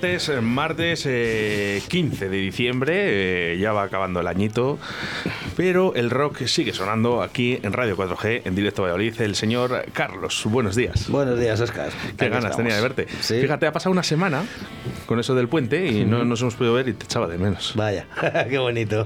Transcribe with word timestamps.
Martes, 0.00 0.30
eh, 0.30 0.40
martes 0.40 1.04
eh, 1.04 1.82
15 1.88 2.30
de 2.30 2.36
diciembre, 2.38 3.52
eh, 3.52 3.58
ya 3.58 3.72
va 3.72 3.82
acabando 3.82 4.20
el 4.20 4.28
añito, 4.28 4.78
pero 5.58 5.94
el 5.94 6.08
rock 6.08 6.46
sigue 6.46 6.72
sonando 6.72 7.22
aquí 7.22 7.58
en 7.62 7.74
Radio 7.74 7.98
4G, 7.98 8.40
en 8.46 8.54
directo 8.54 8.80
a 8.80 8.84
Valladolid. 8.84 9.20
El 9.20 9.34
señor 9.34 9.84
Carlos, 9.92 10.42
buenos 10.46 10.74
días. 10.74 11.10
Buenos 11.10 11.38
días, 11.38 11.60
Oscar. 11.60 11.90
Qué 12.16 12.30
ganas 12.30 12.44
estamos. 12.52 12.56
tenía 12.56 12.76
de 12.76 12.80
verte. 12.80 13.08
Sí. 13.20 13.42
Fíjate, 13.42 13.66
ha 13.66 13.72
pasado 13.72 13.92
una 13.92 14.02
semana 14.02 14.42
con 15.04 15.20
eso 15.20 15.34
del 15.34 15.48
puente 15.48 15.86
y 15.88 16.06
no 16.06 16.24
nos 16.24 16.40
hemos 16.40 16.54
podido 16.54 16.72
ver 16.72 16.88
y 16.88 16.94
te 16.94 17.04
echaba 17.04 17.28
de 17.28 17.36
menos. 17.36 17.74
Vaya, 17.76 18.06
qué 18.48 18.56
bonito. 18.56 19.04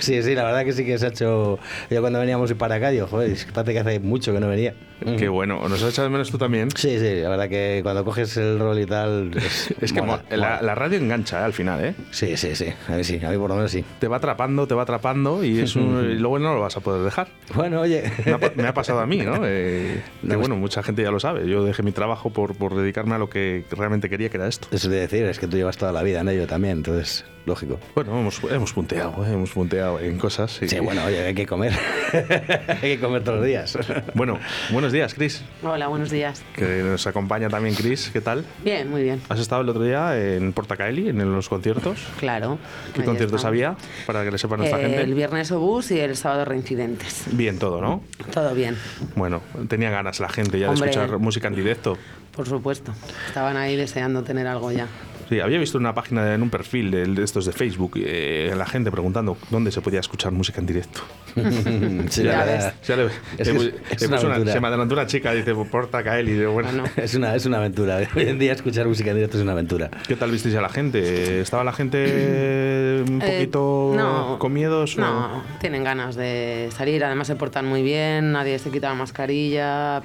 sí, 0.00 0.22
sí, 0.22 0.34
la 0.34 0.44
verdad 0.44 0.64
que 0.64 0.72
sí 0.72 0.86
que 0.86 0.96
se 0.96 1.04
ha 1.04 1.08
hecho. 1.10 1.58
Yo 1.90 2.00
cuando 2.00 2.18
veníamos 2.18 2.50
para 2.54 2.76
acá, 2.76 2.88
digo, 2.88 3.08
joder, 3.08 3.36
parece 3.52 3.74
que 3.74 3.78
hace 3.78 4.00
mucho 4.00 4.32
que 4.32 4.40
no 4.40 4.48
venía. 4.48 4.72
Qué 5.18 5.28
bueno. 5.28 5.60
¿Nos 5.68 5.82
has 5.82 5.90
echado 5.92 6.08
de 6.08 6.12
menos 6.12 6.30
tú 6.30 6.38
también? 6.38 6.70
Sí, 6.74 6.98
sí, 6.98 7.20
la 7.20 7.28
verdad 7.28 7.48
que 7.48 7.80
cuando 7.82 8.04
coges 8.04 8.36
el 8.36 8.58
rol 8.58 8.78
y 8.80 8.86
tal. 8.86 9.30
Es, 9.36 9.74
Es 9.80 9.92
que 9.92 10.00
mola, 10.02 10.22
la, 10.30 10.74
radio 10.74 10.98
engancha 10.98 11.40
eh, 11.40 11.44
al 11.44 11.52
final, 11.52 11.84
¿eh? 11.84 11.94
Sí, 12.10 12.36
sí, 12.36 12.54
sí. 12.56 12.66
A 12.88 12.92
mí 12.96 13.04
sí, 13.04 13.20
a 13.24 13.30
mí 13.30 13.36
por 13.36 13.48
lo 13.50 13.56
menos 13.56 13.70
sí. 13.70 13.84
Te 13.98 14.08
va 14.08 14.16
atrapando, 14.16 14.66
te 14.66 14.74
va 14.74 14.82
atrapando 14.82 15.44
y, 15.44 15.60
es 15.60 15.76
un- 15.76 16.10
y 16.12 16.14
luego 16.18 16.38
no 16.38 16.54
lo 16.54 16.60
vas 16.60 16.76
a 16.76 16.80
poder 16.80 17.02
dejar. 17.04 17.28
Bueno, 17.54 17.80
oye. 17.80 18.02
Me 18.24 18.32
ha, 18.32 18.38
pa- 18.38 18.52
me 18.56 18.66
ha 18.66 18.74
pasado 18.74 19.00
a 19.00 19.06
mí, 19.06 19.18
¿no? 19.18 19.40
Eh, 19.44 20.02
que 20.22 20.26
No, 20.28 20.38
bueno, 20.38 20.56
mucha 20.56 20.82
gente 20.82 21.02
ya 21.02 21.10
lo 21.10 21.20
sabe. 21.20 21.48
Yo 21.48 21.64
dejé 21.64 21.82
mi 21.82 21.92
trabajo 21.92 22.30
por, 22.30 22.56
por 22.56 22.74
dedicarme 22.76 23.14
a 23.14 23.18
lo 23.18 23.28
que 23.28 23.64
realmente 23.70 24.08
quería, 24.08 24.28
que 24.30 24.36
era 24.38 24.48
esto. 24.48 24.68
Eso 24.70 24.88
de 24.88 25.00
decir, 25.00 25.24
es 25.24 25.38
que 25.38 25.46
tú 25.46 25.56
llevas 25.56 25.76
toda 25.76 25.92
la 25.92 26.02
vida 26.02 26.20
en 26.20 26.28
ello 26.28 26.46
también, 26.46 26.78
entonces, 26.78 27.24
lógico. 27.46 27.78
Bueno, 27.94 28.18
hemos, 28.18 28.42
hemos 28.44 28.72
punteado, 28.72 29.24
¿eh? 29.24 29.32
hemos 29.32 29.50
punteado 29.50 30.00
en 30.00 30.18
cosas. 30.18 30.60
y- 30.62 30.68
Sí, 30.68 30.78
bueno, 30.80 31.04
oye, 31.04 31.20
hay 31.26 31.34
que 31.34 31.46
comer. 31.46 31.72
hay 32.12 32.96
que 32.96 32.98
comer 33.00 33.22
todos 33.22 33.38
los 33.38 33.46
días. 33.46 33.78
Bueno, 34.14 34.38
buenos 34.70 34.92
días, 34.92 35.14
Chris. 35.14 35.42
Hola, 35.62 35.88
buenos 35.88 36.10
días. 36.10 36.42
Que 36.54 36.82
nos 36.82 37.06
acompaña 37.06 37.48
también 37.48 37.74
Chris. 37.74 38.10
¿Qué 38.12 38.20
tal? 38.20 38.44
Bien, 38.64 38.88
muy 38.90 39.02
bien. 39.02 39.20
¿Has 39.28 39.40
estado 39.40 39.62
el 39.62 39.68
otro 39.68 39.82
día 39.82 40.16
en 40.18 40.52
Portacaeli, 40.52 41.08
en 41.10 41.32
los 41.32 41.48
conciertos? 41.48 41.98
Claro. 42.18 42.58
¿Qué 42.94 43.04
conciertos 43.04 43.40
estamos. 43.40 43.44
había? 43.44 43.76
Para 44.06 44.24
que 44.24 44.30
le 44.30 44.38
sepa 44.38 44.56
nuestra 44.56 44.78
Eh, 44.80 44.82
gente. 44.84 45.02
El 45.02 45.14
viernes 45.14 45.50
Obús 45.52 45.90
y 45.90 46.00
el 46.00 46.16
sábado 46.16 46.44
Reincidentes. 46.44 47.24
Bien 47.32 47.58
todo, 47.58 47.80
¿no? 47.80 48.02
Todo 48.32 48.54
bien, 48.54 48.76
Bueno, 49.16 49.42
tenía 49.68 49.90
ganas 49.90 50.20
la 50.20 50.28
gente 50.28 50.58
ya 50.58 50.70
Hombre. 50.70 50.86
de 50.86 50.90
escuchar 50.92 51.18
música 51.18 51.48
en 51.48 51.54
directo. 51.56 51.96
por 52.34 52.48
supuesto. 52.48 52.92
Estaban 53.28 53.56
ahí 53.56 53.76
deseando 53.76 54.22
tener 54.22 54.46
algo 54.46 54.72
ya. 54.72 54.88
Sí, 55.28 55.40
había 55.40 55.58
visto 55.58 55.78
una 55.78 55.94
página 55.94 56.34
en 56.34 56.42
un 56.42 56.50
perfil 56.50 56.90
de, 56.90 57.06
de 57.06 57.22
estos 57.24 57.46
de 57.46 57.52
Facebook, 57.52 57.92
eh, 57.96 58.52
la 58.56 58.66
gente 58.66 58.90
preguntando 58.90 59.36
dónde 59.50 59.70
se 59.72 59.80
podía 59.80 60.00
escuchar 60.00 60.32
música 60.32 60.60
en 60.60 60.66
directo. 60.66 61.00
Sí, 62.10 62.22
Ya 62.22 62.32
la 62.38 62.44
ves. 62.44 62.46
verdad. 62.46 62.74
Ya 62.86 62.96
le- 62.96 63.06
Es 63.38 63.46
le 63.48 63.52
que 63.52 63.58
pu- 63.58 63.74
es- 63.90 63.92
es 63.92 64.00
le 64.02 64.06
una 64.08 64.16
puso 64.16 64.26
una- 64.26 64.34
aventura. 64.36 64.52
se 64.54 64.60
me 64.60 64.68
adelantó 64.68 64.94
una 64.94 65.06
chica, 65.06 65.32
dice, 65.32 65.54
porta 65.70 66.02
Kaeli. 66.04 66.32
Y 66.32 66.34
digo, 66.34 66.52
bueno, 66.52 66.68
Ah, 66.70 66.76
no. 66.76 66.84
Es 67.02 67.14
una, 67.14 67.34
es 67.34 67.46
una 67.46 67.56
aventura. 67.58 67.96
Hoy 68.16 68.28
en 68.28 68.38
día 68.38 68.52
escuchar 68.52 68.86
música 68.86 69.10
en 69.10 69.16
directo 69.16 69.36
es 69.38 69.42
una 69.42 69.52
aventura. 69.52 69.90
¿qué 70.06 70.16
tal 70.16 70.30
visteis 70.30 70.54
a 70.54 70.60
la 70.60 70.68
gente? 70.68 71.40
¿Estaba 71.40 71.64
la 71.64 71.72
gente 71.72 73.02
un 73.08 73.20
Eh, 73.22 73.32
poquito 73.32 73.92
no. 73.96 74.38
con 74.38 74.52
miedos? 74.52 74.96
o- 74.96 75.00
No, 75.00 75.42
tienen 75.60 75.84
ganas 75.84 76.14
de 76.16 76.68
salir. 76.76 77.04
Además 77.04 77.26
se 77.26 77.36
portan 77.36 77.66
muy 77.66 77.82
bien, 77.82 78.32
nadie 78.32 78.58
se 78.58 78.70
quita 78.70 78.88
la 78.90 78.94
mascarilla, 78.94 80.02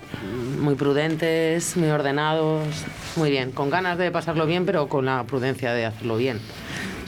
muy 0.60 0.76
prudentes, 0.76 1.76
muy 1.78 1.90
ordenados. 1.90 2.68
Muy 3.16 3.32
bien, 3.32 3.52
con 3.52 3.70
ganas 3.70 3.98
de 3.98 4.12
pasarlo 4.12 4.46
bien, 4.46 4.66
pero 4.66 4.88
con 4.88 5.09
prudencia 5.28 5.74
de 5.74 5.86
hacerlo 5.86 6.18
bien. 6.18 6.40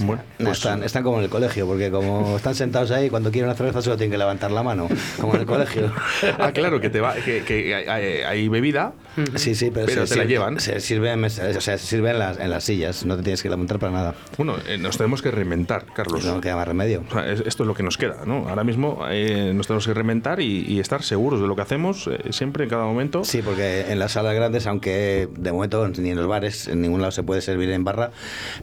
Bueno, 0.05 0.21
No, 0.39 0.45
pues, 0.45 0.57
están, 0.57 0.83
están 0.83 1.03
como 1.03 1.17
en 1.17 1.23
el 1.25 1.29
colegio, 1.29 1.65
porque 1.67 1.89
como 1.91 2.37
están 2.37 2.55
sentados 2.55 2.91
ahí, 2.91 3.09
cuando 3.09 3.31
quieren 3.31 3.49
una 3.49 3.57
cerveza 3.57 3.81
solo 3.81 3.97
tienen 3.97 4.11
que 4.11 4.17
levantar 4.17 4.51
la 4.51 4.63
mano, 4.63 4.87
como 5.19 5.33
en 5.35 5.41
el 5.41 5.45
colegio. 5.45 5.91
Ah, 6.39 6.51
claro, 6.51 6.79
que, 6.79 6.89
te 6.89 6.99
va, 7.01 7.13
que, 7.15 7.43
que 7.43 7.75
hay, 7.75 8.21
hay- 8.23 8.47
bebida. 8.49 8.93
Sí, 9.35 9.55
sí, 9.55 9.71
pero, 9.73 9.85
Pero 9.85 10.07
se 10.07 10.13
te 10.15 10.19
la 10.21 10.25
llevan. 10.25 10.59
Se 10.59 10.79
sirve, 10.79 11.11
en 11.11 11.23
o 11.23 11.29
sea, 11.29 11.77
se 11.77 11.77
sirve 11.77 12.11
en 12.11 12.19
las, 12.19 12.39
en 12.39 12.49
las 12.49 12.63
sillas, 12.63 13.05
no 13.05 13.15
te 13.17 13.23
tienes 13.23 13.41
que 13.43 13.49
levantar 13.49 13.77
para 13.79 13.91
nada. 13.91 14.15
Bueno, 14.37 14.55
eh, 14.67 14.77
nos 14.77 14.97
tenemos 14.97 15.21
que 15.21 15.31
reinventar, 15.31 15.85
Carlos. 15.93 16.25
No 16.25 16.39
queda 16.41 16.55
más 16.55 16.67
remedio. 16.67 17.03
O 17.09 17.13
sea, 17.13 17.29
es- 17.31 17.43
esto 17.45 17.63
es 17.63 17.67
lo 17.67 17.73
que 17.73 17.83
nos 17.83 17.97
queda, 17.97 18.17
¿no? 18.25 18.47
Ahora 18.49 18.63
mismo 18.63 19.03
eh, 19.09 19.51
nos 19.53 19.67
tenemos 19.67 19.85
que 19.85 19.93
reinventar 19.93 20.39
y, 20.39 20.65
y 20.67 20.79
estar 20.79 21.03
seguros 21.03 21.41
de 21.41 21.47
lo 21.47 21.55
que 21.55 21.61
hacemos 21.61 22.07
eh, 22.07 22.19
siempre, 22.31 22.63
en 22.65 22.69
cada 22.69 22.85
momento. 22.85 23.23
Sí, 23.23 23.41
porque 23.41 23.85
en 23.91 23.99
las 23.99 24.13
salas 24.13 24.33
grandes, 24.33 24.65
aunque 24.67 25.27
de 25.37 25.51
momento 25.51 25.87
ni 25.87 26.09
en 26.09 26.17
los 26.17 26.27
bares, 26.27 26.67
en 26.67 26.81
ningún 26.81 27.01
lado 27.01 27.11
se 27.11 27.23
puede 27.23 27.41
servir 27.41 27.69
en 27.71 27.83
barra, 27.83 28.11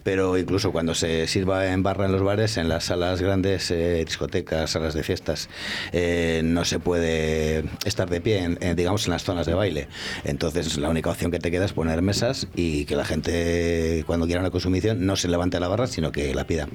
pero 0.03 0.37
incluso 0.39 0.73
cuando 0.73 0.95
se 0.95 1.27
sirva 1.29 1.73
en 1.73 1.83
barra 1.83 2.07
en 2.07 2.13
los 2.13 2.23
bares, 2.23 2.57
en 2.57 2.69
las 2.69 2.85
salas 2.85 3.21
grandes, 3.21 3.71
eh, 3.71 4.05
discotecas, 4.05 4.71
salas 4.71 4.95
de 4.95 5.03
fiestas, 5.03 5.49
eh, 5.93 6.41
no 6.45 6.65
se 6.65 6.79
puede 6.79 7.65
estar 7.85 8.09
de 8.11 8.21
pie, 8.21 8.57
en, 8.61 8.77
digamos, 8.77 9.07
en 9.07 9.13
las 9.13 9.23
zonas 9.23 9.47
de 9.47 9.55
baile. 9.55 9.89
Entonces, 10.25 10.77
la 10.79 10.89
única 10.89 11.11
opción 11.11 11.31
que 11.31 11.39
te 11.39 11.51
queda 11.51 11.65
es 11.65 11.73
poner 11.73 12.03
mesas 12.03 12.49
y 12.55 12.85
que 12.87 12.97
la 12.97 13.05
gente, 13.05 14.03
cuando 14.07 14.27
quiera 14.27 14.41
una 14.41 14.51
consumición, 14.51 15.07
no 15.07 15.17
se 15.17 15.29
levante 15.29 15.57
a 15.57 15.61
la 15.61 15.69
barra, 15.69 15.87
sino 15.87 16.13
que 16.13 16.35
la 16.35 16.47
pida. 16.47 16.69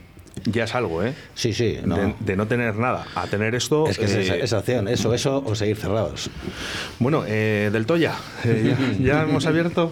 Ya 0.45 0.65
es 0.65 0.75
algo, 0.75 1.03
¿eh? 1.03 1.13
Sí, 1.35 1.53
sí, 1.53 1.77
no. 1.85 1.95
De, 1.97 2.15
de 2.19 2.35
no 2.35 2.47
tener 2.47 2.75
nada 2.75 3.05
a 3.15 3.27
tener 3.27 3.55
esto. 3.55 3.87
es 3.87 3.97
que 3.97 4.05
es 4.05 4.13
eh, 4.15 4.21
esa, 4.21 4.35
esa 4.35 4.57
opción, 4.59 4.87
eso, 4.87 5.13
eso 5.13 5.43
o 5.45 5.55
seguir 5.55 5.77
cerrados. 5.77 6.29
Bueno, 6.99 7.23
eh, 7.27 7.69
del 7.71 7.85
Toya, 7.85 8.13
eh, 8.43 8.75
ya, 8.99 8.99
ya 9.17 9.23
hemos 9.23 9.45
abierto. 9.45 9.91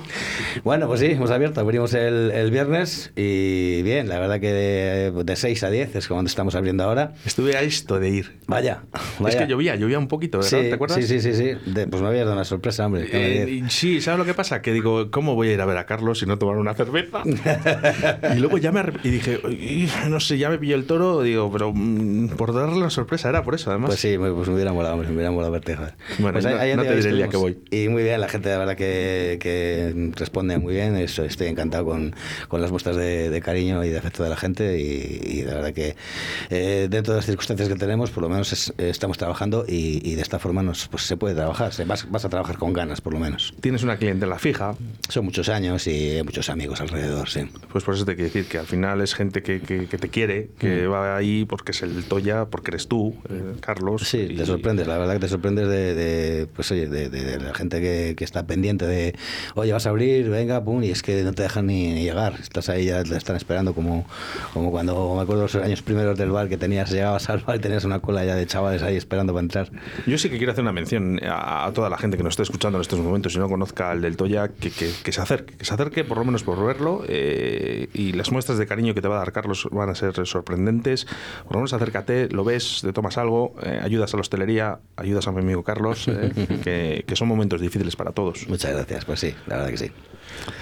Bueno, 0.64 0.88
pues 0.88 1.00
sí, 1.00 1.08
hemos 1.08 1.32
abierto. 1.32 1.62
Abrimos 1.62 1.94
el, 1.94 2.32
el 2.32 2.52
viernes 2.52 3.12
y 3.16 3.82
bien, 3.84 4.10
la 4.10 4.20
verdad 4.20 4.40
que 4.40 4.52
de, 4.52 5.24
de 5.24 5.36
6 5.36 5.64
a 5.64 5.70
10 5.70 5.96
es 5.96 6.08
como 6.08 6.22
estamos 6.24 6.56
abriendo 6.56 6.84
ahora. 6.84 7.14
Estuve 7.26 7.56
a 7.56 7.62
esto 7.62 8.00
de 8.00 8.10
ir. 8.10 8.40
Vaya, 8.48 8.84
Es 8.94 9.20
vaya. 9.20 9.40
que 9.40 9.48
llovía, 9.48 9.76
llovía 9.76 10.00
un 10.00 10.08
poquito, 10.08 10.40
¿verdad? 10.40 10.50
Sí, 10.62 10.68
¿Te 10.68 10.74
acuerdas? 10.74 10.98
Sí, 10.98 11.04
sí, 11.08 11.22
sí. 11.22 11.34
sí. 11.34 11.72
De- 11.72 11.88
pues 11.88 12.02
me 12.02 12.10
había 12.10 12.22
dado 12.22 12.34
una 12.34 12.46
sorpresa, 12.46 12.86
hombre. 12.86 13.08
Eh, 13.12 13.64
sí, 13.70 14.02
¿sabes 14.02 14.20
lo 14.20 14.26
que 14.26 14.34
pasa? 14.34 14.62
Que 14.62 14.74
digo, 14.74 15.10
¿cómo 15.12 15.36
voy 15.36 15.50
a 15.50 15.54
ir 15.54 15.62
a 15.62 15.66
ver 15.66 15.78
a 15.78 15.86
Carlos 15.86 16.20
si 16.20 16.26
no 16.26 16.38
tomar 16.38 16.58
una 16.58 16.74
cerveza? 16.74 17.24
y 18.36 18.40
luego 18.40 18.58
ya 18.58 18.72
me 18.72 18.82
y 19.04 19.10
dije, 19.10 19.40
"Uy, 19.44 19.90
no 20.10 20.20
sé, 20.20 20.38
ya 20.42 20.50
me 20.50 20.58
pilló 20.58 20.76
el 20.76 20.86
toro, 20.86 21.22
digo, 21.22 21.52
pero 21.52 21.72
mm, 21.74 22.30
por 22.38 22.54
darle 22.54 22.76
una 22.78 22.90
sorpresa, 22.90 23.30
era 23.30 23.44
por 23.44 23.56
eso, 23.56 23.70
además. 23.70 23.90
Pues 23.90 24.00
sí, 24.02 24.18
me- 24.18 24.32
pues 24.32 24.48
me 24.50 24.56
hubiera 24.56 24.74
molado, 24.74 24.96
hombre, 24.96 25.08
me 25.10 25.16
hubiera 25.16 25.32
molado 25.32 25.52
verte. 25.52 25.76
joder. 25.76 25.94
Bueno, 26.20 26.34
Pues 26.40 26.46
no- 26.46 26.60
ahí- 26.60 26.76
no 26.76 26.84
te 26.84 26.96
diré 26.96 27.10
el 27.10 27.16
día 27.18 27.26
estuvimos. 27.26 27.30
que 27.30 27.38
voy. 27.70 27.80
Y 27.86 27.88
muy 27.90 28.04
bien, 28.04 28.20
la 28.20 28.28
gente, 28.28 28.50
la 28.50 28.58
verdad 28.58 28.76
que, 28.76 29.38
que 29.40 30.12
responde 30.16 30.58
muy 30.58 30.74
bien. 30.74 30.96
Estoy 30.98 31.48
encantado 31.48 31.86
con, 31.86 32.14
con 32.48 32.62
las 32.62 32.72
muestras 32.72 32.96
de, 32.96 33.30
de 33.30 33.42
cariño 33.42 33.84
y 33.86 33.90
de 33.90 33.98
afecto 33.98 34.24
de 34.24 34.30
la 34.30 34.36
gente. 34.38 34.80
Y, 34.80 35.40
y 35.40 35.44
la 35.44 35.56
verdad 35.56 35.74
que 35.74 35.96
eh, 36.50 36.88
dentro 36.90 37.14
de 37.14 37.20
las 37.20 37.26
circunstancias 37.26 37.70
que 37.70 37.76
tenemos, 37.76 38.12
por 38.12 38.24
lo 38.24 38.30
menos 38.30 38.52
es- 38.54 38.74
estamos 38.78 39.18
trabajando 39.18 39.66
y, 39.68 40.02
y 40.10 40.16
de 40.16 40.22
esta 40.22 40.40
forma 40.40 40.64
nos, 40.64 40.88
pues, 40.88 41.04
se 41.04 41.18
puede 41.18 41.36
trabajar. 41.36 41.74
Se- 41.74 41.86
vas, 41.86 42.10
vas 42.10 42.26
a 42.26 42.30
trabajar 42.30 42.58
con 42.58 42.74
ganas, 42.74 43.02
por 43.02 43.14
lo 43.14 43.20
menos. 43.20 43.54
Tienes 43.62 43.84
una 43.84 43.98
clientela 43.98 44.38
fija, 44.40 44.76
Son 45.10 45.26
muchos 45.26 45.50
años 45.50 45.88
y 45.88 46.20
muchos 46.24 46.50
amigos 46.50 46.82
alrededor, 46.82 47.30
sí. 47.30 47.42
pues 47.72 47.84
por 47.84 47.96
eso 47.96 48.06
te 48.06 48.16
quiero 48.16 48.28
decir 48.32 48.46
que 48.46 48.58
al 48.58 48.66
final 48.66 49.02
es 49.02 49.14
gente 49.14 49.42
que, 49.44 49.60
que- 49.62 49.88
que 49.88 49.98
te 49.98 50.10
quiere 50.10 50.31
que 50.60 50.88
va 50.88 51.16
ahí 51.18 51.46
porque 51.46 51.72
es 51.72 51.82
el 51.82 52.04
Toya, 52.06 52.46
porque 52.46 52.72
eres 52.72 52.88
tú, 52.88 53.16
eh, 53.30 53.54
Carlos. 53.60 54.04
Sí, 54.08 54.28
y- 54.32 54.36
te 54.36 54.46
sorprendes, 54.46 54.88
la 54.88 54.98
verdad 54.98 55.14
que 55.14 55.20
te 55.22 55.28
sorprendes 55.28 55.68
de, 55.68 55.94
de, 55.96 56.48
pues 56.48 56.72
oye, 56.72 56.88
de, 56.88 57.10
de- 57.10 57.24
de 57.24 57.40
la 57.40 57.54
gente 57.54 57.80
que, 57.82 58.16
que 58.18 58.24
está 58.24 58.46
pendiente 58.48 58.86
de, 58.88 59.16
oye, 59.56 59.72
vas 59.74 59.86
a 59.86 59.90
abrir, 59.90 60.30
venga, 60.30 60.64
pum, 60.64 60.84
y 60.84 60.90
es 60.92 61.02
que 61.04 61.24
no 61.24 61.34
te 61.34 61.44
dejan 61.44 61.68
ni, 61.68 61.94
ni 61.94 62.04
llegar. 62.04 62.34
Estás 62.42 62.70
ahí, 62.70 62.86
ya 62.86 63.04
te 63.04 63.16
están 63.16 63.36
esperando, 63.36 63.74
como, 63.74 64.06
como 64.54 64.72
cuando 64.72 65.16
me 65.16 65.22
acuerdo 65.22 65.44
los 65.44 65.56
años 65.56 65.82
primeros 65.82 66.18
del 66.18 66.32
bar 66.32 66.50
que 66.50 66.58
tenías, 66.58 66.92
llegabas 66.92 67.30
al 67.30 67.40
bar 67.40 67.58
y 67.58 67.60
tenías 67.60 67.84
una 67.86 68.00
cola 68.00 68.26
ya 68.26 68.36
de 68.36 68.46
chavales 68.46 68.82
ahí 68.84 68.96
esperando 68.96 69.34
para 69.34 69.44
entrar. 69.44 69.72
Yo 70.08 70.18
sí 70.18 70.30
que 70.30 70.38
quiero 70.38 70.52
hacer 70.52 70.64
una 70.64 70.72
mención 70.74 71.20
a, 71.24 71.66
a 71.66 71.74
toda 71.74 71.90
la 71.90 71.98
gente 71.98 72.18
que 72.18 72.24
nos 72.24 72.32
esté 72.34 72.44
escuchando 72.44 72.78
en 72.78 72.82
estos 72.82 73.00
momentos 73.00 73.36
y 73.36 73.40
no 73.40 73.48
conozca 73.50 73.92
al 73.92 74.02
del 74.02 74.18
Toya, 74.18 74.48
que, 74.50 74.70
que- 74.72 74.92
que 75.04 75.12
se 75.12 75.22
acerque, 75.22 75.56
que 75.58 75.66
se 75.66 75.74
acerque 75.74 76.04
por 76.04 76.18
lo 76.18 76.26
menos 76.26 76.44
por 76.44 76.64
verlo 76.66 77.04
eh, 77.08 77.88
y 77.94 78.14
las 78.14 78.32
muestras 78.32 78.58
de 78.58 78.66
cariño 78.68 78.94
que 78.94 79.02
te 79.02 79.08
va 79.08 79.16
a 79.16 79.20
dar 79.20 79.32
Carlos 79.32 79.68
van 79.72 79.90
a 79.90 79.96
ser 79.96 80.14
sorprendentes. 80.30 81.06
Por 81.44 81.54
lo 81.54 81.60
menos 81.60 81.74
acércate, 81.74 82.30
lo 82.30 82.44
ves, 82.44 82.80
te 82.82 82.94
tomas 82.94 83.18
algo, 83.18 83.56
eh, 83.64 83.80
ayudas 83.84 84.14
a 84.14 84.18
la 84.18 84.22
hostelería, 84.22 84.80
ayudas 84.98 85.28
a 85.28 85.32
mi 85.32 85.40
amigo 85.40 85.64
Carlos, 85.64 86.08
eh, 86.08 86.32
que, 86.64 87.04
que 87.08 87.16
son 87.16 87.28
momentos 87.28 87.62
difíciles 87.62 87.96
para 87.96 88.12
todos. 88.12 88.48
Muchas 88.48 88.74
gracias, 88.74 89.06
pues 89.06 89.20
sí, 89.20 89.34
la 89.48 89.58
verdad 89.58 89.72
que 89.72 89.78
sí. 89.78 89.92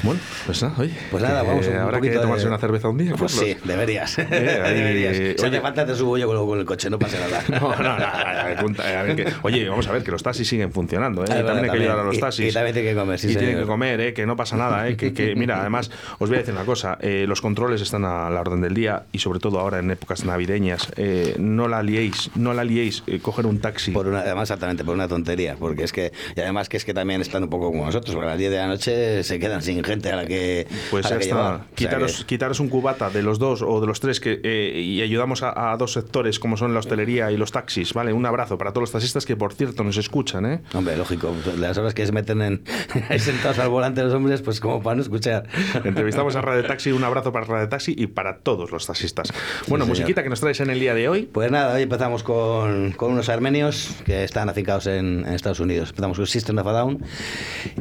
Bueno, 0.04 0.20
pues 0.48 0.62
nada, 0.64 0.74
oye. 0.80 0.92
Pues 1.12 1.22
nada, 1.22 1.44
vamos 1.44 1.68
un 1.68 1.76
Habrá 1.76 2.02
que 2.02 2.10
tomarse 2.10 2.44
de- 2.46 2.50
una 2.50 2.58
cerveza 2.58 2.90
un 2.90 2.98
día. 2.98 3.14
Pues 3.16 3.32
sí, 3.34 3.56
deberías. 3.64 4.18
ahí, 4.18 4.26
deberías. 4.30 5.16
Si 5.16 5.22
oye. 5.24 5.48
hace 5.48 5.62
falta 5.62 5.86
te 5.86 5.94
subo 5.96 6.18
yo 6.18 6.28
con, 6.28 6.48
con 6.48 6.60
el 6.60 6.66
coche, 6.66 6.90
no 6.90 6.98
pasa 6.98 7.18
nada. 7.20 7.44
No, 7.60 7.76
no, 7.76 7.98
no, 8.00 8.06
a 8.06 8.44
ver, 8.46 9.12
a 9.12 9.16
que- 9.16 9.28
oye, 9.44 9.70
vamos 9.70 9.88
a 9.88 9.92
ver 9.92 10.04
que 10.04 10.12
los 10.12 10.24
taxis 10.24 10.48
siguen 10.48 10.72
funcionando, 10.72 11.22
¿eh? 11.24 11.28
Y 11.30 11.44
también 11.46 11.66
hay 11.66 11.72
que 11.72 11.78
ayudar 11.84 12.00
a 12.00 12.04
los 12.04 12.18
Y- 12.18 12.20
taxis. 12.20 12.50
y 12.50 12.54
también 12.54 12.74
tienen 12.74 12.94
que 12.96 13.00
comer, 13.00 13.20
sí, 13.20 13.28
Y 13.28 13.30
tienen 13.32 13.50
señor. 13.50 13.64
que 13.64 13.68
comer, 13.68 14.02
¿eh? 14.02 14.14
Que 14.14 14.26
no 14.26 14.36
pasa 14.36 14.58
nada, 14.58 14.88
¿eh? 14.90 14.98
Que, 14.98 15.14
que, 15.14 15.36
mira, 15.36 15.60
además, 15.62 15.92
os 16.18 16.30
voy 16.30 16.38
a 16.38 16.40
decir 16.40 16.54
una 16.56 16.66
cosa. 16.66 16.98
eh, 17.02 17.26
los 17.28 17.40
controles 17.42 17.82
están 17.82 18.06
a 18.06 18.30
la 18.30 18.42
orden 18.42 18.62
del 18.62 18.74
día 18.74 19.04
y 19.12 19.20
sobre 19.20 19.40
todo 19.40 19.49
ahora 19.58 19.80
en 19.80 19.90
épocas 19.92 20.26
navideñas. 20.26 20.92
eh, 20.98 21.36
no 21.40 21.68
la 21.70 21.82
liéis, 21.82 22.30
no 22.36 22.54
la 22.54 22.64
liéis. 22.66 23.04
eh, 23.08 23.20
coger 23.20 23.46
un 23.46 23.60
taxi. 23.60 23.92
Por 23.92 24.08
una, 24.08 24.20
además, 24.20 24.44
exactamente, 24.50 24.84
por 24.84 24.94
una 24.96 25.08
tontería. 25.08 25.56
Porque 25.58 25.84
es 25.86 25.94
que, 25.94 26.12
y 26.36 26.40
además 26.42 26.68
que 26.68 26.76
es 26.78 26.84
que 26.86 26.94
también 26.94 27.22
están 27.22 27.44
un 27.44 27.50
poco 27.50 27.72
como 27.72 27.86
nosotros, 27.86 28.14
porque 28.14 28.28
a 28.28 28.32
las 28.32 28.40
10 28.40 28.52
de 28.52 28.58
la 28.58 28.68
noche 28.68 29.24
se 29.24 29.40
quedan 29.40 29.62
sin 29.62 29.84
gente 29.84 30.12
a 30.12 30.18
la 30.18 30.26
que. 30.26 30.68
Pues 30.92 31.08
ya 31.10 31.16
está. 31.16 31.26
llevar. 31.26 31.54
O 31.56 31.58
sea 31.60 31.68
Quitaros, 31.76 32.18
que- 32.20 32.26
quitaros 32.26 32.60
un 32.60 32.68
cubata 32.70 33.10
de 33.10 33.24
los 33.24 33.40
dos 33.40 33.62
o 33.62 33.80
de 33.80 33.88
los 33.88 34.00
tres 34.02 34.20
que, 34.20 34.40
eh, 34.44 34.80
y 34.82 35.02
ayudamos 35.02 35.42
a, 35.44 35.72
a 35.72 35.78
dos 35.78 35.94
sectores 35.94 36.40
como 36.40 36.58
son 36.58 36.74
la 36.74 36.80
hostelería 36.80 37.32
y 37.32 37.38
los 37.38 37.52
taxis, 37.52 37.94
¿vale? 37.94 38.12
Un 38.12 38.26
abrazo 38.26 38.58
para 38.58 38.72
todos 38.72 38.84
los 38.84 38.92
taxistas 38.92 39.26
que, 39.26 39.36
por 39.38 39.54
cierto, 39.54 39.84
nos 39.84 39.96
escuchan, 39.98 40.46
¿eh? 40.46 40.62
Hombre, 40.74 40.98
lógico, 40.98 41.34
las 41.58 41.78
horas 41.78 41.94
que 41.94 42.06
se 42.06 42.12
meten 42.12 42.42
en, 42.42 42.64
sentados 43.20 43.60
al 43.60 43.70
volante 43.70 44.04
los 44.04 44.14
hombres, 44.14 44.42
pues 44.42 44.60
como 44.60 44.82
para 44.82 44.96
no 44.96 45.02
escuchar. 45.02 45.44
Entrevistamos 45.84 46.36
a 46.36 46.42
Radio 46.42 46.66
Taxi, 46.66 46.92
un 46.92 47.04
abrazo 47.04 47.32
para 47.32 47.46
Radio 47.46 47.70
Taxi 47.70 47.94
y 47.98 48.08
para 48.08 48.40
todos 48.40 48.72
los 48.72 48.86
taxistas. 48.88 49.29
Bueno, 49.68 49.86
señor. 49.86 49.98
musiquita 49.98 50.24
que 50.24 50.30
nos 50.30 50.40
traes 50.40 50.60
en 50.60 50.70
el 50.70 50.80
día 50.80 50.94
de 50.94 51.10
hoy. 51.10 51.24
Pues 51.32 51.52
nada, 51.52 51.76
hoy 51.76 51.84
empezamos 51.84 52.24
con, 52.24 52.92
con 52.94 53.12
unos 53.12 53.30
armenios 53.30 53.96
que 54.06 54.24
están 54.24 54.50
afincados 54.50 54.88
en, 54.88 55.26
en 55.26 55.34
Estados 55.34 55.60
Unidos. 55.60 55.90
Empezamos 55.90 56.18
con 56.18 56.28
System 56.28 56.58
of 56.58 56.68
a 56.68 56.72
Down. 56.72 57.04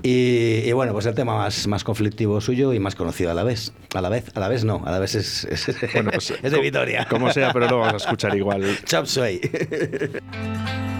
Y, 0.02 0.62
y 0.64 0.72
bueno, 0.72 0.92
pues 0.92 1.06
el 1.06 1.14
tema 1.14 1.36
más, 1.36 1.66
más 1.66 1.84
conflictivo 1.84 2.40
suyo 2.40 2.72
y 2.72 2.78
más 2.78 2.94
conocido 2.94 3.30
a 3.30 3.34
la 3.34 3.44
vez. 3.44 3.72
A 3.94 4.00
la 4.00 4.08
vez, 4.08 4.24
a 4.34 4.40
la 4.40 4.48
vez 4.48 4.64
no, 4.64 4.82
a 4.84 4.90
la 4.90 4.98
vez 4.98 5.14
es, 5.14 5.44
es, 5.44 5.92
Bueno, 5.92 6.10
pues, 6.12 6.32
es 6.42 6.52
de 6.52 6.60
Vitoria. 6.60 7.06
Como 7.08 7.32
sea, 7.32 7.52
pero 7.52 7.68
lo 7.68 7.78
vamos 7.78 7.94
a 7.94 7.96
escuchar 8.06 8.36
igual. 8.36 8.64
Chop 8.84 9.06
Suey. 9.06 9.40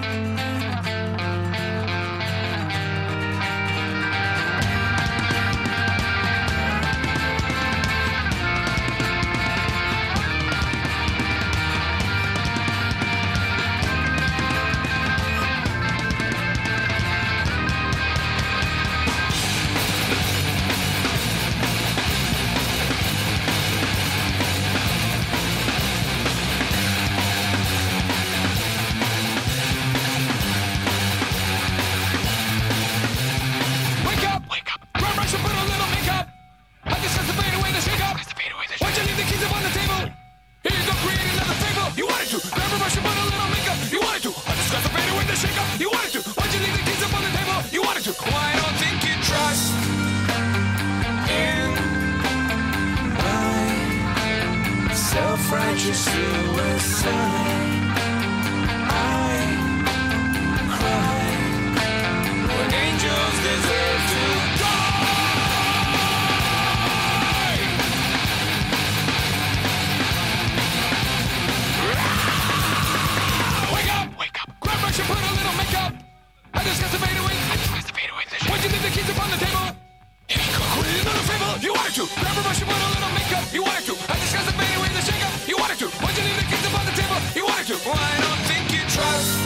wanted 81.89 82.05
to. 82.05 82.21
A 82.21 82.43
brush 82.43 82.61
and 82.61 82.69
put 82.69 82.77
a 82.77 82.89
little 82.93 83.13
makeup. 83.17 83.45
You 83.53 83.63
wanted 83.63 83.85
to. 83.87 83.93
I 83.93 84.17
got 84.19 84.45
to 84.45 84.53
fade 84.53 84.77
away 84.77 84.89
the 84.93 85.01
shake 85.01 85.25
up. 85.25 85.33
You 85.49 85.57
wanted 85.57 85.79
to. 85.79 85.89
Why'd 85.89 86.17
you 86.19 86.25
leave 86.25 86.37
the 86.37 86.45
keys 86.45 86.67
upon 86.69 86.85
the 86.85 86.93
table? 86.93 87.17
You 87.35 87.47
wanted 87.47 87.67
to. 87.69 87.77
Well, 87.87 87.97
I 87.97 88.21
don't 88.21 88.45
think 88.45 88.73
you 88.77 88.83
trust 88.93 89.41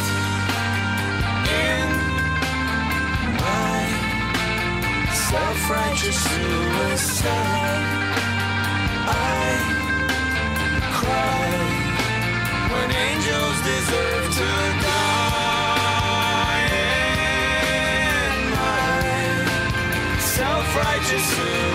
in 1.54 1.86
my 3.38 3.86
self-righteous 5.30 6.18
suicide. 6.18 7.30
I 9.06 9.54
cry 10.98 11.46
when 12.72 12.88
angels 12.90 13.58
deserve 13.70 14.26
to 14.38 14.50
die. 14.82 15.22
In 17.70 18.50
my 18.50 18.98
self-righteous 20.18 21.24
suicide, 21.36 21.71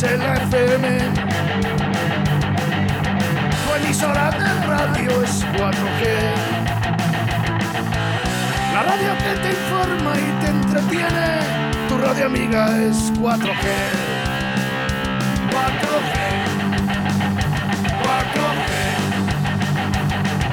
91.3 0.00 0.12
en 0.12 0.18
la 0.18 0.34
FM. 0.34 0.98
Tu 3.64 3.74
emisora 3.84 4.30
de 4.30 4.66
radio 4.66 5.22
es 5.22 5.44
4G. 5.44 6.02
La 8.72 8.82
radio 8.82 9.12
que 9.18 9.32
te 9.42 9.50
informa 9.50 10.12
y 10.16 10.32
te 10.40 10.48
entretiene. 10.50 11.28
Tu 11.88 11.98
radio 11.98 12.26
amiga 12.26 12.78
es 12.80 13.12
4G. 13.14 13.66
4G. 15.50 16.16
4G. 18.02 18.70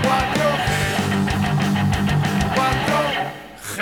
4G. 0.04 0.70
4G. 3.66 3.78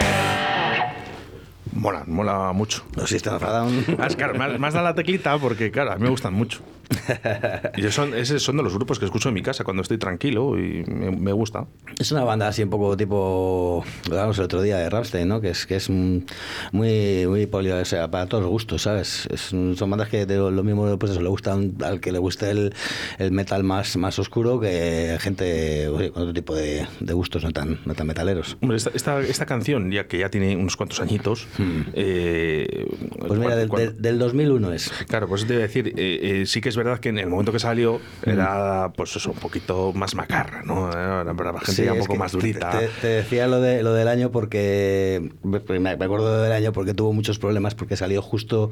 Mola, 1.73 2.03
mola 2.05 2.53
mucho. 2.53 2.84
System 3.05 3.35
of 3.35 3.43
a 3.43 3.51
Down. 3.51 3.85
Ah, 3.99 4.33
más, 4.37 4.59
más 4.59 4.73
da 4.73 4.81
la 4.81 4.95
teclita 4.95 5.37
porque, 5.37 5.71
claro, 5.71 5.91
a 5.91 5.95
mí 5.95 6.03
me 6.03 6.09
gustan 6.09 6.33
mucho. 6.33 6.61
Y 7.77 7.83
son, 7.91 8.13
esos 8.13 8.41
son 8.43 8.57
de 8.57 8.63
los 8.63 8.73
grupos 8.73 8.99
que 8.99 9.05
escucho 9.05 9.29
en 9.29 9.35
mi 9.35 9.41
casa 9.41 9.63
cuando 9.63 9.81
estoy 9.81 9.97
tranquilo 9.97 10.57
y 10.59 10.83
me, 10.87 11.11
me 11.11 11.31
gusta. 11.31 11.67
Es 11.99 12.11
una 12.11 12.23
banda 12.23 12.47
así 12.47 12.63
un 12.63 12.69
poco 12.69 12.95
tipo, 12.97 13.83
lo 14.05 14.11
hablábamos 14.11 14.37
el 14.39 14.45
otro 14.45 14.61
día 14.61 14.77
de 14.77 14.89
Rammstein, 14.89 15.27
¿no? 15.27 15.41
Que 15.41 15.49
es, 15.49 15.65
que 15.65 15.75
es 15.75 15.89
muy, 15.89 17.25
muy 17.27 17.45
poli, 17.47 17.71
o 17.71 17.85
sea, 17.85 18.09
para 18.09 18.27
todos 18.27 18.43
los 18.43 18.51
gustos, 18.51 18.81
¿sabes? 18.83 19.27
Es 19.31 19.41
son 19.41 19.89
bandas 19.89 20.09
que 20.09 20.25
de 20.25 20.37
lo, 20.37 20.51
lo 20.51 20.63
mismo 20.63 20.97
pues 20.99 21.11
eso, 21.11 21.21
le 21.21 21.29
gusta 21.29 21.55
un- 21.55 21.75
al 21.83 21.99
que 21.99 22.11
le 22.11 22.19
guste 22.19 22.49
el, 22.51 22.73
el 23.19 23.31
metal 23.31 23.63
más, 23.63 23.95
más 23.97 24.17
oscuro 24.19 24.59
que 24.59 25.17
gente 25.19 25.87
oye, 25.87 26.11
con 26.11 26.23
otro 26.23 26.33
tipo 26.33 26.55
de, 26.55 26.85
de 26.99 27.13
gustos 27.13 27.43
no 27.43 27.51
tan, 27.51 27.79
no 27.85 27.93
tan 27.93 28.07
metaleros. 28.07 28.57
Hombre, 28.61 28.77
esta, 28.77 28.91
esta, 28.93 29.19
esta 29.21 29.45
canción, 29.45 29.91
ya 29.91 30.07
que 30.07 30.19
ya 30.19 30.29
tiene 30.29 30.55
unos 30.55 30.75
cuantos 30.77 30.99
añitos. 31.01 31.47
eh, 31.93 32.85
Hmm. 32.95 33.27
Pues 33.27 33.39
mira, 33.39 33.55
del, 33.55 33.69
del- 33.69 34.01
del 34.01 34.19
2001 34.19 34.71
es. 34.73 34.89
Claro, 35.07 35.27
pues 35.27 35.45
te 35.45 35.53
iba 35.53 35.63
a 35.63 35.67
decir, 35.67 35.93
eh, 35.97 36.41
eh, 36.41 36.45
sí 36.45 36.61
que 36.61 36.69
es 36.69 36.75
verdad 36.75 36.94
que 36.99 37.09
en 37.09 37.17
el 37.19 37.27
momento 37.27 37.51
que 37.51 37.59
salió 37.59 37.99
era 38.25 38.91
pues 38.95 39.15
eso, 39.15 39.31
un 39.31 39.37
poquito 39.37 39.93
más 39.93 40.15
macarra, 40.15 40.61
¿no? 40.63 40.89
Era 40.91 41.33
para 41.33 41.51
la 41.51 41.59
gente 41.59 41.73
Sí, 41.73 41.83
ya 41.85 41.93
un 41.93 41.99
poco 41.99 42.15
más 42.15 42.31
durita. 42.31 42.71
Te, 42.79 42.87
te 43.01 43.07
decía 43.07 43.47
lo, 43.47 43.59
de, 43.61 43.83
lo 43.83 43.93
del 43.93 44.07
año 44.07 44.31
porque. 44.31 45.31
Me 45.43 45.59
me 45.79 45.89
acuerdo 46.05 46.41
del 46.41 46.51
año 46.51 46.71
porque 46.73 46.93
tuvo 46.93 47.13
muchos 47.13 47.39
problemas 47.39 47.75
porque 47.75 47.95
salió 47.97 48.21
justo 48.21 48.71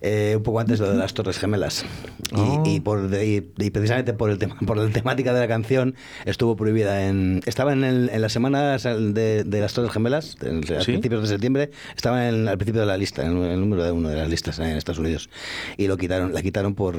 eh, 0.00 0.34
un 0.36 0.42
poco 0.42 0.60
antes 0.60 0.80
lo 0.80 0.90
de 0.90 0.96
las 0.96 1.14
Torres 1.14 1.38
Gemelas. 1.38 1.84
Y, 2.32 2.34
Oh. 2.34 2.62
y 2.66 2.80
por, 2.80 3.08
de- 3.08 3.26
y- 3.26 3.52
y 3.58 3.70
precisamente 3.70 4.12
por 4.14 4.30
el 4.30 4.38
tema 4.38 4.56
por 4.66 4.76
la 4.76 4.88
temática 4.90 5.32
de 5.34 5.40
la 5.40 5.48
canción 5.48 5.94
estuvo 6.24 6.56
prohibida 6.56 7.06
en. 7.06 7.40
Estaba 7.46 7.72
en, 7.72 7.84
el- 7.84 8.10
en 8.12 8.20
las 8.22 8.32
semanas 8.32 8.82
de, 8.84 9.44
de 9.44 9.60
las 9.60 9.72
Torres 9.74 9.92
Gemelas, 9.92 10.36
en- 10.42 10.58
a 10.58 10.80
principios 10.84 11.22
de 11.22 11.28
septiembre, 11.28 11.70
estaba 11.96 12.28
en- 12.28 12.48
al 12.48 12.56
principio 12.58 12.80
de 12.80 12.86
la 12.86 12.96
lista, 12.96 13.22
en 13.24 13.36
el 13.36 13.60
número 13.60 13.84
de 13.84 13.92
uno 13.92 14.08
de 14.08 14.16
las 14.16 14.28
listas 14.28 14.58
en 14.58 14.66
Estados 14.76 14.98
Unidos. 14.98 15.28
Y 15.76 15.86
lo 15.88 15.96
quitaron, 15.96 16.32
la 16.32 16.42
quitaron 16.42 16.74
por. 16.74 16.96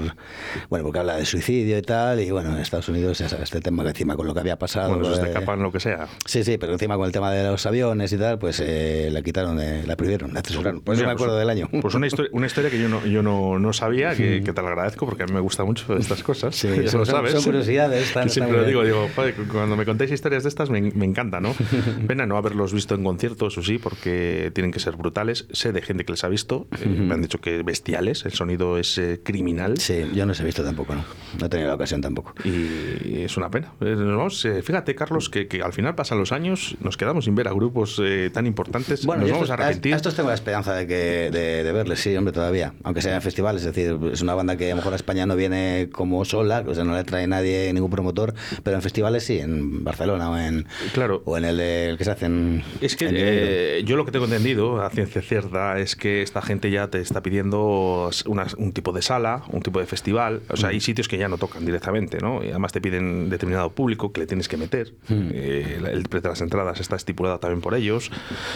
Bueno, 0.70 0.86
porque 0.86 1.00
habla 1.00 1.18
de 1.18 1.26
suicidio 1.26 1.78
y 1.78 1.82
tal. 1.82 2.20
Y 2.22 2.32
bueno, 2.32 2.52
en 2.54 2.60
Estados 2.60 2.90
Unidos 2.90 3.20
ya 3.20 3.30
sabes, 3.30 3.46
este 3.46 3.62
tema 3.62 3.84
que 3.84 3.90
encima 3.90 4.16
con 4.16 4.28
lo 4.28 4.34
que 4.34 4.40
había 4.40 4.58
pasado. 4.58 4.90
Bueno, 4.90 5.04
lo 5.04 5.08
eso 5.10 5.16
es 5.18 5.22
de 5.22 5.28
de- 5.28 5.34
capa 5.40 5.54
en 5.54 5.64
lo 5.64 5.72
que 5.72 5.80
sea. 5.80 6.08
Sí, 6.26 6.44
sí, 6.44 6.58
pero 6.58 6.74
encima 6.74 6.96
con 6.98 7.06
el 7.06 7.12
tema 7.12 7.32
de 7.32 7.44
los 7.50 7.66
aviones 7.66 8.12
y 8.14 8.18
tal, 8.18 8.40
pues 8.40 8.60
eh, 8.64 9.10
la 9.12 9.22
quitaron, 9.22 9.60
eh, 9.60 9.84
la 9.86 9.96
prohibieron, 9.96 10.34
la 10.34 10.42
censuraron. 10.42 10.82
Por 10.82 10.94
eso 10.96 11.02
Mira, 11.04 11.08
me 11.10 11.14
acuerdo 11.14 11.36
pues- 11.36 11.40
del 11.42 11.50
año. 11.50 11.70
Pues 11.82 11.94
una, 11.96 12.08
historia, 12.08 12.30
una 12.34 12.46
historia 12.48 12.70
que 12.70 12.80
yo 12.80 12.90
no, 12.90 13.06
yo 13.06 13.24
no, 13.24 13.60
no 13.60 13.74
sabía, 13.74 14.16
que, 14.16 14.42
que 14.44 14.54
te 14.54 14.62
la 14.62 14.70
agradezco 14.70 15.06
porque 15.06 15.24
a 15.24 15.26
mí 15.26 15.34
me 15.34 15.40
gusta 15.40 15.64
mucho 15.64 15.96
estas 15.98 16.24
cosas. 16.24 16.56
Sí, 16.56 16.68
ya 16.84 16.90
son- 16.90 17.02
lo 17.02 17.06
sabes. 17.06 17.32
son 17.34 17.44
curiosidades, 17.44 18.04
están- 18.08 18.30
siempre 18.30 18.58
lo 18.58 18.66
digo, 18.66 18.84
digo, 18.84 19.08
cuando 19.52 19.76
me 19.76 19.86
contáis 19.86 20.12
historias 20.12 20.44
de 20.44 20.50
estas 20.50 20.70
me, 20.70 20.82
me 20.82 21.06
encanta, 21.06 21.40
¿no? 21.40 21.54
Pena 22.08 22.26
no 22.26 22.38
haberlos 22.38 22.74
visto 22.74 22.96
en 22.96 23.04
concierto, 23.04 23.48
eso 23.48 23.62
sí, 23.64 23.78
porque 23.78 24.52
tienen 24.54 24.72
que 24.72 24.80
ser 24.80 24.96
brutales. 24.96 25.46
Sé 25.52 25.72
de 25.72 25.82
gente 25.82 26.06
que 26.06 26.12
les 26.14 26.24
ha 26.24 26.28
visto, 26.30 26.68
eh, 26.82 26.88
me 26.88 27.14
han 27.14 27.22
dicho 27.22 27.40
que 27.40 27.64
bestiales, 27.64 28.26
el 28.26 28.34
sonido 28.34 28.78
es 28.78 28.98
eh, 28.98 29.20
criminal. 29.24 29.78
Sí, 29.78 30.04
yo 30.14 30.26
no 30.26 30.34
los 30.34 30.43
he 30.44 30.46
visto 30.48 30.64
tampoco, 30.64 30.96
¿no? 30.96 31.04
No 31.40 31.46
he 31.46 31.50
tenido 31.50 31.70
la 31.70 31.76
ocasión 31.76 32.02
tampoco. 32.02 32.34
Y 32.44 33.22
es 33.24 33.36
una 33.38 33.50
pena. 33.50 33.72
Eh, 33.82 33.96
nos 33.98 34.18
vamos, 34.18 34.46
eh, 34.46 34.62
fíjate, 34.62 34.96
Carlos, 34.96 35.30
que, 35.30 35.48
que 35.48 35.62
al 35.62 35.74
final 35.74 35.96
pasan 35.96 36.20
los 36.20 36.32
años, 36.32 36.76
nos 36.82 36.98
quedamos 36.98 37.26
sin 37.26 37.36
ver 37.36 37.48
a 37.48 37.52
grupos 37.54 38.00
eh, 38.04 38.30
tan 38.34 38.46
importantes. 38.46 39.06
nos 39.06 39.16
yo 39.18 39.22
vamos 39.22 39.34
estos- 39.34 39.50
a 39.50 39.54
arrepentir. 39.56 39.94
a 39.94 39.96
estos 39.98 40.16
tengo 40.16 40.30
la 40.30 40.36
esperanza 40.36 40.74
de, 40.74 40.88
que, 40.88 41.30
de, 41.32 41.64
de 41.64 41.72
verles, 41.72 42.00
sí, 42.00 42.16
hombre, 42.16 42.34
todavía. 42.34 42.74
Aunque 42.84 43.02
sea 43.02 43.16
en 43.16 43.22
festivales, 43.22 43.64
es 43.66 43.74
decir, 43.74 43.98
es 44.12 44.22
una 44.22 44.36
banda 44.36 44.58
que 44.58 44.68
a 44.68 44.70
lo 44.72 44.78
mejor 44.78 44.94
a 44.94 44.96
España 44.96 45.26
no 45.26 45.36
viene 45.36 45.90
como 45.92 46.24
sola, 46.26 46.64
o 46.68 46.74
sea, 46.76 46.84
no 46.84 46.96
le 46.96 47.04
trae 47.04 47.26
nadie, 47.28 47.72
ningún 47.74 47.90
promotor, 47.92 48.34
pero 48.64 48.76
en 48.76 48.82
festivales 48.82 49.24
sí, 49.24 49.40
en 49.40 49.84
Barcelona 49.84 50.30
o 50.30 50.38
en, 50.38 50.66
Claro. 50.94 51.22
o 51.26 51.38
en 51.38 51.46
el, 51.46 51.58
de- 51.58 51.90
el 51.90 51.98
que 51.98 52.04
se 52.04 52.12
hace 52.12 52.26
en. 52.26 52.64
Es 52.82 52.96
que 52.96 53.10
eh, 53.12 53.84
yo 53.86 53.96
lo 53.96 54.06
que 54.06 54.12
tengo 54.12 54.26
entendido, 54.26 54.82
a 54.82 54.90
ciencia 54.90 55.22
cierta, 55.22 55.80
es 55.80 55.96
que 55.96 56.22
esta 56.22 56.42
gente 56.42 56.70
ya 56.72 56.88
te 56.90 57.00
está 57.00 57.22
pidiendo 57.22 58.10
una- 58.26 58.48
un 58.58 58.72
tipo 58.74 58.92
de 58.92 59.02
sala, 59.02 59.44
un 59.50 59.62
tipo 59.62 59.80
de 59.80 59.86
festival. 59.86 60.33
O 60.50 60.58
sea, 60.58 60.70
hay 60.70 60.80
sitios 60.80 61.08
que 61.08 61.18
ya 61.18 61.28
no 61.28 61.38
tocan 61.38 61.66
directamente, 61.66 62.20
¿no? 62.20 62.44
Y 62.44 62.50
además 62.50 62.72
te 62.72 62.82
piden 62.82 63.30
determinado 63.30 63.72
público 63.72 64.12
que 64.12 64.22
le 64.22 64.28
tienes 64.28 64.48
que 64.48 64.58
meter. 64.58 64.94
Eh, 65.10 65.80
el, 65.92 66.04
precio 66.04 66.22
de 66.22 66.30
las 66.30 66.42
entradas 66.42 66.80
está 66.80 66.96
estipulado 66.96 67.40
también 67.40 67.62
por 67.62 67.74
ellos. 67.76 68.12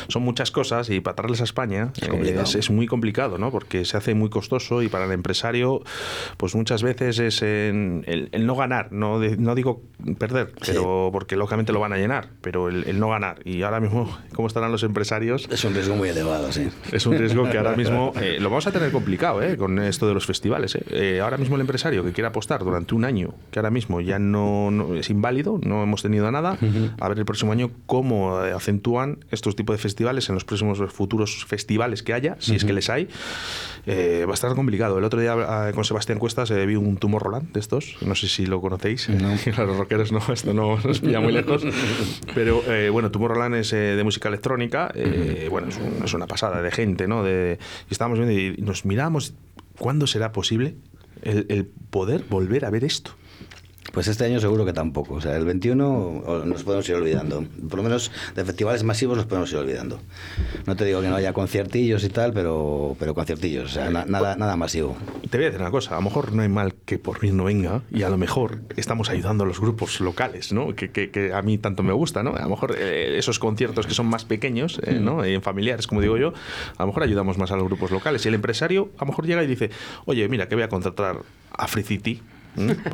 Son 0.08 0.24
muchas 0.24 0.52
cosas 0.52 0.90
y 0.90 1.00
para 1.00 1.16
traerles 1.16 1.42
a 1.42 1.44
España 1.44 1.92
Es 2.02 2.08
eh, 2.10 2.40
es, 2.44 2.56
es 2.56 2.70
muy 2.70 2.88
complicado, 2.88 3.38
¿no? 3.38 3.52
Porque 3.52 3.86
se 3.86 3.98
hace 3.98 4.14
muy 4.14 4.30
costoso 4.30 4.82
y 4.82 4.88
para 4.90 5.06
el 5.06 5.12
empresario, 5.12 5.82
pues 6.38 6.56
muchas 6.56 6.84
veces 6.84 7.20
es 7.20 7.42
en 7.42 8.04
el, 8.08 8.30
el 8.32 8.46
no 8.46 8.56
ganar. 8.56 8.92
No, 8.92 9.20
de- 9.20 9.38
no 9.38 9.56
digo 9.56 9.82
perder, 10.20 10.54
Sí. 10.62 10.72
pero 10.74 11.10
porque 11.12 11.36
lógicamente 11.36 11.74
lo 11.74 11.80
van 11.80 11.94
a 11.94 11.98
llenar, 11.98 12.30
pero 12.42 12.70
el, 12.70 12.84
el 12.88 13.00
no 13.00 13.10
ganar. 13.10 13.40
Y 13.46 13.62
ahora 13.64 13.80
mismo, 13.80 14.18
¿cómo 14.34 14.48
estarán 14.48 14.72
los 14.72 14.84
empresarios? 14.84 15.48
Es 15.52 15.64
un 15.64 15.74
riesgo 15.74 15.96
muy 15.96 16.10
elevado, 16.10 16.52
sí. 16.52 16.68
Es 16.92 17.06
un 17.06 17.18
riesgo 17.18 17.50
que 17.50 17.58
ahora 17.58 17.76
mismo 17.76 18.14
eh, 18.22 18.38
lo 18.40 18.50
vamos 18.50 18.68
a 18.68 18.72
tener 18.72 18.92
complicado 18.92 19.42
eh, 19.42 19.58
con 19.58 19.80
esto 19.80 20.08
de 20.08 20.14
los 20.14 20.26
festivales. 20.26 20.76
eh. 20.76 20.84
Eh, 20.90 21.20
ahora 21.22 21.38
mismo 21.38 21.56
el 21.56 21.62
empresario 21.68 22.04
que 22.04 22.14
quiera 22.14 22.30
apostar 22.30 22.64
durante 22.64 22.96
un 22.96 23.04
año, 23.04 23.34
que 23.52 23.60
ahora 23.60 23.70
mismo 23.72 24.00
ya 24.02 24.18
no, 24.20 24.72
no- 24.72 24.96
es 24.96 25.10
inválido, 25.10 25.60
no 25.64 25.84
hemos 25.84 26.02
tenido 26.02 26.32
nada, 26.32 26.58
a 27.00 27.10
ver 27.10 27.20
el 27.20 27.26
próximo 27.26 27.52
año 27.52 27.72
cómo 27.86 28.44
eh, 28.46 28.54
acentúan 28.54 29.20
estos 29.32 29.56
tipos 29.56 29.76
de 29.76 29.82
festivales 29.82 30.30
en 30.30 30.36
los 30.36 30.46
próximos 30.46 30.80
futuros 30.94 31.46
festivales 31.46 32.02
que 32.04 32.14
haya, 32.14 32.38
si 32.40 32.56
es 32.56 32.64
que 32.66 32.74
les 32.74 32.90
hay. 32.90 33.10
Eh, 33.86 34.26
va 34.26 34.32
a 34.32 34.34
estar 34.34 34.54
complicado. 34.56 34.98
El 34.98 35.04
otro 35.06 35.20
día 35.22 35.70
eh, 35.70 35.74
con 35.74 35.86
Sebastián 35.86 36.20
Cuestas 36.20 36.52
eh, 36.52 36.66
vi 36.66 36.76
un 36.76 36.98
tumor 36.98 37.24
Roland 37.24 37.52
de 37.54 37.60
estos, 37.60 37.96
no 38.02 38.16
sé 38.16 38.28
si 38.28 38.46
lo 38.46 38.60
conocéis. 38.62 39.10
Claro, 39.44 39.68
los 39.68 39.78
rockeros 39.78 40.12
no, 40.12 40.20
esto 40.34 40.54
no 40.54 40.78
nos 40.84 41.00
pilla 41.00 41.20
muy 41.20 41.32
lejos. 41.34 41.64
Pero 42.34 42.62
eh, 42.68 42.90
bueno, 42.90 43.12
Tumor 43.12 43.32
Roland 43.32 43.56
es 43.56 43.72
eh, 43.74 43.78
de 43.96 44.04
música 44.04 44.28
electrónica, 44.30 44.92
eh, 44.96 45.48
bueno, 45.50 45.68
es, 45.70 45.78
un- 45.78 46.04
es 46.04 46.14
una 46.14 46.28
pasada 46.28 46.62
de 46.62 46.72
gente, 46.72 47.08
¿no? 47.08 47.24
De, 47.24 47.60
y 47.90 47.94
estábamos 47.94 48.20
viendo 48.20 48.38
y 48.38 48.62
nos 48.62 48.86
miramos, 48.86 49.34
¿cuándo 49.78 50.06
será 50.08 50.32
posible 50.32 50.76
el, 51.22 51.46
el 51.50 51.66
poder 51.66 52.24
volver 52.30 52.66
a 52.66 52.70
ver 52.70 52.84
esto? 52.84 53.12
Pues 53.92 54.08
este 54.08 54.26
año 54.26 54.40
seguro 54.40 54.66
que 54.66 54.74
tampoco. 54.74 55.16
O 55.16 55.22
sea, 55.22 55.36
el 55.38 55.46
21 55.46 55.88
o- 55.90 56.46
nos 56.46 56.64
podemos 56.64 56.88
ir 56.90 56.96
olvidando. 56.96 57.44
Por 57.70 57.78
lo 57.78 57.84
menos 57.84 58.12
de 58.36 58.46
festivales 58.46 58.84
masivos 58.84 59.18
nos 59.18 59.26
podemos 59.26 59.52
ir 59.52 59.58
olvidando. 59.58 60.00
No 60.66 60.76
te 60.76 60.86
digo 60.86 61.02
que 61.02 61.08
no 61.08 61.16
haya 61.16 61.34
conciertillos 61.34 62.04
y 62.04 62.10
tal, 62.10 62.32
pero, 62.34 62.96
pero 63.00 63.16
conciertillos. 63.16 63.66
O 63.66 63.74
sea, 63.74 63.90
na- 63.90 64.06
nada, 64.06 64.36
nada 64.36 64.56
masivo. 64.56 64.96
Te 65.30 65.38
voy 65.38 65.46
a 65.46 65.50
decir 65.50 65.62
una 65.62 65.72
cosa, 65.72 65.94
a 65.94 65.96
lo 65.96 66.04
mejor 66.04 66.34
no 66.34 66.42
hay 66.44 66.50
mal 66.50 66.76
que 66.86 67.00
por 67.00 67.24
mí 67.24 67.32
no 67.32 67.46
venga 67.46 67.82
y 67.92 68.04
a 68.04 68.10
lo 68.10 68.18
mejor 68.18 68.60
estamos 68.76 69.10
ayudando 69.10 69.46
a 69.46 69.48
los 69.48 69.60
grupos 69.60 70.00
locales, 70.00 70.54
¿no? 70.54 70.76
Que, 70.76 70.92
que- 70.92 71.10
que 71.10 71.34
a 71.34 71.42
mí 71.42 71.58
tanto 71.58 71.82
me 71.82 71.94
gusta, 71.94 72.22
¿no? 72.24 72.36
A 72.36 72.42
lo 72.44 72.50
mejor 72.50 72.76
eh, 72.78 73.18
esos 73.18 73.40
conciertos 73.40 73.88
que 73.88 73.94
son 73.94 74.06
más 74.08 74.26
pequeños, 74.26 74.80
eh, 74.84 75.00
¿no? 75.02 75.24
En 75.24 75.42
familiares, 75.42 75.88
como 75.88 76.02
digo 76.02 76.18
yo, 76.18 76.34
a 76.78 76.84
lo 76.84 76.88
mejor 76.88 77.04
ayudamos 77.04 77.38
más 77.38 77.52
a 77.52 77.56
los 77.56 77.66
grupos 77.66 77.90
locales. 77.92 78.24
Y 78.26 78.28
el 78.28 78.36
empresario 78.36 78.90
a 78.98 79.02
lo 79.06 79.08
mejor 79.08 79.26
llega 79.26 79.44
y 79.44 79.48
dice, 79.48 79.72
oye, 80.06 80.28
mira, 80.30 80.48
que 80.48 80.56
voy 80.56 80.64
a 80.64 80.70
contratar 80.70 81.20
a 81.58 81.68
Free 81.68 81.84
City. 81.84 82.22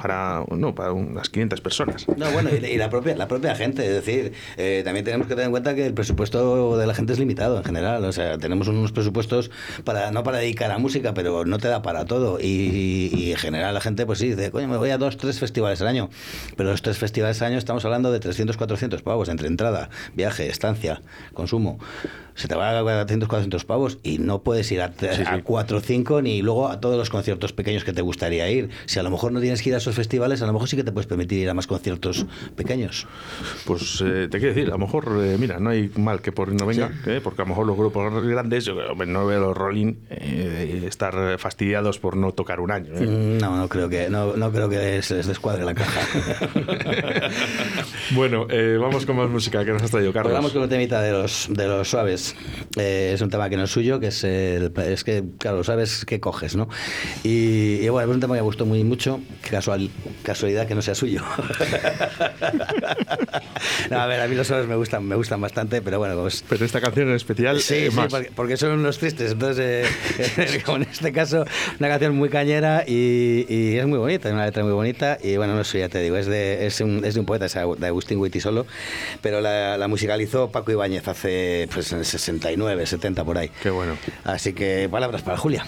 Para, 0.01 0.43
no, 0.51 0.75
para 0.75 0.91
unas 0.91 1.29
500 1.29 1.61
personas. 1.61 2.07
No, 2.17 2.29
bueno, 2.31 2.49
y, 2.51 2.65
y 2.65 2.77
la 2.77 2.89
propia 2.89 3.15
la 3.15 3.27
propia 3.27 3.55
gente, 3.55 3.85
es 3.85 3.93
decir, 3.93 4.33
eh, 4.57 4.81
también 4.83 5.05
tenemos 5.05 5.27
que 5.27 5.33
tener 5.33 5.45
en 5.45 5.51
cuenta 5.51 5.75
que 5.75 5.85
el 5.85 5.93
presupuesto 5.93 6.77
de 6.77 6.87
la 6.87 6.93
gente 6.93 7.13
es 7.13 7.19
limitado 7.19 7.57
en 7.57 7.63
general, 7.63 8.03
o 8.05 8.11
sea, 8.11 8.37
tenemos 8.37 8.67
unos 8.67 8.91
presupuestos 8.91 9.51
para 9.83 10.11
no 10.11 10.23
para 10.23 10.39
dedicar 10.39 10.71
a 10.71 10.77
música, 10.77 11.13
pero 11.13 11.45
no 11.45 11.57
te 11.57 11.67
da 11.67 11.81
para 11.81 12.05
todo 12.05 12.39
y, 12.39 13.09
y 13.13 13.31
en 13.31 13.37
general 13.37 13.73
la 13.73 13.81
gente 13.81 14.05
pues 14.05 14.19
sí 14.19 14.29
dice, 14.29 14.51
coño, 14.51 14.67
me 14.67 14.77
voy 14.77 14.89
a 14.89 14.97
dos, 14.97 15.17
tres 15.17 15.39
festivales 15.39 15.81
al 15.81 15.87
año, 15.87 16.09
pero 16.57 16.69
los 16.71 16.81
tres 16.81 16.97
festivales 16.97 17.41
al 17.41 17.49
año 17.49 17.57
estamos 17.57 17.85
hablando 17.85 18.11
de 18.11 18.19
300, 18.19 18.57
400 18.57 19.01
pavos 19.01 19.29
entre 19.29 19.47
entrada, 19.47 19.89
viaje, 20.15 20.47
estancia, 20.47 21.01
consumo. 21.33 21.79
Se 22.35 22.47
te 22.47 22.55
va 22.55 22.79
a 22.79 22.81
400, 22.81 23.29
400 23.29 23.63
pavos 23.65 23.99
y 24.01 24.17
no 24.17 24.41
puedes 24.41 24.71
ir 24.71 24.81
a, 24.81 24.91
a 25.27 25.43
4 25.43 25.77
o 25.77 25.81
5 25.81 26.21
ni 26.23 26.41
luego 26.41 26.67
a 26.67 26.79
todos 26.79 26.97
los 26.97 27.11
conciertos 27.11 27.53
pequeños 27.53 27.83
que 27.83 27.93
te 27.93 28.01
gustaría 28.01 28.49
ir. 28.49 28.69
Si 28.87 28.97
a 28.97 29.03
lo 29.03 29.11
mejor 29.11 29.31
no 29.33 29.39
tienes 29.39 29.52
tienes 29.53 29.61
que 29.61 29.69
ir 29.69 29.75
a 29.75 29.77
esos 29.77 29.93
festivales, 29.95 30.41
a 30.41 30.47
lo 30.47 30.53
mejor 30.53 30.67
sí 30.67 30.75
que 30.75 30.83
te 30.83 30.91
puedes 30.91 31.05
permitir 31.05 31.39
ir 31.39 31.49
a 31.49 31.53
más 31.53 31.67
conciertos 31.67 32.25
pequeños. 32.55 33.05
Pues 33.65 34.01
eh, 34.03 34.27
te 34.31 34.39
quiero 34.39 34.55
decir, 34.55 34.67
a 34.69 34.71
lo 34.71 34.79
mejor, 34.79 35.05
eh, 35.23 35.37
mira, 35.39 35.59
no 35.59 35.69
hay 35.69 35.91
mal 35.95 36.21
que 36.21 36.31
por 36.31 36.51
no 36.51 36.65
venga, 36.65 36.91
¿eh? 37.05 37.21
porque 37.23 37.43
a 37.43 37.45
lo 37.45 37.49
mejor 37.49 37.67
los 37.67 37.77
grupos 37.77 38.23
grandes, 38.25 38.65
yo 38.65 38.73
no 39.05 39.25
veo 39.27 39.39
los 39.39 39.55
Rolling 39.55 39.93
eh, 40.09 40.85
estar 40.87 41.37
fastidiados 41.37 41.99
por 41.99 42.17
no 42.17 42.31
tocar 42.31 42.59
un 42.59 42.71
año. 42.71 42.93
Mm, 42.95 43.37
No, 43.37 43.55
no 43.57 43.69
creo 43.69 43.89
que, 43.89 44.09
no, 44.09 44.35
no 44.35 44.51
creo 44.51 44.69
que 44.69 45.01
se 45.03 45.15
les 45.15 45.27
descuadre 45.27 45.63
la 45.65 45.75
caja. 45.75 46.01
Bueno, 48.15 48.47
vamos 48.79 49.05
con 49.05 49.15
más 49.15 49.29
música 49.29 49.63
que 49.65 49.71
nos 49.71 49.81
has 49.83 49.91
traído, 49.91 50.11
Pues 50.11 50.21
Carlos. 50.21 50.33
vamos 50.33 50.51
con 50.51 50.61
un 50.63 50.69
temita 50.69 51.01
de 51.01 51.11
los, 51.11 51.47
de 51.49 51.67
los 51.67 51.89
suaves. 51.89 52.35
Es 52.75 53.21
un 53.21 53.29
tema 53.29 53.49
que 53.49 53.57
no 53.57 53.63
es 53.63 53.71
suyo, 53.71 53.99
que 53.99 54.07
es 54.07 54.23
el, 54.23 54.71
es 54.85 55.03
que, 55.03 55.23
claro, 55.39 55.63
sabes 55.63 56.05
qué 56.05 56.19
coges, 56.19 56.55
¿no? 56.55 56.67
Y, 57.23 57.75
y 57.81 57.89
bueno, 57.89 58.09
es 58.09 58.15
un 58.15 58.21
tema 58.21 58.35
que 58.35 58.41
me 58.41 58.45
gustó 58.45 58.65
muy 58.65 58.83
mucho. 58.83 59.19
Casual, 59.49 59.89
casualidad 60.23 60.67
que 60.67 60.75
no 60.75 60.81
sea 60.81 60.95
suyo. 60.95 61.21
no, 63.89 63.99
a 63.99 64.05
ver, 64.07 64.21
a 64.21 64.27
mí 64.27 64.35
los 64.35 64.47
suaves 64.47 64.67
me 64.67 64.75
gustan, 64.75 65.05
me 65.05 65.15
gustan 65.15 65.41
bastante, 65.41 65.81
pero 65.81 65.99
bueno, 65.99 66.19
pues 66.21 66.43
Pero 66.47 66.65
esta 66.65 66.81
canción 66.81 67.09
en 67.09 67.15
especial, 67.15 67.59
Sí, 67.59 67.75
eh, 67.75 67.89
sí, 67.89 67.95
más. 67.95 68.11
porque, 68.11 68.31
porque 68.35 68.57
son 68.57 68.71
unos 68.71 68.97
tristes. 68.97 69.31
Entonces, 69.33 69.87
eh, 70.27 70.61
como 70.65 70.77
en 70.77 70.83
este 70.83 71.11
caso, 71.11 71.45
una 71.79 71.89
canción 71.89 72.15
muy 72.15 72.29
cañera 72.29 72.83
y, 72.87 73.45
y 73.49 73.77
es 73.77 73.85
muy 73.85 73.99
bonita, 73.99 74.29
es 74.29 74.33
una 74.33 74.45
letra 74.45 74.63
muy 74.63 74.73
bonita. 74.73 75.17
Y 75.21 75.37
bueno, 75.37 75.55
no 75.55 75.63
sé, 75.63 75.79
ya 75.79 75.89
te 75.89 75.99
digo, 75.99 76.17
es 76.17 76.27
de, 76.27 76.65
es 76.65 76.79
un, 76.81 77.03
es 77.05 77.13
de 77.13 77.19
un 77.19 77.25
poeta, 77.25 77.45
es 77.45 77.53
de 77.53 77.87
Agustín 77.87 78.19
Solo, 78.41 78.65
pero 79.21 79.41
la, 79.41 79.77
la 79.77 79.87
musicalizó 79.87 80.51
Paco 80.51 80.71
Ibáñez 80.71 81.07
hace 81.07 81.67
pues, 81.73 81.91
en 81.91 81.99
el 81.99 82.05
69, 82.05 82.85
70 82.85 83.23
por 83.23 83.37
ahí. 83.37 83.51
Qué 83.61 83.69
bueno. 83.69 83.97
Así 84.23 84.53
que 84.53 84.87
palabras 84.89 85.21
para 85.21 85.37
Julia. 85.37 85.65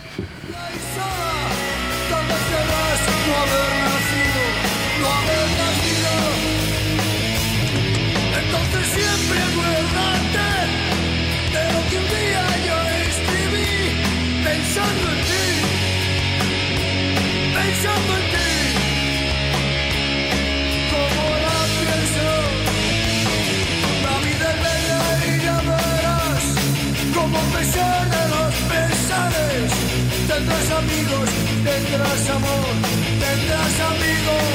Tendrás 30.35 30.71
amigos, 30.71 31.29
tendrás 31.63 32.29
amor, 32.29 32.75
tendrás 33.23 33.75
amigos. 33.91 34.45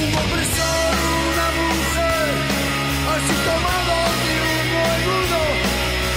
Un 0.00 0.10
solo, 0.56 1.06
una 1.32 1.48
mujer, 1.58 2.28
así 3.14 3.34
tomados 3.48 4.12
de 4.24 4.34
uno 4.58 4.80
en 4.94 5.04
uno, 5.20 5.42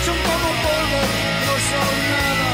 son 0.05 0.17
como 0.27 0.49
polvo, 0.63 1.01
no 1.69 1.83
son 1.83 2.46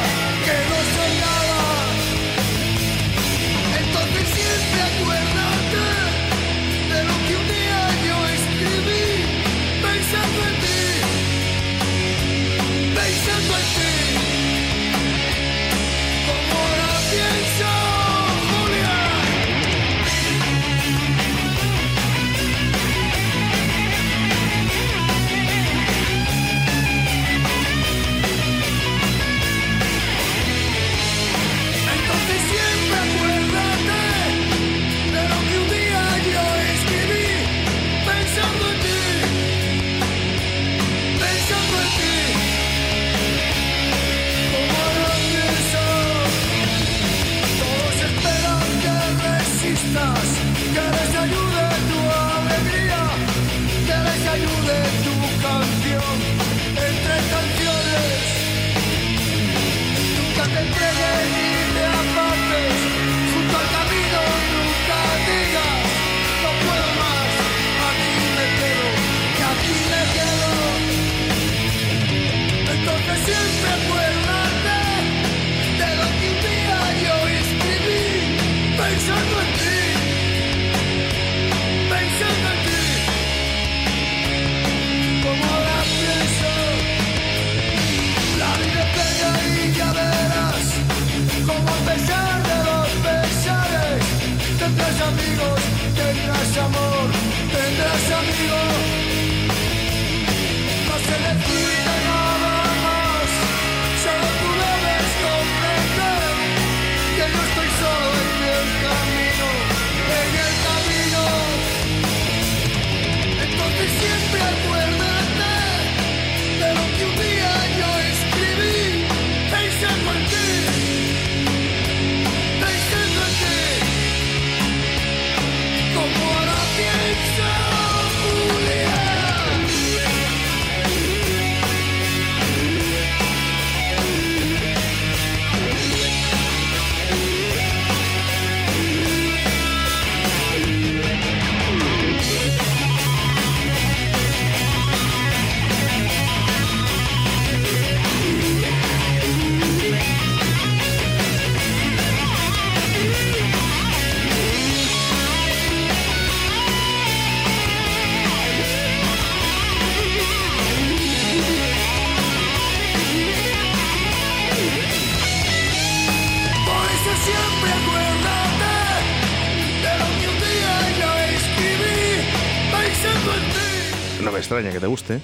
extraña 174.54 174.74
que 174.74 174.80
te 174.80 174.88
guste. 174.88 175.20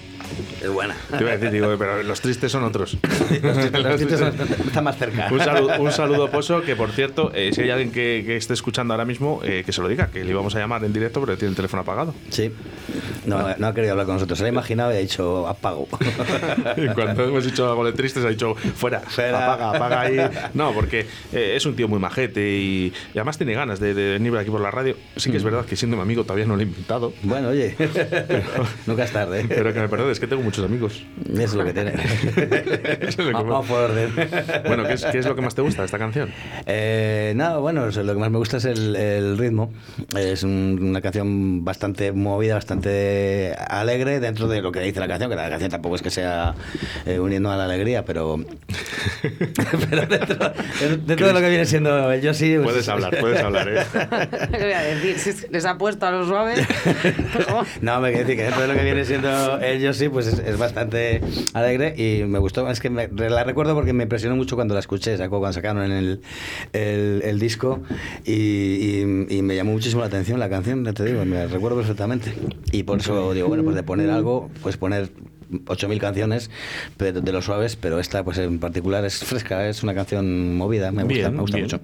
Es 0.61 0.69
buena. 0.69 0.95
Te 1.09 1.21
iba 1.21 1.31
a 1.31 1.37
decir, 1.37 1.51
digo, 1.51 1.75
pero 1.77 2.03
los 2.03 2.21
tristes 2.21 2.51
son 2.51 2.63
otros. 2.63 2.97
Los 3.41 3.97
chistes 3.99 4.19
son- 4.19 4.33
están 4.67 4.83
más 4.83 4.97
cerca. 4.97 5.27
Un 5.31 5.39
saludo, 5.39 5.79
un 5.81 5.91
saludo, 5.91 6.29
Pozo, 6.29 6.61
que 6.61 6.75
por 6.75 6.91
cierto, 6.91 7.31
eh, 7.33 7.51
si 7.53 7.61
hay 7.61 7.69
alguien 7.71 7.91
que, 7.91 8.23
que 8.25 8.35
esté 8.37 8.53
escuchando 8.53 8.93
ahora 8.93 9.05
mismo, 9.05 9.41
eh, 9.43 9.63
que 9.65 9.71
se 9.71 9.81
lo 9.81 9.87
diga, 9.87 10.07
que 10.07 10.23
le 10.23 10.29
íbamos 10.31 10.55
a 10.55 10.59
llamar 10.59 10.83
en 10.83 10.93
directo, 10.93 11.19
pero 11.21 11.37
tiene 11.37 11.49
el 11.51 11.55
teléfono 11.55 11.81
apagado. 11.81 12.13
Sí. 12.29 12.51
No, 13.29 13.55
no 13.57 13.67
ha 13.67 13.73
querido 13.73 13.91
hablar 13.93 14.05
con 14.05 14.15
nosotros. 14.15 14.37
Se 14.37 14.43
lo 14.43 14.47
ha 14.47 14.51
imaginado 14.51 14.91
y 14.93 14.95
ha 14.97 14.99
dicho 14.99 15.47
apago. 15.47 15.87
En 16.77 16.93
cuanto 16.93 17.23
hemos 17.23 17.45
dicho 17.45 17.69
algo 17.69 17.85
de 17.85 17.93
tristes, 17.93 18.23
ha 18.25 18.29
dicho 18.29 18.55
fuera, 18.55 18.99
Fuera. 19.01 19.45
apaga, 19.53 19.69
apaga 19.71 20.01
ahí. 20.01 20.17
No, 20.53 20.71
porque 20.73 21.05
eh, 21.33 21.53
es 21.55 21.65
un 21.65 21.75
tío 21.75 21.87
muy 21.87 21.99
majete 21.99 22.41
y, 22.41 22.93
y 23.13 23.17
además 23.17 23.37
tiene 23.37 23.53
ganas 23.53 23.79
de, 23.79 23.93
de 23.93 24.11
venir 24.13 24.35
aquí 24.37 24.49
por 24.49 24.61
la 24.61 24.71
radio. 24.71 24.95
Sí 25.15 25.31
que 25.31 25.37
es 25.37 25.43
verdad 25.43 25.65
que 25.65 25.75
siendo 25.75 25.97
mi 25.97 26.03
amigo 26.03 26.23
todavía 26.23 26.45
no 26.45 26.55
lo 26.55 26.61
he 26.61 26.63
invitado. 26.65 27.13
Bueno, 27.23 27.49
oye, 27.49 27.75
nunca 28.87 29.03
es 29.03 29.11
tarde. 29.11 29.45
Pero 29.47 29.73
que 29.73 29.79
me 29.79 29.89
perdones, 29.89 30.13
es 30.13 30.19
que 30.19 30.27
tengo 30.27 30.41
muchos 30.43 30.63
amigos. 30.65 31.03
Eso 31.31 31.41
es 31.43 31.53
lo 31.53 31.63
que 31.65 31.73
tiene. 31.73 31.93
Eso 31.93 33.07
es 33.07 33.17
lo 33.17 33.25
que 33.27 33.33
Vamos 33.33 33.67
por 33.67 33.79
orden. 33.83 34.13
Bueno, 34.67 34.83
¿qué 34.85 34.93
es, 34.93 35.05
qué 35.05 35.19
es 35.19 35.25
lo 35.25 35.35
que 35.35 35.41
más 35.41 35.55
te 35.55 35.61
gusta 35.61 35.81
de 35.81 35.85
esta 35.85 35.97
canción? 35.97 36.29
Eh, 36.65 37.33
nada, 37.35 37.57
bueno, 37.57 37.83
o 37.83 37.91
sea, 37.91 38.03
lo 38.03 38.13
que 38.13 38.19
más 38.19 38.31
me 38.31 38.37
gusta 38.37 38.57
es 38.57 38.65
el, 38.65 38.95
el 38.95 39.37
ritmo. 39.37 39.71
Es 40.17 40.43
un- 40.43 40.77
una 40.81 41.01
canción 41.01 41.63
bastante 41.65 42.11
movida, 42.11 42.55
bastante 42.55 43.18
alegre 43.69 44.19
dentro 44.19 44.47
de 44.47 44.61
lo 44.61 44.71
que 44.71 44.79
dice 44.81 44.99
la 44.99 45.07
canción, 45.07 45.29
que 45.29 45.35
la 45.35 45.49
canción 45.49 45.69
tampoco 45.71 45.95
es 45.95 46.01
que 46.01 46.09
sea 46.09 46.55
eh, 47.05 47.19
uniendo 47.19 47.51
a 47.51 47.57
la 47.57 47.65
alegría, 47.65 48.05
pero, 48.05 48.37
pero 49.89 50.05
dentro, 50.05 50.51
dentro 51.05 51.27
de 51.27 51.33
lo 51.33 51.39
que 51.39 51.49
viene 51.49 51.65
siendo 51.65 52.11
el 52.11 52.21
yo 52.21 52.33
sí. 52.33 52.53
pues, 52.55 52.69
Puedes 52.69 52.89
hablar, 52.89 53.17
puedes 53.19 53.41
hablar, 53.41 53.67
¿eh? 53.69 53.83
¿Qué 54.51 54.63
voy 54.63 54.71
a 54.73 54.81
decir? 54.81 55.17
Si 55.19 55.47
les 55.49 55.65
ha 55.65 55.77
puesto 55.77 56.05
a 56.05 56.11
los 56.11 56.27
suaves. 56.27 56.59
No, 57.81 57.99
me 58.01 58.09
quiero 58.11 58.25
decir 58.27 58.37
que 58.37 58.43
dentro 58.43 58.61
de 58.61 58.67
lo 58.67 58.73
que 58.73 58.83
viene 58.83 59.05
siendo 59.05 59.59
el 59.59 59.79
yo 59.81 59.93
sí, 59.93 60.09
pues 60.09 60.27
es, 60.27 60.39
es 60.39 60.57
bastante 60.57 61.21
alegre 61.53 61.93
y 61.97 62.23
me 62.25 62.39
gustó. 62.39 62.69
Es 62.69 62.79
que 62.79 62.89
me- 62.89 63.07
la 63.07 63.43
recuerdo 63.43 63.73
porque 63.75 63.93
me 63.93 64.03
impresionó 64.03 64.35
mucho 64.35 64.55
cuando 64.55 64.73
la 64.73 64.79
escuché, 64.79 65.17
sacó 65.17 65.39
cuando 65.39 65.53
sacaron 65.53 65.83
el, 65.91 66.21
el, 66.73 67.21
el 67.23 67.39
disco 67.39 67.81
y, 68.25 68.33
y- 68.33 69.25
y 69.29 69.41
me 69.41 69.55
llamó 69.55 69.71
muchísimo 69.73 70.01
la 70.01 70.07
atención 70.07 70.39
la 70.39 70.49
canción, 70.49 70.83
te 70.93 71.03
digo, 71.05 71.23
me 71.25 71.37
la 71.37 71.47
recuerdo 71.47 71.77
perfectamente. 71.77 72.33
Y 72.71 72.83
por 72.83 72.98
eso 72.99 73.33
digo, 73.33 73.47
bueno, 73.47 73.63
pues 73.63 73.75
de 73.75 73.83
poner 73.83 74.09
algo, 74.09 74.49
pues 74.61 74.77
poner 74.77 75.09
8.000 75.51 75.99
canciones 75.99 76.49
pero 76.97 77.21
de 77.21 77.31
los 77.31 77.45
suaves, 77.45 77.75
pero 77.75 77.99
esta 77.99 78.23
pues 78.23 78.37
en 78.37 78.59
particular 78.59 79.05
es 79.05 79.17
fresca, 79.23 79.67
es 79.67 79.83
una 79.83 79.93
canción 79.93 80.55
movida, 80.55 80.91
me 80.91 81.03
gusta, 81.03 81.13
Bien, 81.15 81.33
me 81.35 81.41
gusta 81.41 81.57
bien. 81.57 81.65
mucho. 81.65 81.81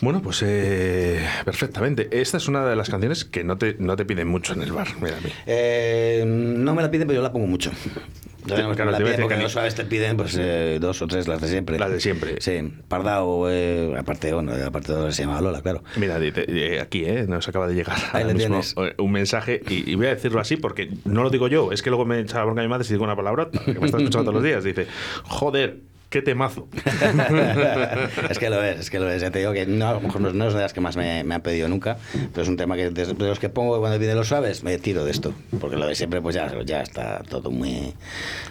Bueno, 0.00 0.22
pues 0.22 0.42
eh, 0.44 1.20
perfectamente. 1.44 2.08
Esta 2.10 2.36
es 2.36 2.48
una 2.48 2.64
de 2.66 2.76
las 2.76 2.90
canciones 2.90 3.24
que 3.24 3.44
no 3.44 3.58
te, 3.58 3.76
no 3.78 3.96
te 3.96 4.04
piden 4.04 4.28
mucho 4.28 4.52
en 4.54 4.62
el 4.62 4.72
bar. 4.72 4.88
Mira 5.00 5.16
a 5.16 5.20
mí. 5.20 5.30
Eh, 5.46 6.24
no 6.26 6.74
me 6.74 6.82
la 6.82 6.90
piden, 6.90 7.06
pero 7.06 7.18
yo 7.18 7.22
la 7.22 7.32
pongo 7.32 7.46
mucho. 7.46 7.70
Claro, 8.46 8.74
Claro, 8.74 8.92
te 8.98 9.22
porque 9.22 9.36
que 9.36 9.42
los 9.42 9.52
suaves 9.52 9.74
te 9.74 9.86
piden 9.86 10.18
pues 10.18 10.36
eh, 10.38 10.76
dos 10.78 11.00
o 11.00 11.06
tres, 11.06 11.26
las 11.26 11.40
de 11.40 11.48
siempre. 11.48 11.78
Las 11.78 11.90
de 11.90 12.00
siempre. 12.00 12.36
Sí, 12.40 12.60
Pardao, 12.88 13.48
eh, 13.48 13.94
aparte, 13.98 14.34
bueno, 14.34 14.52
aparte 14.66 14.92
de 14.92 15.12
se 15.12 15.22
llama 15.22 15.40
Lola, 15.40 15.62
claro. 15.62 15.82
Mira, 15.96 16.16
aquí 16.82 17.04
eh, 17.06 17.24
nos 17.26 17.48
acaba 17.48 17.66
de 17.66 17.74
llegar 17.74 17.96
ahora 18.12 18.34
mismo, 18.34 18.60
un 18.98 19.12
mensaje 19.12 19.62
y, 19.68 19.90
y 19.90 19.94
voy 19.94 20.06
a 20.08 20.10
decirlo 20.10 20.40
así 20.40 20.56
porque 20.58 20.90
no 21.06 21.22
lo 21.22 21.30
digo 21.30 21.48
yo, 21.48 21.72
es 21.72 21.82
que 21.82 21.88
luego 21.88 22.04
me 22.04 22.20
echa 22.20 22.36
la 22.38 22.44
bronca 22.44 22.60
mi 22.60 22.68
madre 22.68 22.73
si 22.82 22.94
digo 22.94 23.04
una 23.04 23.14
palabrota, 23.14 23.58
que 23.64 23.78
me 23.78 23.86
está 23.86 23.98
escuchando 23.98 24.30
todos 24.30 24.34
los 24.34 24.42
días. 24.42 24.64
Dice, 24.64 24.86
joder, 25.24 25.80
qué 26.14 26.22
temazo. 26.22 26.68
es 28.30 28.38
que 28.38 28.48
lo 28.48 28.62
es, 28.62 28.78
es 28.78 28.90
que 28.90 29.00
lo 29.00 29.10
es. 29.10 29.20
Ya 29.20 29.32
te 29.32 29.40
digo 29.40 29.52
que 29.52 29.66
no, 29.66 29.88
a 29.88 29.94
lo 29.94 30.00
mejor 30.00 30.20
no, 30.20 30.32
no 30.32 30.46
es 30.46 30.54
de 30.54 30.60
las 30.60 30.72
que 30.72 30.80
más 30.80 30.96
me, 30.96 31.24
me 31.24 31.34
han 31.34 31.40
pedido 31.40 31.66
nunca, 31.68 31.96
pero 32.32 32.42
es 32.44 32.48
un 32.48 32.56
tema 32.56 32.76
que 32.76 32.90
de, 32.90 33.04
de 33.06 33.26
los 33.26 33.40
que 33.40 33.48
pongo 33.48 33.80
cuando 33.80 33.98
piden 33.98 34.14
los 34.16 34.28
suaves, 34.28 34.62
me 34.62 34.78
tiro 34.78 35.04
de 35.04 35.10
esto. 35.10 35.34
Porque 35.58 35.74
lo 35.76 35.88
de 35.88 35.96
siempre, 35.96 36.20
pues 36.22 36.36
ya, 36.36 36.52
ya 36.64 36.82
está 36.82 37.20
todo 37.28 37.50
muy, 37.50 37.94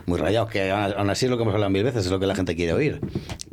muy 0.05 0.19
rayado. 0.19 0.47
Que 0.47 0.71
aún 0.71 1.09
así 1.09 1.23
es 1.25 1.31
lo 1.31 1.37
que 1.37 1.43
hemos 1.43 1.53
hablado 1.53 1.69
mil 1.69 1.85
veces, 1.85 2.05
es 2.05 2.11
lo 2.11 2.19
que 2.19 2.27
la 2.27 2.35
gente 2.35 2.53
quiere 2.57 2.73
oír. 2.73 2.99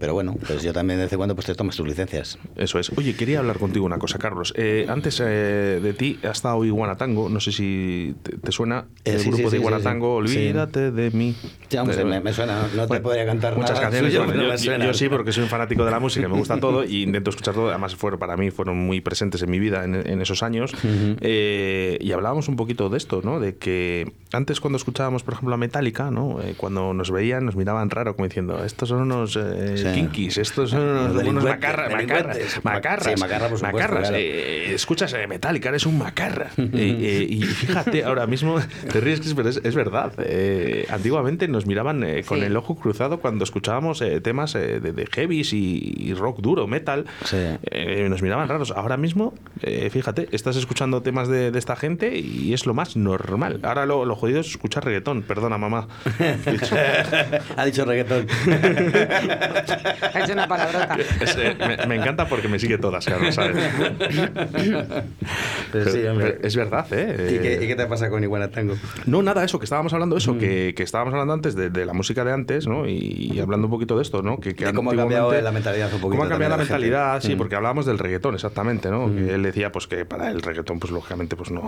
Pero 0.01 0.13
bueno, 0.13 0.35
pues 0.45 0.65
yo 0.65 0.73
también 0.73 0.99
de 0.99 1.05
vez 1.05 1.13
en 1.13 1.19
cuando 1.19 1.37
pues 1.37 1.47
te 1.47 1.55
tomas 1.55 1.77
tus 1.77 1.87
licencias. 1.87 2.37
Eso 2.57 2.81
es. 2.81 2.91
Oye, 2.99 3.15
quería 3.15 3.39
hablar 3.39 3.59
contigo 3.59 3.87
una 3.87 3.99
cosa, 3.99 4.19
Carlos. 4.19 4.53
Eh, 4.57 4.87
antes 4.89 5.21
eh, 5.21 5.79
de 5.81 5.93
ti 5.93 6.19
ha 6.25 6.31
estado 6.31 6.65
Iguanatango, 6.65 7.29
no 7.29 7.39
sé 7.39 7.53
si 7.53 8.17
te, 8.25 8.39
te 8.39 8.51
suena 8.51 8.87
Eh, 9.05 9.13
el 9.13 9.21
sí, 9.21 9.29
grupo 9.29 9.45
sí, 9.45 9.51
de 9.53 9.57
Iguanatango, 9.59 10.27
sí. 10.27 10.37
olvídate 10.37 10.91
de 10.91 11.11
mí. 11.13 11.37
Ya, 11.69 11.85
me, 11.85 12.21
me 12.21 12.33
suena, 12.33 12.63
no 12.75 12.83
te 12.83 12.87
Bueno, 12.89 13.03
podría 13.05 13.27
cantar 13.27 13.55
muchas 13.55 13.71
nada 13.73 13.83
canciones. 13.83 14.00
Yo, 14.09 14.95
sí, 14.95 15.09
porque 15.09 15.33
soy 15.33 15.43
un 15.45 15.49
fanático 15.49 15.85
de 15.85 15.91
la 15.91 16.01
música, 16.01 16.29
me 16.29 16.37
gusta 16.37 16.59
todo 16.61 16.85
y 16.85 17.03
intento 17.03 17.31
escuchar 17.31 17.55
todo. 17.55 17.69
Además, 17.69 17.95
fueron, 17.97 18.19
para 18.19 18.37
mí 18.37 18.51
fueron 18.51 18.79
muy 18.79 19.01
presentes 19.01 19.43
en 19.43 19.51
mi 19.51 19.59
vida 19.59 19.85
en, 19.85 19.95
en 19.95 20.21
esos 20.21 20.43
años. 20.43 20.73
Eh, 21.21 21.99
y 22.01 22.13
hablábamos 22.13 22.49
un 22.49 22.57
poquito 22.57 22.89
de 22.89 22.97
esto, 22.99 23.21
¿no? 23.25 23.41
De 23.41 23.57
que 23.57 24.13
antes 24.33 24.61
cuando 24.61 24.77
escuchábamos, 24.77 25.23
por 25.23 25.35
ejemplo, 25.35 25.55
a 25.55 25.59
Metallica, 25.59 26.11
¿no? 26.11 26.41
Eh, 26.43 26.55
cuando 26.57 26.95
nos 26.95 27.11
veían, 27.11 27.45
nos 27.45 27.57
miraban 27.57 27.91
raro, 27.91 28.15
como 28.17 28.27
diciendo, 28.27 28.65
estos 28.65 28.89
son 28.89 29.01
unos 29.03 29.37
eh, 29.37 29.75
Sí. 29.77 29.87
kinkis, 29.95 30.39
estos 30.39 30.71
son 30.71 30.81
unos, 30.81 31.23
unos 31.25 31.45
macarras, 31.45 31.93
macarras, 31.93 32.39
macarras, 32.65 33.05
Sí, 33.15 33.21
macarra, 33.21 33.49
por 33.49 33.59
supuesto, 33.59 33.77
macarras. 33.79 34.01
claro. 34.09 34.17
Eh, 34.19 34.75
escuchas 34.75 35.15
Metallica, 35.29 35.69
eres 35.71 35.87
un 35.87 35.99
macarra. 35.99 36.51
Y 36.81 37.43
fíjate, 37.43 38.05
ahora 38.05 38.27
mismo 38.27 38.59
te 38.93 39.01
ríes, 39.01 39.21
pero 39.35 39.49
es, 39.49 39.61
es 39.63 39.75
verdad. 39.75 40.13
Antiguamente 40.91 41.47
nos 41.49 41.67
miraban 41.67 42.05
con 42.27 42.39
Sí. 42.39 42.45
el 42.45 42.57
ojo 42.57 42.75
cruzado 42.77 43.21
cuando 43.21 43.45
escuchábamos 43.45 43.90
eh, 44.03 44.21
temas 44.21 44.55
eh, 44.55 44.81
de, 44.81 44.93
de 44.93 45.07
heavies 45.07 45.53
y, 45.53 45.95
y 45.99 46.15
rock 46.15 46.41
duro, 46.41 46.67
metal. 46.67 47.05
Sí. 47.25 47.37
Eh, 47.71 48.07
nos 48.09 48.23
miraban 48.23 48.49
raros. 48.49 48.71
Ahora 48.71 48.97
mismo, 48.97 49.35
eh, 49.63 49.91
fíjate, 49.91 50.29
estás 50.33 50.57
escuchando 50.57 51.03
temas 51.03 51.29
de, 51.29 51.51
de 51.51 51.59
esta 51.59 51.77
gente 51.77 52.19
y 52.19 52.53
es 52.55 52.67
lo 52.67 52.75
más 52.75 52.97
normal. 52.97 53.61
Ahora 53.63 53.87
lo, 53.87 54.05
lo 54.05 54.15
jodido 54.17 54.41
es 54.41 54.49
escuchar 54.49 54.85
reggaetón. 54.85 55.23
Perdona, 55.23 55.59
mamá. 55.59 55.89
ha 57.57 57.65
dicho 57.65 57.85
reggaetón. 57.85 58.27
Ha 60.15 60.21
hecho 60.23 60.33
una 60.33 60.47
palabrota. 60.49 60.97
Es, 61.21 61.37
eh, 61.37 61.57
me, 61.59 61.87
me 61.87 61.97
encanta 61.97 62.27
porque 62.29 62.49
me 62.49 62.59
sigue 62.59 62.79
todas, 62.79 63.05
Carlos, 63.07 63.35
¿sabes? 63.35 63.57
Pero 65.73 65.91
sí, 65.91 66.05
hombre. 66.07 66.33
Pero 66.33 66.47
es 66.47 66.57
verdad, 66.57 66.87
¿eh? 66.93 67.37
¿Y 67.37 67.39
qué, 67.43 67.65
y 67.65 67.67
qué 67.69 67.77
te 67.77 67.87
pasa 67.87 68.09
con 68.11 68.23
Iguana 68.23 68.49
Tango? 68.49 68.75
No, 69.07 69.23
nada, 69.23 69.45
eso, 69.45 69.59
que 69.59 69.65
estábamos 69.65 69.93
hablando 69.93 70.17
eso, 70.17 70.35
Mm. 70.35 70.39
que, 70.39 70.75
que 70.77 70.83
estábamos 70.83 71.13
hablando 71.13 71.35
antes 71.35 71.55
de, 71.55 71.71
de 71.71 71.85
la 71.87 71.93
música 71.93 72.25
de 72.25 72.33
antes, 72.33 72.67
¿no? 72.67 72.87
Y, 72.89 73.31
y 73.35 73.41
hablando 73.41 73.67
un 73.67 73.71
poquito 73.81 73.97
de 73.97 74.03
esto, 74.03 74.23
¿no? 74.23 74.39
Que, 74.39 74.55
que 74.55 74.73
cómo 74.75 74.91
ha 74.91 74.97
cambiado 74.97 75.33
la 75.33 75.51
mentalidad 75.53 75.87
un 75.95 76.01
poquito 76.01 76.11
Cómo 76.11 76.25
ha 76.25 76.29
cambiado 76.29 76.51
la 76.51 76.57
la 76.57 76.63
mentalidad, 76.65 77.21
sí, 77.23 77.35
Mm. 77.35 77.39
porque 77.39 77.57
hablábamos 77.57 77.87
del 77.87 77.99
reggaetón, 77.99 78.35
exactamente, 78.35 78.91
¿no? 78.91 79.07
Que 79.15 79.35
él 79.35 79.43
decía, 79.43 79.73
pues 79.73 79.87
que 79.87 80.05
para 80.05 80.31
el 80.31 80.43
reggaetón, 80.43 80.79
pues 80.79 80.93
lógicamente, 80.93 81.37
pues 81.37 81.51
no, 81.51 81.63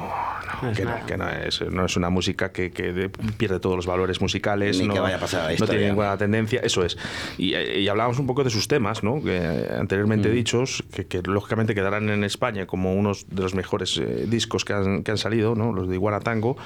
no, 0.63 0.73
que, 0.73 0.85
no, 0.85 0.95
que 1.07 1.17
no 1.17 1.29
es, 1.29 1.61
no 1.71 1.85
es 1.87 1.97
una 1.97 2.11
música 2.11 2.53
que, 2.53 2.71
que 2.71 2.93
de- 2.93 3.09
pierde 3.09 3.59
todos 3.61 3.77
los 3.77 3.87
valores 3.87 4.21
musicales, 4.21 4.79
Ni 4.79 4.89
no, 4.89 4.95
que 4.95 5.01
vaya 5.01 5.17
a 5.17 5.21
pasar 5.21 5.51
a 5.51 5.55
no 5.55 5.67
tiene 5.67 5.87
ninguna 5.89 6.17
tendencia, 6.19 6.61
eso 6.63 6.85
es. 6.85 6.99
Y, 7.39 7.55
eh, 7.55 7.81
y 7.81 7.89
hablábamos 7.89 8.19
un 8.19 8.27
poco 8.27 8.45
de 8.45 8.51
sus 8.51 8.69
temas, 8.69 9.03
¿no? 9.03 9.23
Que 9.23 9.39
eh, 9.39 9.69
anteriormente 9.79 10.29
Mm. 10.29 10.33
dichos, 10.33 10.85
que, 10.95 11.07
que 11.07 11.23
lógicamente 11.23 11.75
quedarán 11.75 12.09
en 12.11 12.25
España 12.25 12.67
como 12.67 12.95
unos 12.95 13.27
de 13.29 13.43
los 13.43 13.55
mejores 13.55 13.97
eh, 13.99 14.27
discos 14.29 14.65
que 14.65 14.73
han, 14.75 15.03
que 15.03 15.11
han 15.13 15.19
salido, 15.19 15.55
¿no? 15.55 15.73
Los 15.73 15.89
de 15.89 15.95
Iguana 15.95 16.21
Tango. 16.21 16.57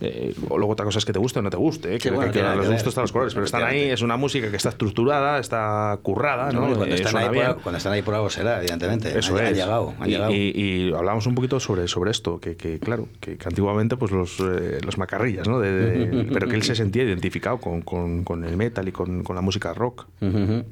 Eh, 0.00 0.34
o 0.48 0.58
luego 0.58 0.72
otra 0.74 0.84
cosa 0.84 0.98
es 0.98 1.04
que 1.04 1.12
te 1.12 1.18
guste 1.18 1.40
o 1.40 1.42
no 1.42 1.50
te 1.50 1.56
guste, 1.56 1.90
¿eh? 1.94 1.98
Sí, 2.00 2.08
que, 2.08 2.10
bueno, 2.14 2.30
que- 2.32 2.42
los 2.42 2.68
gustos 2.68 2.88
están 2.88 3.02
los 3.02 3.12
colores, 3.12 3.34
pero 3.34 3.46
están 3.46 3.64
ahí, 3.64 3.82
es 3.90 4.02
una 4.02 4.16
música 4.16 4.50
que 4.50 4.56
está 4.56 4.68
estructurada, 4.86 5.38
está 5.38 5.98
currada, 6.02 6.50
¿no? 6.52 6.74
Cuando, 6.74 6.84
están 6.86 7.16
ahí 7.16 7.28
por, 7.28 7.62
cuando 7.62 7.76
están 7.78 7.92
ahí 7.92 8.02
por 8.02 8.14
algo 8.14 8.30
será, 8.30 8.58
evidentemente. 8.58 9.16
Eso 9.18 9.36
han, 9.36 9.42
es. 9.44 9.48
han 9.50 9.54
llegado, 9.54 9.94
han 9.98 10.08
y, 10.08 10.12
llegado. 10.12 10.32
y- 10.32 10.52
y 10.54 10.92
hablamos 10.94 11.26
un 11.26 11.34
poquito 11.34 11.60
sobre, 11.60 11.88
sobre 11.88 12.10
esto, 12.10 12.40
que, 12.40 12.56
que, 12.56 12.78
claro, 12.78 13.08
que, 13.20 13.36
que 13.36 13.48
antiguamente 13.48 13.96
pues 13.96 14.10
los, 14.12 14.38
eh, 14.40 14.78
los 14.84 14.98
macarrillas, 14.98 15.46
¿no? 15.48 15.60
De- 15.60 15.72
de- 15.72 16.24
pero 16.32 16.48
que 16.48 16.56
él 16.56 16.62
se 16.62 16.74
sentía 16.74 17.02
identificado 17.04 17.58
con, 17.58 17.82
con- 17.82 18.24
con 18.24 18.44
el 18.44 18.56
metal 18.56 18.88
y 18.88 18.92
con, 18.92 19.22
con 19.22 19.36
la 19.36 19.42
música 19.42 19.72
rock. 19.74 20.06
Ujú. 20.20 20.64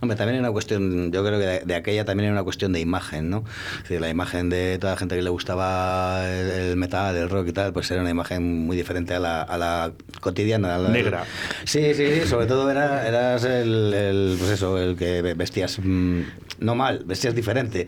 Hombre, 0.00 0.16
también 0.16 0.36
hay 0.36 0.40
una 0.40 0.52
cuestión, 0.52 1.12
yo 1.12 1.24
creo 1.24 1.38
que 1.38 1.46
de, 1.46 1.60
de 1.60 1.74
aquella 1.74 2.04
también 2.04 2.28
hay 2.28 2.32
una 2.32 2.42
cuestión 2.44 2.72
de 2.72 2.80
imagen, 2.80 3.30
¿no? 3.30 3.44
Es 3.76 3.82
decir, 3.82 4.00
la 4.00 4.08
imagen 4.08 4.48
de 4.48 4.78
toda 4.78 4.94
la 4.94 4.98
gente 4.98 5.16
que 5.16 5.22
le 5.22 5.30
gustaba 5.30 6.28
el, 6.30 6.50
el 6.50 6.76
metal, 6.76 7.16
el 7.16 7.28
rock 7.30 7.48
y 7.48 7.52
tal, 7.52 7.72
pues 7.72 7.90
era 7.90 8.00
una 8.00 8.10
imagen 8.10 8.64
muy 8.66 8.76
diferente 8.76 9.14
a 9.14 9.18
la, 9.20 9.42
a 9.42 9.58
la 9.58 9.92
cotidiana. 10.20 10.74
a 10.74 10.78
la- 10.78 10.88
Negra. 10.90 11.24
Sí, 11.64 11.94
sí, 11.94 12.06
sí, 12.20 12.26
sobre 12.28 12.46
todo 12.46 12.70
era, 12.70 13.06
eras 13.06 13.44
el, 13.44 13.92
el, 13.94 14.36
pues 14.38 14.50
eso, 14.50 14.78
el 14.78 14.96
que 14.96 15.22
vestías, 15.22 15.78
mm, 15.82 16.20
no 16.60 16.74
mal, 16.74 17.02
vestías 17.04 17.34
diferente, 17.34 17.86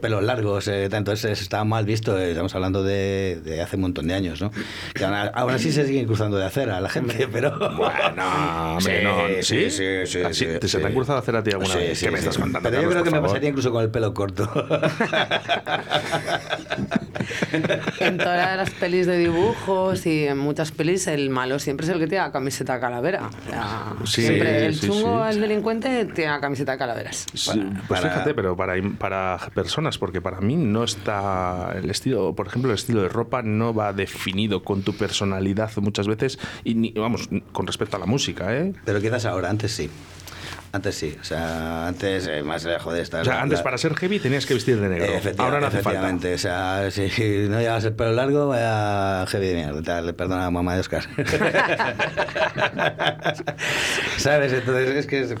pelos 0.00 0.22
largos, 0.22 0.68
eh, 0.68 0.88
ese 1.12 1.32
estaba 1.32 1.64
mal 1.64 1.84
visto, 1.84 2.18
eh, 2.18 2.30
estamos 2.30 2.54
hablando 2.54 2.82
de, 2.82 3.40
de 3.44 3.60
hace 3.62 3.76
un 3.76 3.82
montón 3.82 4.06
de 4.06 4.14
años, 4.14 4.40
¿no? 4.40 4.50
Que 4.94 5.04
aún, 5.04 5.14
aún 5.34 5.50
así 5.52 5.72
se 5.72 5.86
siguen 5.86 6.06
cruzando 6.06 6.36
de 6.36 6.44
acera 6.44 6.80
la 6.80 6.88
gente, 6.88 7.28
pero... 7.32 7.50
Bueno, 7.58 8.76
hombre, 8.76 9.02
no, 9.02 9.18
¿sí? 9.42 9.70
sí, 9.70 9.86
sí, 10.06 10.18
Ah, 10.24 10.32
sí, 10.32 10.46
¿Te, 10.60 10.68
sí. 10.68 10.78
Cruzado 11.08 11.18
a 11.18 11.22
hacer 11.22 11.36
a 11.36 11.42
ti 11.42 11.50
alguna 11.50 11.72
Sí, 11.72 11.78
vez? 11.78 11.98
sí, 11.98 12.04
¿Qué 12.06 12.10
me 12.12 12.18
sí. 12.18 12.24
estás 12.28 12.38
contando, 12.38 12.68
Pero 12.68 12.82
yo 12.82 12.88
Carlos, 12.88 12.94
creo 12.94 13.04
que 13.04 13.10
por 13.10 13.12
me 13.12 13.18
favor? 13.20 13.28
pasaría 13.30 13.48
incluso 13.50 13.72
con 13.72 13.82
el 13.82 13.90
pelo 13.90 14.14
corto. 14.14 14.44
en 18.00 18.18
todas 18.18 18.56
las 18.56 18.70
pelis 18.70 19.06
de 19.06 19.18
dibujos 19.18 20.06
y 20.06 20.26
en 20.26 20.38
muchas 20.38 20.72
pelis 20.72 21.06
el 21.06 21.30
malo 21.30 21.58
siempre 21.58 21.86
es 21.86 21.92
el 21.92 21.98
que 21.98 22.06
tiene 22.06 22.24
la 22.24 22.32
camiseta 22.32 22.78
calavera. 22.80 23.28
O 23.28 23.50
sea, 23.50 23.92
Sí, 24.04 24.22
siempre 24.22 24.66
el 24.66 24.74
sí, 24.74 24.86
chungo, 24.88 25.24
sí. 25.24 25.30
el 25.34 25.40
delincuente, 25.40 26.04
tiene 26.06 26.32
la 26.32 26.40
camiseta 26.40 26.72
de 26.72 26.78
calaveras. 26.78 27.26
Sí, 27.34 27.62
pues 27.86 28.00
para- 28.00 28.12
fíjate, 28.12 28.34
pero 28.34 28.56
para, 28.56 28.74
para 28.98 29.38
personas, 29.54 29.98
porque 29.98 30.20
para 30.20 30.40
mí 30.40 30.56
no 30.56 30.84
está 30.84 31.72
el 31.76 31.90
estilo, 31.90 32.34
por 32.34 32.46
ejemplo, 32.46 32.70
el 32.70 32.76
estilo 32.76 33.02
de 33.02 33.08
ropa 33.08 33.42
no 33.42 33.74
va 33.74 33.92
definido 33.92 34.62
con 34.62 34.82
tu 34.82 34.96
personalidad 34.96 35.70
muchas 35.76 36.06
veces 36.08 36.38
y 36.64 36.74
ni, 36.74 36.92
vamos, 36.92 37.28
con 37.52 37.66
respecto 37.66 37.96
a 37.96 38.00
la 38.00 38.06
música, 38.06 38.54
¿eh? 38.56 38.72
Pero 38.84 39.00
quizás 39.00 39.24
ahora, 39.24 39.50
antes 39.50 39.72
sí. 39.72 39.90
Antes 40.70 40.96
sí. 40.96 41.16
O 41.20 41.24
sea, 41.24 41.86
antes 41.86 42.26
eh, 42.26 42.42
más 42.42 42.64
lejos 42.64 42.92
de 42.92 43.00
estar. 43.00 43.22
O 43.22 43.24
sea, 43.24 43.40
antes 43.40 43.62
para 43.62 43.78
ser 43.78 43.94
heavy 43.94 44.18
tenías 44.18 44.44
que 44.44 44.54
vestir 44.54 44.78
de 44.80 44.88
negro. 44.88 45.06
Ahora 45.38 45.60
no 45.60 45.66
hace 45.66 45.78
falta. 45.78 45.90
efectivamente, 45.90 46.34
o 46.34 46.38
sea, 46.38 46.90
si 46.90 47.08
no 47.48 47.60
llevas 47.60 47.84
el 47.84 47.94
pelo 47.94 48.12
largo, 48.12 48.48
vaya 48.48 49.24
heavy 49.26 49.46
de 49.46 49.54
mierda, 49.54 49.82
tal, 49.82 50.14
perdona 50.14 50.46
a 50.46 50.50
mamá 50.50 50.74
de 50.74 50.80
Oscar. 50.80 51.04
¿Sabes? 54.18 54.52
Entonces 54.52 54.90
es 54.90 55.06
que 55.06 55.20
es... 55.20 55.34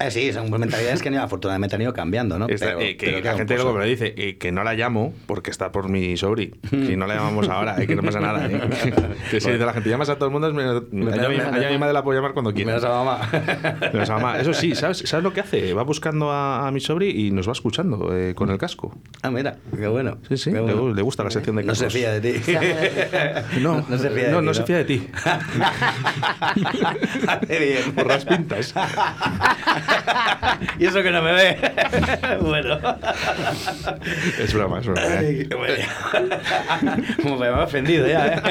eh, 0.00 0.10
sí, 0.10 0.32
son 0.32 0.50
mentalidades 0.50 1.02
que 1.02 1.08
afortunadamente 1.16 1.76
han 1.76 1.82
ido 1.82 1.92
cambiando, 1.92 2.38
¿no? 2.38 2.46
Esta- 2.48 2.66
Pero- 2.66 2.80
eh, 2.80 2.96
que 2.96 3.06
pero 3.06 3.20
la 3.20 3.32
gente 3.36 3.54
pues, 3.54 3.62
luego 3.62 3.72
me 3.78 3.84
lo 3.84 3.90
dice, 3.90 4.14
eh, 4.16 4.36
que 4.38 4.52
no 4.52 4.62
la 4.64 4.74
llamo 4.74 5.14
porque 5.26 5.50
está 5.50 5.72
por 5.72 5.88
mi 5.88 6.16
sobri. 6.16 6.54
Si 6.70 6.96
no 6.96 7.06
la 7.06 7.14
llamamos 7.16 7.48
ahora, 7.48 7.80
eh, 7.82 7.86
que 7.86 7.96
no 7.96 8.02
pasa 8.02 8.20
nada. 8.20 8.46
eh. 8.46 8.60
que 9.30 9.40
si 9.40 9.50
dice 9.50 9.64
la 9.64 9.72
gente, 9.72 9.88
llamas 9.88 10.08
a 10.08 10.16
todo 10.16 10.26
el 10.26 10.32
mundo, 10.32 10.52
me, 10.52 10.62
allá, 11.12 11.28
mi, 11.28 11.36
allá 11.36 11.70
mi 11.70 11.78
madre 11.78 11.92
la 11.94 12.02
puedo 12.02 12.18
llamar 12.18 12.32
cuando 12.34 12.52
quiera. 12.52 12.66
Menos 12.72 12.84
a 12.84 12.88
mamá. 12.88 13.20
Menos 13.92 14.10
a 14.10 14.14
mamá. 14.14 14.38
Eso 14.38 14.52
sí, 14.52 14.74
¿sabes, 14.74 14.98
¿sabes 14.98 15.22
lo 15.24 15.32
que 15.32 15.40
hace? 15.40 15.72
Va 15.74 15.82
buscando 15.82 16.30
a, 16.30 16.66
a 16.66 16.70
mi 16.70 16.80
sobri 16.80 17.10
y 17.26 17.30
nos 17.30 17.48
va 17.48 17.52
escuchando 17.52 18.16
eh, 18.16 18.34
con 18.34 18.50
el 18.50 18.58
casco. 18.58 18.94
ah, 19.22 19.30
mira, 19.30 19.56
qué 19.76 19.86
bueno. 19.88 20.18
Sí, 20.28 20.36
sí, 20.36 20.50
le, 20.50 20.60
bueno. 20.60 20.92
le 20.94 21.02
gusta 21.02 21.24
la 21.24 21.30
sección 21.30 21.56
de 21.56 21.62
No 21.64 21.74
se 21.74 21.88
fía 21.90 22.12
de 22.12 22.20
ti. 22.20 22.52
No, 23.60 23.84
no 23.88 23.98
se 23.98 24.10
fía 24.10 24.24
de 24.26 24.30
no, 24.32 24.40
ti, 24.40 24.46
no 24.46 24.54
se 24.54 24.62
fía 24.64 24.76
de 24.78 24.84
ti. 24.84 25.08
Hace 27.28 27.58
bien. 27.58 27.92
Por 27.94 28.06
las 28.06 28.24
pintas. 28.24 28.74
Y 30.78 30.86
eso 30.86 31.02
que 31.02 31.10
no 31.10 31.22
me 31.22 31.32
ve. 31.32 31.58
bueno. 32.40 32.78
Es 34.38 34.52
broma, 34.54 34.80
es 34.80 34.86
broma. 34.86 35.02
¿eh? 35.02 35.18
Ay, 35.18 35.48
bueno. 35.56 35.84
Como 37.22 37.36
me 37.38 37.46
ha 37.48 37.62
ofendido 37.62 38.06
ya, 38.06 38.26
¿eh? 38.26 38.42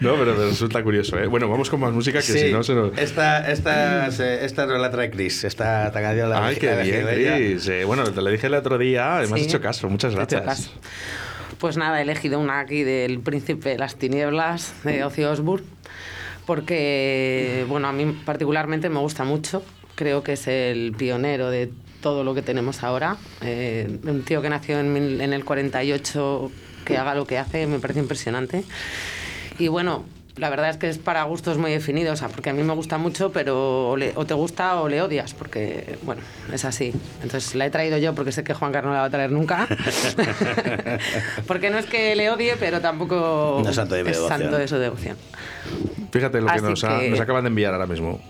No, 0.00 0.14
pero 0.16 0.34
me 0.34 0.44
resulta 0.46 0.82
curioso. 0.82 1.18
¿eh? 1.18 1.26
Bueno, 1.26 1.48
vamos 1.48 1.70
con 1.70 1.80
más 1.80 1.92
música 1.92 2.18
que 2.18 2.24
Sí, 2.24 2.38
si 2.38 2.52
no 2.52 2.62
se 2.62 2.74
nos... 2.74 2.96
esta, 2.98 3.50
esta, 3.50 4.06
esta 4.08 4.66
nos 4.66 4.80
la 4.80 4.90
trae 4.90 5.10
Chris. 5.10 5.44
Esta, 5.44 5.86
esta 5.86 6.00
canción 6.00 6.30
la 6.30 6.44
Ay, 6.46 6.54
la 6.54 6.60
qué 6.60 6.70
ha 6.70 6.76
bien. 6.82 7.06
Chris. 7.06 7.68
Eh, 7.68 7.84
bueno, 7.84 8.04
te 8.04 8.20
lo 8.22 8.30
dije 8.30 8.46
el 8.48 8.54
otro 8.54 8.78
día, 8.78 9.16
me 9.18 9.22
has 9.24 9.30
Sí. 9.40 9.46
hecho 9.46 9.60
caso. 9.60 9.88
Muchas 9.88 10.14
Te 10.14 10.20
he 10.20 10.24
hecho 10.24 10.40
gracias. 10.42 10.68
caso. 10.68 10.80
Pues 11.58 11.76
nada, 11.76 11.98
he 12.00 12.02
elegido 12.02 12.38
una 12.38 12.60
aquí 12.60 12.82
del 12.82 13.20
Príncipe 13.20 13.70
de 13.70 13.78
las 13.78 13.96
Tinieblas 13.96 14.74
de 14.84 15.04
Ozzy 15.04 15.24
Osbourne 15.24 15.66
porque, 16.46 17.66
bueno, 17.68 17.88
a 17.88 17.92
mí 17.92 18.06
particularmente 18.24 18.88
me 18.88 19.00
gusta 19.00 19.24
mucho. 19.24 19.62
Creo 19.94 20.22
que 20.22 20.34
es 20.34 20.46
el 20.46 20.94
pionero 20.96 21.50
de 21.50 21.70
todo 22.00 22.22
lo 22.24 22.34
que 22.34 22.42
tenemos 22.42 22.82
ahora. 22.82 23.16
Eh, 23.42 23.98
un 24.04 24.22
tío 24.22 24.40
que 24.42 24.48
nació 24.50 24.78
en, 24.78 24.92
mil- 24.92 25.20
en 25.20 25.32
el 25.32 25.44
48, 25.44 26.50
que 26.84 26.96
haga 26.98 27.14
lo 27.14 27.26
que 27.26 27.38
hace, 27.38 27.66
me 27.66 27.78
parece 27.80 28.00
impresionante. 28.00 28.62
Y 29.58 29.68
bueno, 29.68 30.04
la 30.36 30.50
verdad 30.50 30.68
es 30.70 30.76
que 30.76 30.88
es 30.88 30.98
para 30.98 31.22
gustos 31.24 31.56
muy 31.58 31.70
definidos, 31.70 32.14
o 32.14 32.16
sea, 32.16 32.28
porque 32.28 32.50
a 32.50 32.52
mí 32.52 32.62
me 32.62 32.74
gusta 32.74 32.98
mucho, 32.98 33.32
pero 33.32 33.90
o, 33.90 33.96
le- 33.96 34.12
o 34.16 34.26
te 34.26 34.34
gusta 34.34 34.80
o 34.80 34.88
le 34.88 35.00
odias, 35.00 35.32
porque, 35.34 35.98
bueno, 36.02 36.20
es 36.52 36.64
así. 36.64 36.92
Entonces 37.22 37.54
la 37.54 37.64
he 37.66 37.70
traído 37.70 37.96
yo 37.98 38.14
porque 38.14 38.32
sé 38.32 38.44
que 38.44 38.52
Juan 38.52 38.70
Carlos 38.72 38.90
no 38.90 38.94
la 38.94 39.00
va 39.00 39.06
a 39.06 39.10
traer 39.10 39.30
nunca. 39.32 39.66
porque 41.46 41.70
no 41.70 41.78
es 41.78 41.86
que 41.86 42.14
le 42.16 42.30
odie, 42.30 42.54
pero 42.58 42.80
tampoco 42.80 43.60
No 43.64 43.70
es 43.70 43.76
santo 43.76 43.94
de 43.94 44.04
mi 44.04 44.10
es 44.10 44.16
devoción. 44.16 44.40
santo 44.40 44.58
de 44.58 44.68
su 44.68 44.76
devoción. 44.76 45.16
Fíjate 46.12 46.40
lo 46.40 46.46
que 46.48 46.60
nos, 46.60 46.84
ha- 46.84 47.00
que- 47.00 47.10
nos 47.10 47.20
acaban 47.20 47.44
de 47.44 47.48
enviar 47.48 47.72
ahora 47.72 47.86
mismo. 47.86 48.20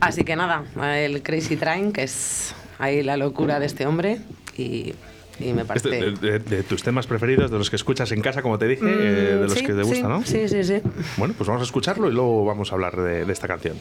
Así 0.00 0.24
que 0.24 0.36
nada, 0.36 0.64
el 0.96 1.22
Crazy 1.22 1.56
Train, 1.56 1.92
que 1.92 2.02
es 2.02 2.54
ahí 2.78 3.02
la 3.02 3.16
locura 3.16 3.60
de 3.60 3.66
este 3.66 3.86
hombre, 3.86 4.18
y, 4.56 4.94
y 5.40 5.52
me 5.52 5.64
parece... 5.64 5.88
de, 5.88 6.10
de- 6.12 6.38
de 6.38 6.62
tus 6.62 6.82
temas 6.82 7.06
preferidos, 7.06 7.50
de 7.50 7.58
los 7.58 7.70
que 7.70 7.76
escuchas 7.76 8.10
en 8.12 8.20
casa, 8.20 8.42
como 8.42 8.58
te 8.58 8.66
dije, 8.66 8.84
eh, 8.84 9.36
de 9.36 9.46
los 9.46 9.52
Mm, 9.52 9.58
Sí, 9.58 9.64
que 9.66 9.72
te 9.72 9.82
sí, 9.84 9.88
gusta, 9.88 10.08
¿no? 10.08 10.22
Sí, 10.24 10.48
sí, 10.48 10.64
sí. 10.64 10.80
Bueno, 11.16 11.34
pues 11.36 11.46
vamos 11.48 11.62
a 11.62 11.64
escucharlo 11.64 12.08
y 12.08 12.12
luego 12.12 12.44
vamos 12.44 12.70
a 12.72 12.74
hablar 12.74 12.96
de, 12.96 13.24
de 13.24 13.32
esta 13.32 13.46
canción. 13.48 13.76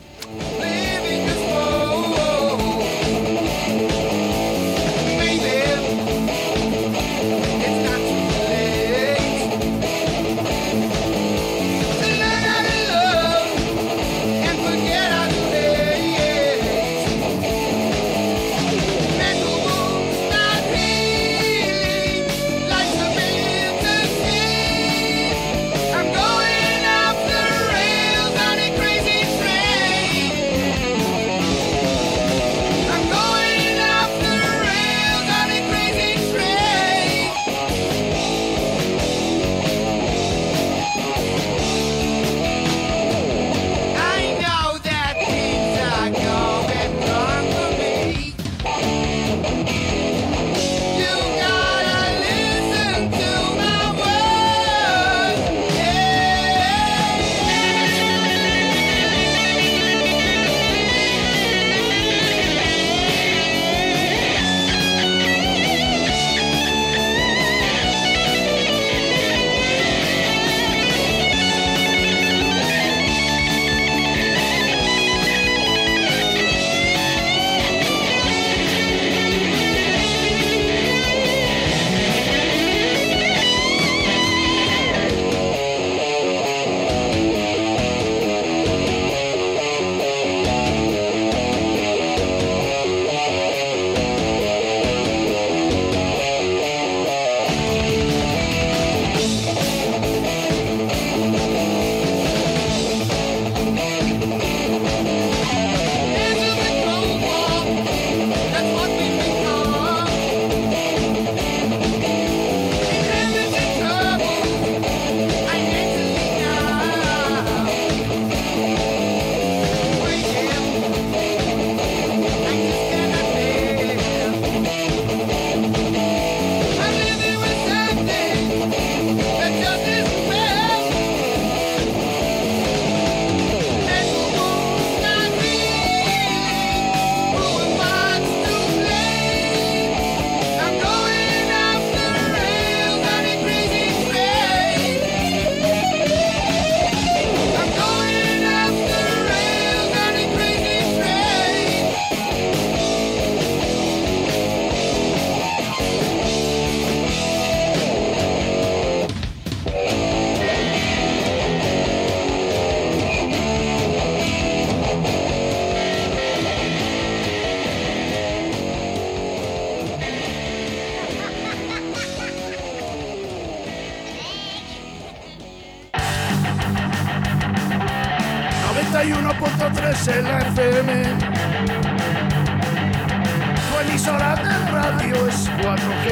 Emisora 183.95 184.35
de 184.35 184.71
radio 184.71 185.27
es 185.27 185.49
4G. 185.51 186.07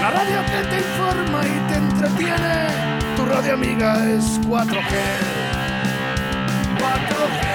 La 0.00 0.10
radio 0.12 0.44
que 0.46 0.68
te 0.68 0.76
informa 0.76 1.40
y 1.44 1.68
te 1.68 1.74
entretiene. 1.74 2.68
Tu 3.16 3.26
radio 3.26 3.54
amiga 3.54 3.96
es 4.06 4.40
4G. 4.42 4.68
4G. 6.78 6.78
4G. 6.78 7.47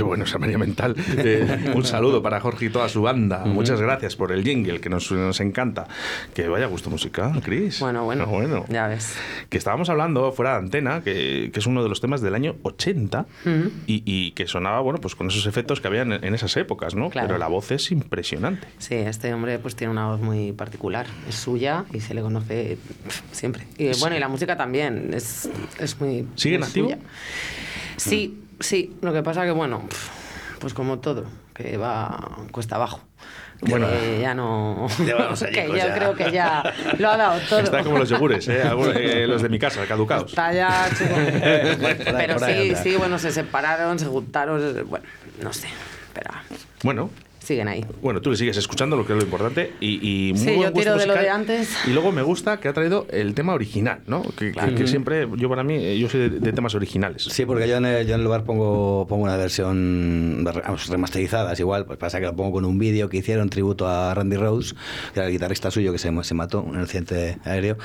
Qué 0.00 0.04
bueno 0.04 0.24
esa 0.24 0.38
María 0.38 0.56
Mental. 0.56 0.94
Eh, 1.18 1.72
un 1.74 1.84
saludo 1.84 2.22
para 2.22 2.40
Jorge 2.40 2.64
y 2.66 2.70
toda 2.70 2.88
su 2.88 3.02
banda. 3.02 3.44
Muchas 3.44 3.82
gracias 3.82 4.16
por 4.16 4.32
el 4.32 4.42
jingle, 4.42 4.80
que 4.80 4.88
nos, 4.88 5.12
nos 5.12 5.40
encanta. 5.40 5.86
Que 6.32 6.48
vaya 6.48 6.64
gusto 6.66 6.88
musical, 6.88 7.42
Chris. 7.44 7.80
Bueno, 7.80 8.04
bueno, 8.04 8.24
Ah, 8.26 8.30
bueno. 8.30 8.64
ya 8.70 8.86
ves. 8.88 9.14
Que 9.50 9.58
estábamos 9.58 9.90
hablando 9.90 10.32
fuera 10.32 10.52
de 10.52 10.58
antena, 10.60 11.02
que, 11.02 11.50
que 11.52 11.58
es 11.60 11.66
uno 11.66 11.82
de 11.82 11.90
los 11.90 12.00
temas 12.00 12.22
del 12.22 12.34
año 12.34 12.56
80 12.62 13.26
y, 13.86 14.02
y 14.06 14.30
que 14.30 14.46
sonaba, 14.46 14.80
bueno, 14.80 15.00
pues 15.02 15.14
con 15.14 15.26
esos 15.28 15.44
efectos 15.46 15.82
que 15.82 15.88
había 15.88 16.00
en, 16.02 16.12
en 16.12 16.34
esas 16.34 16.56
épocas, 16.56 16.94
¿no? 16.94 17.10
Claro. 17.10 17.28
Pero 17.28 17.38
la 17.38 17.48
voz 17.48 17.70
es 17.70 17.90
impresionante. 17.90 18.66
Sí, 18.78 18.94
este 18.94 19.34
hombre 19.34 19.58
pues 19.58 19.76
tiene 19.76 19.90
una 19.90 20.06
voz 20.06 20.20
muy 20.22 20.52
particular. 20.52 21.06
Es 21.28 21.34
suya 21.34 21.84
y 21.92 22.00
se 22.00 22.14
le 22.14 22.22
conoce 22.22 22.78
siempre. 23.32 23.66
Y 23.76 23.90
bueno, 24.00 24.16
y 24.16 24.18
la 24.18 24.28
música 24.28 24.56
también 24.56 25.10
es, 25.12 25.50
es 25.78 26.00
muy. 26.00 26.26
¿Sigue 26.36 26.54
en 26.54 26.60
muy 26.62 26.66
activo? 26.68 26.88
suya. 26.88 26.98
Sí, 27.98 28.38
sí. 28.60 28.96
Lo 29.02 29.12
que 29.12 29.22
pasa 29.22 29.44
que, 29.44 29.50
bueno, 29.50 29.82
pues 30.60 30.74
como 30.74 30.98
todo, 30.98 31.24
que 31.54 31.76
va 31.76 32.38
cuesta 32.52 32.76
abajo. 32.76 33.00
Que 33.64 33.70
Bueno. 33.72 33.88
ya 34.20 34.34
no. 34.34 34.86
Llevamos 35.04 35.42
que 35.52 35.60
añicos 35.60 35.78
yo 35.80 35.86
ya. 35.88 35.94
creo 35.94 36.14
que 36.14 36.32
ya 36.32 36.74
lo 36.98 37.10
ha 37.10 37.16
dado 37.18 37.40
todo. 37.48 37.60
Está 37.60 37.82
como 37.82 37.98
los 37.98 38.08
yogures, 38.08 38.48
¿eh? 38.48 38.62
Eh, 38.94 39.26
los 39.26 39.42
de 39.42 39.48
mi 39.50 39.58
casa, 39.58 39.84
caducados. 39.86 40.30
Está 40.30 40.52
ya 40.52 40.88
chulo. 40.96 41.14
Pero 42.16 42.38
sí, 42.38 42.74
sí, 42.82 42.96
bueno, 42.96 43.18
se 43.18 43.30
separaron, 43.32 43.98
se 43.98 44.06
juntaron. 44.06 44.88
Bueno, 44.88 45.04
no 45.42 45.52
sé. 45.52 45.68
Pero 46.14 46.30
Bueno, 46.82 47.10
siguen 47.40 47.66
ahí. 47.68 47.84
Bueno, 48.02 48.20
tú 48.20 48.30
le 48.30 48.36
sigues 48.36 48.56
escuchando, 48.56 48.96
lo 48.96 49.04
que 49.06 49.12
es 49.14 49.18
lo 49.18 49.24
importante. 49.24 49.72
Y, 49.80 50.28
y 50.28 50.32
muy 50.32 50.38
Sí, 50.40 50.46
buen 50.54 50.60
yo 50.60 50.72
tiro 50.72 50.72
gusto 50.72 50.90
de 50.98 51.06
lo 51.06 51.12
musical. 51.14 51.22
de 51.24 51.30
antes. 51.30 51.76
Y 51.86 51.90
luego 51.90 52.12
me 52.12 52.22
gusta 52.22 52.60
que 52.60 52.68
ha 52.68 52.72
traído 52.72 53.06
el 53.10 53.34
tema 53.34 53.54
original, 53.54 54.00
¿no? 54.06 54.22
Que, 54.22 54.46
que- 54.46 54.52
Claro. 54.52 54.74
que 54.74 54.86
siempre, 54.86 55.26
yo 55.36 55.48
para 55.48 55.64
mí, 55.64 55.74
eh, 55.74 55.98
yo 55.98 56.08
soy 56.08 56.28
de, 56.28 56.30
de 56.40 56.52
temas 56.52 56.74
originales. 56.74 57.24
Sí, 57.24 57.44
porque 57.46 57.66
yo 57.68 57.76
en 57.78 57.86
el, 57.86 58.06
yo 58.06 58.14
en 58.14 58.20
el 58.20 58.24
lugar 58.24 58.44
pongo, 58.44 59.06
pongo 59.08 59.24
una 59.24 59.36
versión 59.36 60.44
remasterizada, 60.88 61.52
es 61.52 61.60
igual, 61.60 61.86
pues 61.86 61.98
pasa 61.98 62.20
que 62.20 62.26
lo 62.26 62.36
pongo 62.36 62.52
con 62.52 62.64
un 62.64 62.78
vídeo 62.78 63.08
que 63.08 63.18
hicieron 63.18 63.48
tributo 63.50 63.88
a 63.88 64.14
Randy 64.14 64.36
Rhodes, 64.36 64.74
que 65.14 65.20
era 65.20 65.26
el 65.26 65.32
guitarrista 65.32 65.70
suyo 65.70 65.92
que 65.92 65.98
se, 65.98 66.10
se 66.22 66.34
mató 66.34 66.60
en 66.62 66.70
un 66.70 66.80
accidente 66.80 67.38
aéreo, 67.44 67.76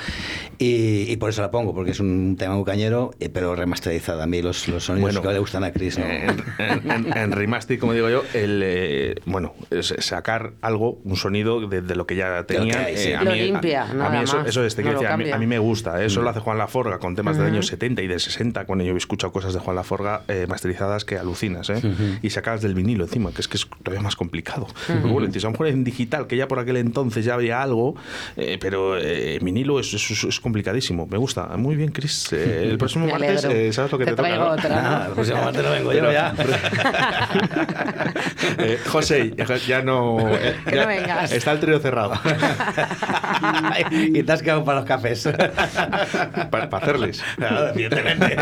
y, 0.58 1.10
y 1.10 1.16
por 1.16 1.30
eso 1.30 1.42
la 1.42 1.50
pongo, 1.50 1.74
porque 1.74 1.90
es 1.92 2.00
un 2.00 2.36
tema 2.38 2.54
muy 2.54 2.64
cañero, 2.64 3.12
eh, 3.20 3.28
pero 3.28 3.54
remasterizada. 3.54 4.24
A 4.24 4.26
mí 4.26 4.42
los, 4.42 4.68
los 4.68 4.84
sonidos 4.84 5.12
Bueno, 5.14 5.22
que 5.26 5.32
le 5.32 5.38
gustan 5.38 5.64
a 5.64 5.72
Chris, 5.72 5.98
¿no? 5.98 6.04
En, 6.06 6.30
en- 6.58 6.90
en- 6.90 7.16
en 7.16 7.32
remaster, 7.32 7.78
como 7.78 7.92
digo 7.92 8.08
yo, 8.10 8.22
el, 8.34 8.60
eh, 8.64 9.14
bueno, 9.26 9.45
es 9.70 9.94
sacar 9.98 10.52
algo, 10.62 10.98
un 11.04 11.16
sonido 11.16 11.66
de, 11.66 11.80
de 11.82 11.96
lo 11.96 12.06
que 12.06 12.16
ya 12.16 12.44
tenía. 12.44 12.86
a 13.18 13.24
Lo 13.24 13.30
mí, 13.32 13.40
limpia, 13.40 13.84
a, 13.84 13.94
nada 13.94 14.10
mí 14.10 14.24
eso, 14.24 14.40
eso 14.46 14.64
es, 14.64 14.74
te 14.74 14.82
no 14.82 14.86
quiero 14.88 14.96
lo 14.98 15.00
decir, 15.02 15.12
a, 15.12 15.16
mí, 15.16 15.24
cambia. 15.24 15.34
a 15.36 15.38
mí 15.38 15.46
me 15.46 15.58
gusta. 15.58 16.02
Eso 16.02 16.20
Mm. 16.20 16.24
lo 16.24 16.30
hace 16.30 16.40
Juan 16.40 16.58
Laforga 16.58 16.98
con 16.98 17.14
temas 17.14 17.36
del 17.36 17.46
año 17.46 17.62
70 17.62 18.02
y 18.02 18.06
del 18.06 18.20
60, 18.20 18.64
cuando 18.64 18.84
yo 18.84 18.94
he 18.94 18.96
escuchado 18.96 19.32
cosas 19.32 19.52
de 19.54 19.60
Juan 19.60 19.76
Laforga 19.76 20.22
eh, 20.28 20.46
masterizadas 20.48 21.04
que 21.04 21.18
alucinas, 21.18 21.70
¿eh? 21.70 21.80
Y 22.22 22.30
sacas 22.30 22.62
del 22.62 22.74
vinilo 22.74 23.04
encima, 23.04 23.30
que 23.32 23.40
es 23.40 23.48
que 23.48 23.56
es 23.56 23.66
todavía 23.82 24.02
más 24.02 24.16
complicado. 24.16 24.66
Bueno, 24.88 25.28
a 25.28 25.38
lo 25.38 25.50
mejor 25.50 25.66
en 25.68 25.84
digital, 25.84 26.26
que 26.26 26.36
ya 26.36 26.48
por 26.48 26.58
aquel 26.58 26.76
entonces 26.78 27.24
ya 27.24 27.34
había 27.34 27.62
algo, 27.62 27.94
eh, 28.36 28.58
pero 28.60 28.96
eh, 28.98 29.36
en 29.36 29.44
vinilo 29.44 29.78
es, 29.80 29.92
es- 29.94 30.24
es 30.24 30.40
complicadísimo. 30.40 31.06
Me 31.10 31.18
gusta. 31.18 31.46
Muy 31.56 31.76
bien, 31.76 31.90
Chris. 31.92 32.32
Eh, 32.32 32.68
el 32.70 32.78
próximo 32.78 33.06
martes, 33.06 33.44
eh, 33.44 33.72
¿sabes 33.72 33.92
lo 33.92 33.98
que 33.98 34.04
te, 34.04 34.10
Te 34.12 34.16
toca? 34.16 34.28
traigo 34.28 34.44
no? 34.56 34.62
Ah, 34.74 35.04
el 35.08 35.12
próximo 35.14 35.42
martes 35.42 35.62
no 35.64 35.70
vengo 35.70 35.92
yo 35.92 36.12
ya. 36.12 36.34
Eh, 38.58 38.78
José, 38.86 39.32
ya- 39.36 39.56
ya 39.56 39.82
no. 39.82 40.18
eh, 40.36 40.56
Que 40.66 40.74
ya 40.76 40.82
no 40.82 40.88
vengas. 40.88 41.32
Está 41.32 41.52
el 41.52 41.60
trío 41.60 41.78
cerrado. 41.78 42.14
y 43.90 44.22
te 44.22 44.32
has 44.32 44.42
quedado 44.42 44.64
para 44.64 44.80
los 44.80 44.88
cafés. 44.88 45.28
para, 46.50 46.64
hacerles. 46.76 47.22
Claro, 47.36 47.68
evidentemente. 47.68 48.36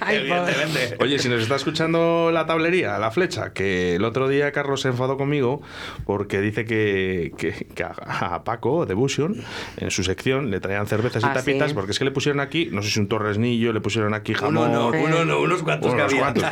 Ay, 0.00 0.28
pobre. 0.28 0.52
evidentemente. 0.52 0.96
Oye, 1.00 1.18
si 1.18 1.28
nos 1.28 1.42
está 1.42 1.56
escuchando 1.56 2.30
la 2.32 2.46
tablería, 2.46 2.98
la 2.98 3.10
flecha, 3.10 3.52
que 3.52 3.96
el 3.96 4.04
otro 4.04 4.28
día 4.28 4.52
Carlos 4.52 4.80
se 4.82 4.88
enfadó 4.88 5.16
conmigo 5.16 5.62
porque 6.04 6.40
dice 6.40 6.64
que, 6.64 7.32
que- 7.36 7.66
que 7.74 7.82
a, 7.84 7.92
a 8.06 8.44
Paco 8.44 8.86
de 8.86 8.94
Busion, 8.94 9.36
en 9.76 9.90
su 9.90 10.02
sección, 10.04 10.50
le 10.50 10.60
traían 10.60 10.86
cervezas 10.86 11.22
y 11.22 11.26
Ah, 11.26 11.32
tapitas, 11.34 11.68
sí. 11.70 11.74
porque 11.74 11.92
es 11.92 11.98
que 11.98 12.04
le 12.04 12.10
pusieron 12.10 12.40
aquí, 12.40 12.68
no 12.70 12.82
sé 12.82 12.90
si 12.90 13.00
un 13.00 13.08
torresnillo, 13.08 13.72
le 13.72 13.80
pusieron 13.80 14.14
aquí 14.14 14.34
jamón. 14.34 14.70
Uno 14.70 14.90
no, 14.92 14.98
uno 14.98 15.24
no, 15.24 15.40
unos 15.40 15.62
cuantos 15.62 15.92
unos 15.92 16.12
que 16.12 16.18
había. 16.18 16.32
cuantos. 16.32 16.44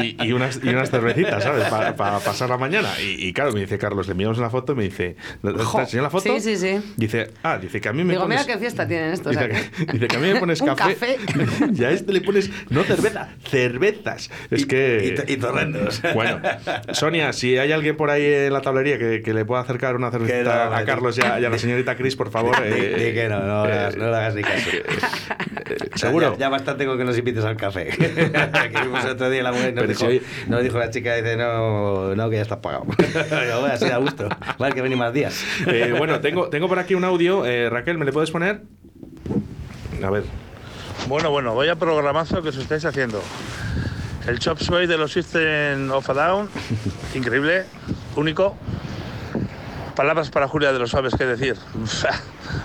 Y, 0.00 0.16
y 0.24 0.32
unas, 0.32 0.60
y 0.62 0.68
unas 0.68 0.90
cervecitas, 1.24 1.42
¿sabes? 1.68 1.94
Para 1.94 2.18
pasar 2.20 2.48
la 2.50 2.58
mañana. 2.58 2.88
Y, 3.00 3.28
y 3.28 3.32
claro, 3.32 3.52
me 3.52 3.60
dice 3.60 3.78
Carlos, 3.78 4.06
le 4.06 4.12
enviamos 4.12 4.38
la 4.38 4.50
foto 4.50 4.72
y 4.72 4.76
me 4.76 4.82
dice, 4.84 5.16
¿te 5.42 5.78
enseñó 5.80 6.02
la 6.02 6.10
foto? 6.10 6.24
Sí, 6.34 6.40
sí, 6.40 6.56
sí. 6.56 6.92
Dice, 6.96 7.30
ah, 7.42 7.58
dice 7.58 7.80
que 7.80 7.88
a 7.88 7.92
mí 7.92 8.04
me 8.04 8.12
Digo, 8.12 8.22
pones... 8.24 8.40
mira 8.40 8.52
qué 8.54 8.58
fiesta 8.58 8.86
tienen 8.86 9.12
estos. 9.12 9.32
Dice 9.32 9.44
aquí. 9.44 9.84
que, 9.86 9.92
dice 9.92 10.08
que 10.08 10.16
a 10.16 10.18
mí 10.20 10.32
me 10.32 10.40
pones 10.40 10.62
café, 10.62 10.94
café. 10.94 11.16
y 11.74 11.84
a 11.84 11.90
este 11.90 12.12
le 12.12 12.20
pones, 12.20 12.50
no 12.70 12.82
cerveza, 12.84 13.28
cervezas. 13.48 14.30
Es 14.50 14.62
Y- 14.62 14.64
que... 14.66 15.16
y 15.28 15.32
y 15.32 15.36
torrendos. 15.36 16.00
Bueno, 16.14 16.40
Sonia, 16.92 17.32
si 17.32 17.58
hay 17.58 17.72
alguien 17.72 17.96
por 17.96 18.10
ahí 18.10 18.24
en 18.24 18.52
la 18.52 18.60
tablería 18.62 18.98
que, 18.98 19.20
que 19.22 19.34
le 19.34 19.44
pueda 19.44 19.60
acercar 19.62 19.96
una 19.96 20.10
cervecita 20.10 20.66
no, 20.70 20.76
a 20.76 20.84
Carlos 20.84 21.18
y 21.18 21.22
a, 21.22 21.40
y 21.40 21.44
a 21.44 21.50
la 21.50 21.58
señorita 21.58 21.96
Cris, 21.96 22.16
por 22.16 22.30
favor. 22.30 22.56
Eh, 22.64 23.06
di 23.08 23.14
que 23.14 23.28
no, 23.28 23.40
no, 23.40 23.66
le 23.66 23.72
hagas- 23.72 23.96
no 23.96 24.10
le 24.10 24.16
hagas 24.16 24.34
ni 24.34 24.42
caso. 24.42 24.70
eh, 24.72 24.82
¿Seguro? 25.94 26.32
Ya, 26.34 26.38
ya 26.38 26.48
bastante 26.48 26.86
con 26.86 26.96
que 26.98 27.04
nos 27.04 27.16
invites 27.18 27.44
al 27.44 27.56
café. 27.56 27.86
que 27.88 28.80
vimos 28.82 29.04
otro 29.04 29.30
día 29.30 29.42
la 29.42 29.52
mujer 29.52 29.74
nos 29.74 29.82
Pero 29.82 29.88
dijo, 29.88 30.00
si 30.00 30.06
hoy- 30.06 30.22
nos 30.48 30.62
dijo 30.62 30.78
la 30.78 30.90
chica, 30.90 31.07
dice, 31.16 31.36
no, 31.36 32.14
no, 32.14 32.30
que 32.30 32.36
ya 32.36 32.42
está 32.42 32.60
pagado. 32.60 32.84
"Bueno, 33.30 33.66
así 33.72 33.88
da 33.88 33.98
gusto. 33.98 34.28
Vale, 34.58 34.74
que 34.74 34.82
venir 34.82 34.98
más 34.98 35.12
días. 35.12 35.42
Eh, 35.66 35.94
bueno, 35.96 36.20
tengo, 36.20 36.48
tengo 36.48 36.68
por 36.68 36.78
aquí 36.78 36.94
un 36.94 37.04
audio. 37.04 37.44
Eh, 37.46 37.68
Raquel, 37.70 37.98
¿me 37.98 38.04
le 38.04 38.12
puedes 38.12 38.30
poner? 38.30 38.62
A 40.02 40.10
ver. 40.10 40.24
Bueno, 41.08 41.30
bueno, 41.30 41.54
vaya 41.54 41.76
programazo 41.76 42.42
que 42.42 42.48
os 42.50 42.56
estáis 42.56 42.84
haciendo. 42.84 43.22
El 44.26 44.38
Chop 44.38 44.58
Suey 44.58 44.86
de 44.86 44.98
los 44.98 45.12
System 45.12 45.90
of 45.90 46.08
a 46.10 46.14
Down, 46.14 46.48
increíble, 47.14 47.64
único. 48.16 48.56
Palabras 49.96 50.30
para 50.30 50.46
Julia 50.46 50.72
de 50.72 50.78
los 50.78 50.90
Suaves, 50.90 51.14
¿qué 51.16 51.26
decir? 51.26 51.56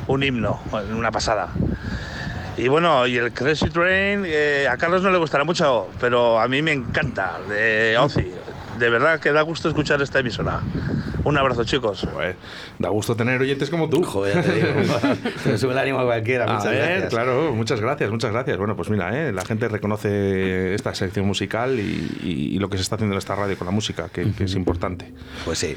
Un 0.07 0.23
himno, 0.23 0.61
una 0.95 1.09
pasada. 1.11 1.49
Y 2.55 2.67
bueno, 2.67 3.07
y 3.07 3.17
el 3.17 3.33
Crazy 3.33 3.69
Train, 3.69 4.23
eh, 4.25 4.67
a 4.69 4.77
Carlos 4.77 5.01
no 5.01 5.09
le 5.09 5.17
gustará 5.17 5.43
mucho, 5.43 5.87
pero 5.99 6.39
a 6.39 6.47
mí 6.47 6.61
me 6.61 6.71
encanta, 6.71 7.39
de 7.49 7.97
Ozzy. 7.97 8.31
De 8.77 8.89
verdad 8.89 9.19
que 9.19 9.31
da 9.31 9.41
gusto 9.41 9.69
escuchar 9.69 10.01
esta 10.01 10.19
emisora. 10.19 10.61
Un 11.23 11.37
abrazo, 11.37 11.63
chicos. 11.63 12.05
Joder, 12.11 12.35
da 12.79 12.89
gusto 12.89 13.15
tener 13.15 13.39
oyentes 13.39 13.69
como 13.69 13.89
tú. 13.89 14.03
Joder, 14.03 14.43
te 14.43 14.55
digo. 14.55 14.67
Me 15.45 15.57
sube 15.57 15.71
el 15.71 15.77
ánimo 15.77 15.99
a 15.99 16.05
cualquiera. 16.05 16.43
A 16.45 16.53
Muchas 16.57 16.71
ver, 16.71 16.89
gracias. 16.89 17.09
claro, 17.09 17.53
muchas 17.55 17.79
gracias, 17.79 18.09
muchas 18.11 18.31
gracias. 18.31 18.57
Bueno, 18.57 18.75
pues 18.75 18.89
mira, 18.89 19.17
eh, 19.17 19.31
la 19.31 19.45
gente 19.45 19.67
reconoce 19.69 20.73
esta 20.75 20.93
sección 20.93 21.25
musical 21.25 21.79
y, 21.79 22.17
y- 22.23 22.55
y 22.55 22.59
lo 22.59 22.69
que 22.69 22.77
se 22.77 22.83
está 22.83 22.95
haciendo 22.95 23.13
en 23.15 23.19
esta 23.19 23.35
radio 23.35 23.57
con 23.57 23.65
la 23.65 23.71
música, 23.71 24.09
que, 24.11 24.31
que 24.33 24.43
es 24.43 24.55
importante. 24.55 25.13
Pues 25.45 25.59
sí, 25.59 25.75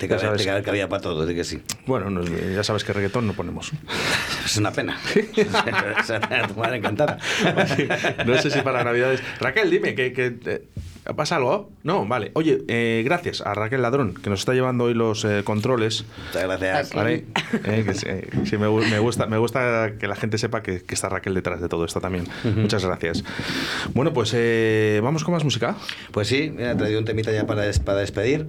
te 0.00 0.08
cabe, 0.08 0.20
sabes. 0.20 0.42
te 0.42 0.48
cabe 0.48 0.62
cabida 0.62 0.88
para 0.88 1.00
todo, 1.02 1.24
de 1.26 1.34
que 1.34 1.44
sí. 1.44 1.62
Bueno, 1.86 2.10
no- 2.10 2.22
ya 2.24 2.64
sabes 2.64 2.82
que 2.82 2.92
reggaetón 2.92 3.26
no 3.26 3.34
ponemos. 3.34 3.70
Es 4.44 4.56
una 4.56 4.72
pena. 4.72 4.98
Es 5.14 6.08
una 6.08 6.20
pena, 6.20 6.48
tu 6.48 6.54
madre 6.54 6.78
encantada. 6.78 7.18
no 8.26 8.38
sé 8.38 8.50
si 8.50 8.60
para 8.62 8.82
Navidades. 8.82 9.22
Raquel, 9.40 9.70
dime, 9.70 9.94
que, 9.94 10.12
que, 10.14 10.34
eh, 10.46 10.62
¿pasa 11.16 11.36
algo? 11.36 11.70
No, 11.82 12.06
vale. 12.06 12.30
Oye, 12.34 12.58
eh, 12.68 13.02
gracias 13.04 13.40
a 13.40 13.54
Raquel 13.54 13.82
Ladrón, 13.82 14.14
que 14.14 14.30
nos 14.30 14.40
está 14.40 14.52
llevando 14.54 14.84
hoy 14.84 14.94
los 14.94 15.24
eh, 15.24 15.42
controles. 15.44 16.04
Muchas 16.26 16.42
gracias. 16.44 16.94
¿Vale? 16.94 17.24
Eh, 17.64 17.82
que 17.86 17.94
sí, 17.94 18.06
eh, 18.08 18.28
sí, 18.44 18.56
me, 18.58 18.68
me 18.70 18.98
gusta, 18.98 19.26
me 19.26 19.38
gusta 19.38 19.92
que 19.98 20.06
la 20.06 20.16
gente 20.16 20.38
sepa 20.38 20.62
que, 20.62 20.82
que 20.82 20.94
está 20.94 21.08
Raquel 21.08 21.34
detrás 21.34 21.60
de 21.60 21.68
todo 21.68 21.84
esto 21.84 22.00
también. 22.00 22.24
Muchas 22.56 22.84
gracias. 22.84 23.24
Bueno, 23.94 24.12
pues 24.12 24.32
eh, 24.34 25.00
vamos 25.02 25.24
con 25.24 25.34
más 25.34 25.44
música. 25.44 25.76
Pues 26.12 26.28
sí, 26.28 26.52
mira, 26.54 26.72
he 26.72 26.76
traído 26.76 26.98
un 26.98 27.04
temita 27.04 27.32
ya 27.32 27.46
para, 27.46 27.62
des- 27.62 27.78
para 27.80 27.98
despedir. 27.98 28.46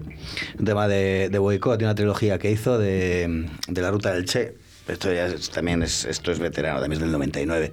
Un 0.58 0.66
tema 0.66 0.88
de, 0.88 1.30
de 1.30 1.40
Boicot, 1.40 1.78
de 1.80 1.86
una 1.86 1.96
trilogía 1.96 2.40
que 2.40 2.52
hizo 2.52 2.78
de, 2.78 3.48
de 3.68 3.82
la 3.82 3.92
ruta 3.92 4.14
del 4.14 4.26
Che. 4.26 4.56
Esto 4.90 5.14
ya 5.14 5.28
es- 5.28 5.50
también 5.50 5.84
es, 5.84 6.06
esto 6.06 6.32
es 6.32 6.40
veterano, 6.40 6.80
también 6.80 6.94
es 6.94 7.00
del 7.00 7.12
99. 7.12 7.72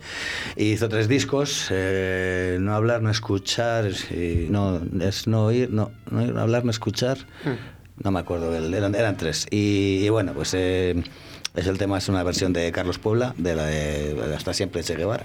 Y 0.57 0.73
hizo 0.73 0.89
tres 0.89 1.09
discos, 1.09 1.69
eh, 1.71 2.59
no 2.61 2.75
hablar, 2.75 3.03
no 3.03 3.11
escuchar, 3.11 3.87
no, 4.51 4.81
es 5.01 5.27
no 5.27 5.47
oír, 5.47 5.71
no, 5.71 5.91
no 6.11 6.19
oír, 6.21 6.33
no 6.35 6.41
hablar, 6.41 6.65
no 6.65 6.71
escuchar. 6.71 7.19
No 8.03 8.11
me 8.11 8.21
acuerdo, 8.21 8.55
eran, 8.55 8.95
eran 8.95 9.17
tres. 9.17 9.47
Y, 9.51 10.01
y 10.05 10.09
bueno, 10.11 10.33
pues 10.35 10.53
eh, 10.55 11.03
Es 11.57 11.67
el 11.67 11.79
tema, 11.79 11.97
es 11.99 12.09
una 12.09 12.23
versión 12.23 12.53
de 12.53 12.71
Carlos 12.71 12.99
Puebla, 12.99 13.35
de 13.39 13.55
la 13.55 13.65
de, 13.65 14.13
de 14.15 14.35
Hasta 14.37 14.53
siempre 14.53 14.83
de 14.83 14.87
Che 14.87 14.95
Guevara. 14.95 15.25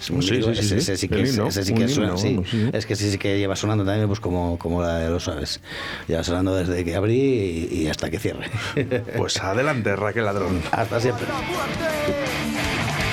Es 0.00 0.10
un 0.10 0.22
Sí, 0.22 0.32
lírico, 0.32 0.52
sí, 0.54 0.56
sí, 0.56 0.60
ese, 0.60 0.68
sí. 0.74 0.78
ese 0.92 0.96
sí 0.96 1.08
que, 1.08 1.20
himno, 1.20 1.46
ese 1.48 1.64
sí 1.64 1.72
que 1.74 1.88
suena, 1.88 2.16
sí. 2.16 2.40
Es 2.72 2.84
que 2.86 2.96
sí, 2.96 3.10
sí 3.10 3.18
que 3.18 3.38
lleva 3.38 3.54
sonando 3.56 3.84
también 3.84 4.06
pues 4.08 4.18
como, 4.20 4.58
como 4.58 4.82
la 4.82 4.98
de 4.98 5.08
los 5.10 5.22
suaves. 5.24 5.60
Lleva 6.08 6.24
sonando 6.24 6.54
desde 6.56 6.84
que 6.84 6.94
abrí 6.96 7.68
y, 7.70 7.82
y 7.82 7.88
hasta 7.88 8.10
que 8.10 8.18
cierre. 8.18 8.50
Pues 9.16 9.36
adelante, 9.38 9.94
Raquel 9.96 10.24
Ladrón. 10.24 10.62
hasta 10.72 11.00
siempre. 11.00 11.26
La 11.28 11.34
muerte, 11.34 11.84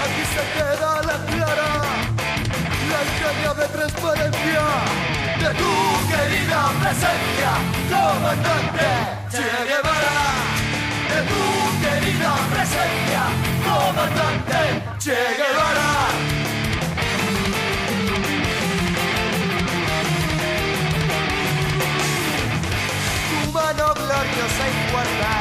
aquí 0.04 0.24
se 0.34 0.60
queda 0.60 1.02
la 1.04 1.26
clara, 1.26 1.82
la 2.92 3.00
entrañable 3.04 3.66
transparencia 3.74 4.64
de 5.40 5.54
tu 5.56 5.74
querida 6.10 6.72
presencia, 6.82 7.52
comandante 7.90 8.90
Che. 9.32 9.38
De 9.38 9.95
presencia, 12.66 13.24
comandante 13.64 14.84
Che 14.98 15.16
Guevara. 15.38 15.92
Mano 23.52 23.94
gloriosa 23.94 24.64
y 24.68 24.92
fuerte 24.92 25.34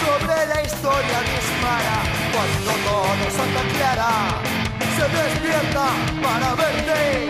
sobre 0.00 0.46
la 0.46 0.62
historia 0.62 1.18
dispara 1.32 1.98
cuando 2.32 2.72
todo 2.86 3.24
Santa 3.36 3.62
Clara 3.74 4.14
se 4.96 5.06
despierta 5.16 5.86
para 6.22 6.54
verte. 6.54 7.28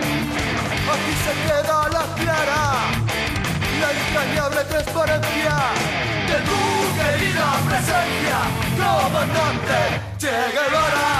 Aquí 0.93 1.13
se 1.25 1.33
queda 1.43 1.77
la 1.91 2.05
clara, 2.15 2.61
la 2.93 3.04
entrañable 4.15 4.63
transparencia 4.69 5.55
de 6.29 6.37
tu 6.47 6.95
querida 6.95 7.47
presencia, 7.67 8.37
comandante 8.77 9.79
Che 10.17 10.35
Guevara. 10.55 11.11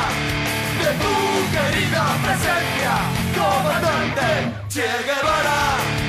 De 0.79 0.91
tu 1.03 1.15
querida 1.51 2.05
presencia, 2.23 2.93
comandante 3.35 4.27
Che 4.69 4.87
Guevara. 5.03 6.04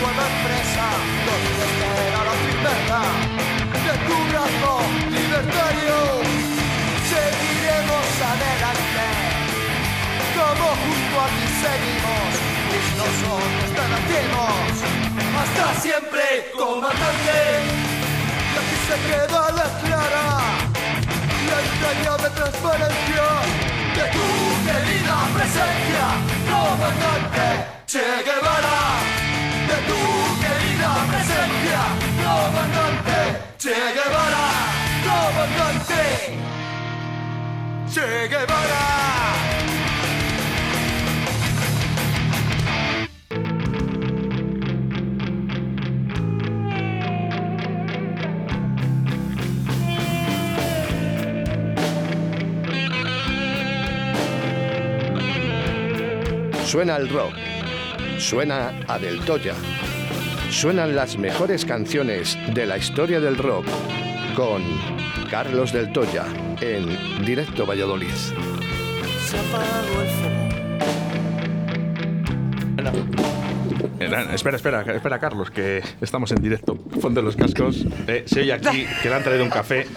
Nueva 0.00 0.24
empresa 0.34 0.86
donde 1.26 1.50
espera 1.68 2.18
la 2.28 2.34
firmeza 2.44 3.00
de 3.86 3.94
tu 4.06 4.16
brazo 4.30 4.72
libertario. 5.10 5.98
Seguiremos 7.12 8.06
adelante 8.32 9.06
como 10.36 10.66
junto 10.82 11.14
a 11.20 11.26
ti 11.36 11.46
seguimos 11.62 12.30
pues 12.68 12.86
nosotros 13.02 13.68
te 13.76 13.84
nacimos 13.94 14.74
hasta 15.40 15.80
siempre 15.80 16.24
Che 37.94 38.26
Guevara. 38.26 38.74
Suena 56.64 56.96
el 56.96 57.08
rock. 57.08 57.32
Suena 58.18 58.72
a 58.88 58.98
Del 58.98 59.20
Toya. 59.20 59.54
Suenan 60.50 60.96
las 60.96 61.16
mejores 61.16 61.64
canciones 61.64 62.36
de 62.54 62.66
la 62.66 62.76
historia 62.76 63.20
del 63.20 63.38
rock 63.38 63.66
con 64.34 64.93
Carlos 65.30 65.72
Del 65.72 65.92
Toya 65.92 66.26
en 66.60 67.24
Directo 67.24 67.66
Valladolid. 67.66 68.08
Se 68.08 69.38
apagó 69.38 70.00
el 70.00 70.08
fuego. 70.08 70.44
Espera, 74.00 74.56
espera, 74.56 74.82
espera, 74.82 75.18
Carlos, 75.18 75.50
que 75.50 75.80
estamos 76.00 76.30
en 76.32 76.42
directo. 76.42 76.76
Ponte 76.76 77.22
los 77.22 77.36
cascos. 77.36 77.84
Eh, 78.06 78.24
se 78.26 78.40
oye 78.40 78.52
aquí 78.52 78.86
que 79.02 79.08
le 79.08 79.14
han 79.14 79.22
traído 79.22 79.44
un 79.44 79.50
café. 79.50 79.86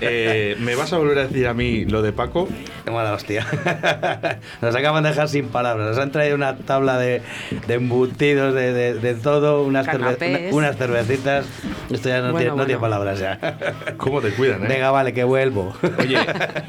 Eh, 0.00 0.56
¿Me 0.60 0.76
vas 0.76 0.92
a 0.92 0.98
volver 0.98 1.18
a 1.18 1.22
decir 1.26 1.46
a 1.48 1.54
mí 1.54 1.84
lo 1.84 2.02
de 2.02 2.12
Paco? 2.12 2.48
Qué 2.84 2.90
mala 2.92 3.12
hostia. 3.14 3.44
Nos 4.62 4.74
acaban 4.76 5.02
de 5.02 5.08
dejar 5.10 5.28
sin 5.28 5.48
palabras. 5.48 5.88
Nos 5.88 5.98
han 5.98 6.12
traído 6.12 6.36
una 6.36 6.56
tabla 6.56 6.98
de, 6.98 7.20
de 7.66 7.74
embutidos, 7.74 8.54
de, 8.54 8.72
de- 8.72 8.94
de 8.94 9.14
todo, 9.14 9.62
unas, 9.64 9.84
cerve- 9.86 10.50
una- 10.52 10.56
unas 10.56 10.76
cervecitas. 10.76 11.46
Esto 11.90 12.08
ya 12.08 12.20
no, 12.20 12.30
Bueno, 12.30 12.36
tiene, 12.38 12.48
no 12.50 12.54
bueno. 12.54 12.66
tiene 12.66 12.80
palabras 12.80 13.18
ya. 13.18 13.38
¿Cómo 13.96 14.20
te 14.20 14.30
cuidan, 14.30 14.64
eh? 14.64 14.68
Venga, 14.68 14.92
vale, 14.92 15.12
que 15.12 15.24
vuelvo. 15.24 15.74
Oye, 15.98 16.18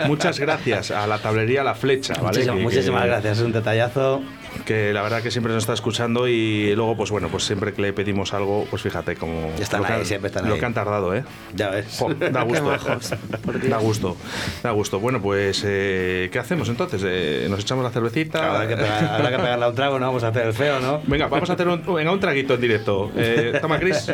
muchas 0.07 0.39
gracias 0.39 0.89
a 0.89 1.05
la 1.05 1.19
tablería 1.19 1.63
La 1.63 1.75
Flecha, 1.75 2.13
¿vale? 2.15 2.27
Muchísimas, 2.29 2.57
Que- 2.57 2.63
muchísimas 2.63 3.01
que- 3.03 3.07
gracias, 3.09 3.37
es 3.37 3.43
un 3.43 3.51
detallazo. 3.51 4.23
Que 4.65 4.93
la 4.93 5.01
verdad 5.01 5.21
que 5.21 5.29
siempre 5.29 5.51
nos 5.53 5.63
está 5.63 5.73
escuchando 5.73 6.27
y 6.27 6.73
luego, 6.75 6.95
pues 6.95 7.11
bueno, 7.11 7.27
pues 7.27 7.43
siempre 7.43 7.73
que 7.73 7.81
le 7.81 7.91
pedimos 7.91 8.33
algo, 8.33 8.65
pues 8.69 8.81
fíjate 8.81 9.15
como 9.17 9.51
Están 9.59 9.81
lo 9.81 9.87
que 9.87 9.93
ahí, 9.93 9.99
han- 9.99 10.05
siempre 10.05 10.27
están 10.29 10.47
lo 10.47 10.53
ahí. 10.53 10.59
que 10.59 10.65
han 10.65 10.73
tardado, 10.73 11.13
¿eh? 11.13 11.23
Ya 11.53 11.69
ves. 11.69 11.97
Jo, 11.99 12.13
da 12.13 12.41
gusto. 12.43 12.71
Dios. 12.87 13.69
da 13.69 13.77
gusto. 13.77 14.17
Da 14.63 14.71
gusto. 14.71 14.99
Bueno, 15.01 15.21
pues, 15.21 15.63
eh, 15.65 16.29
¿qué 16.31 16.39
hacemos 16.39 16.69
entonces? 16.69 17.01
Eh, 17.05 17.47
¿Nos 17.49 17.59
echamos 17.59 17.83
la 17.83 17.91
cervecita? 17.91 18.55
Habrá 18.55 18.67
que, 18.69 18.77
pegar- 18.77 19.03
habrá 19.05 19.29
que 19.31 19.37
pegarle 19.37 19.65
a 19.65 19.67
un 19.69 19.75
trago, 19.75 19.99
no 19.99 20.05
vamos 20.05 20.23
a 20.23 20.29
hacer 20.29 20.47
el 20.47 20.53
feo, 20.53 20.79
¿no? 20.79 21.01
Venga, 21.07 21.27
vamos 21.27 21.49
a 21.49 21.53
hacer 21.53 21.67
un, 21.67 21.83
venga, 21.93 22.11
un 22.11 22.19
traguito 22.21 22.53
en 22.53 22.61
directo. 22.61 23.11
Eh, 23.17 23.57
toma, 23.61 23.79
Chris. 23.79 24.11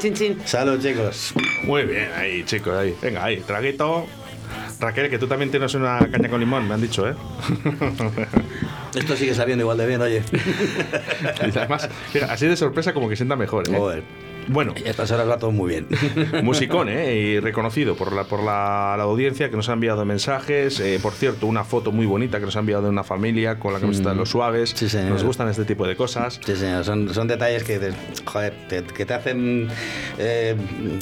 Chin, 0.00 0.14
chin. 0.14 0.38
Salud, 0.44 0.80
chicos. 0.82 1.32
Muy 1.64 1.84
bien, 1.84 2.10
ahí, 2.16 2.44
chicos, 2.44 2.76
ahí. 2.76 2.94
Venga, 3.00 3.24
ahí, 3.24 3.36
traguito. 3.38 4.06
Raquel, 4.80 5.08
que 5.08 5.18
tú 5.18 5.26
también 5.26 5.50
tienes 5.50 5.74
una 5.74 5.98
caña 6.10 6.28
con 6.28 6.40
limón, 6.40 6.68
me 6.68 6.74
han 6.74 6.80
dicho, 6.82 7.08
¿eh? 7.08 7.14
Esto 8.94 9.16
sigue 9.16 9.34
sabiendo 9.34 9.62
igual 9.62 9.78
de 9.78 9.86
bien, 9.86 10.00
oye. 10.02 10.22
Y 11.46 11.58
además, 11.58 11.88
mira, 12.14 12.32
así 12.32 12.46
de 12.46 12.56
sorpresa 12.56 12.92
como 12.92 13.08
que 13.08 13.16
sienta 13.16 13.36
mejor, 13.36 13.68
¿eh? 13.68 13.74
Joder. 13.76 14.02
Bueno, 14.48 14.74
Y 14.76 14.86
a 14.86 14.90
estas 14.90 15.10
horas 15.10 15.28
va 15.28 15.38
todo 15.38 15.50
muy 15.52 15.70
bien. 15.70 15.86
musicón, 16.44 16.88
¿eh? 16.88 17.14
Y 17.16 17.40
reconocido 17.40 17.96
por 17.96 18.12
la, 18.12 18.24
por 18.24 18.42
la, 18.42 18.94
la 18.96 19.02
audiencia 19.04 19.50
que 19.50 19.56
nos 19.56 19.68
ha 19.68 19.72
enviado 19.72 20.04
mensajes. 20.04 20.78
Eh, 20.80 20.98
por 21.02 21.12
cierto, 21.12 21.46
una 21.46 21.64
foto 21.64 21.92
muy 21.92 22.06
bonita 22.06 22.38
que 22.38 22.44
nos 22.46 22.56
ha 22.56 22.60
enviado 22.60 22.82
de 22.84 22.88
una 22.90 23.04
familia 23.04 23.58
con 23.58 23.72
la 23.72 23.80
camiseta 23.80 24.10
de 24.10 24.16
los 24.16 24.30
suaves. 24.30 24.70
Sí, 24.74 24.88
señor. 24.88 25.10
Nos 25.12 25.24
gustan 25.24 25.48
este 25.48 25.64
tipo 25.64 25.86
de 25.86 25.96
cosas. 25.96 26.40
Sí, 26.44 26.56
señor, 26.56 26.84
son, 26.84 27.12
son 27.12 27.28
detalles 27.28 27.64
que 27.64 27.92
joder, 28.24 28.54
te- 28.68 28.82
que 28.84 29.06
te 29.06 29.14
hacen 29.14 29.68
eh, 30.18 30.56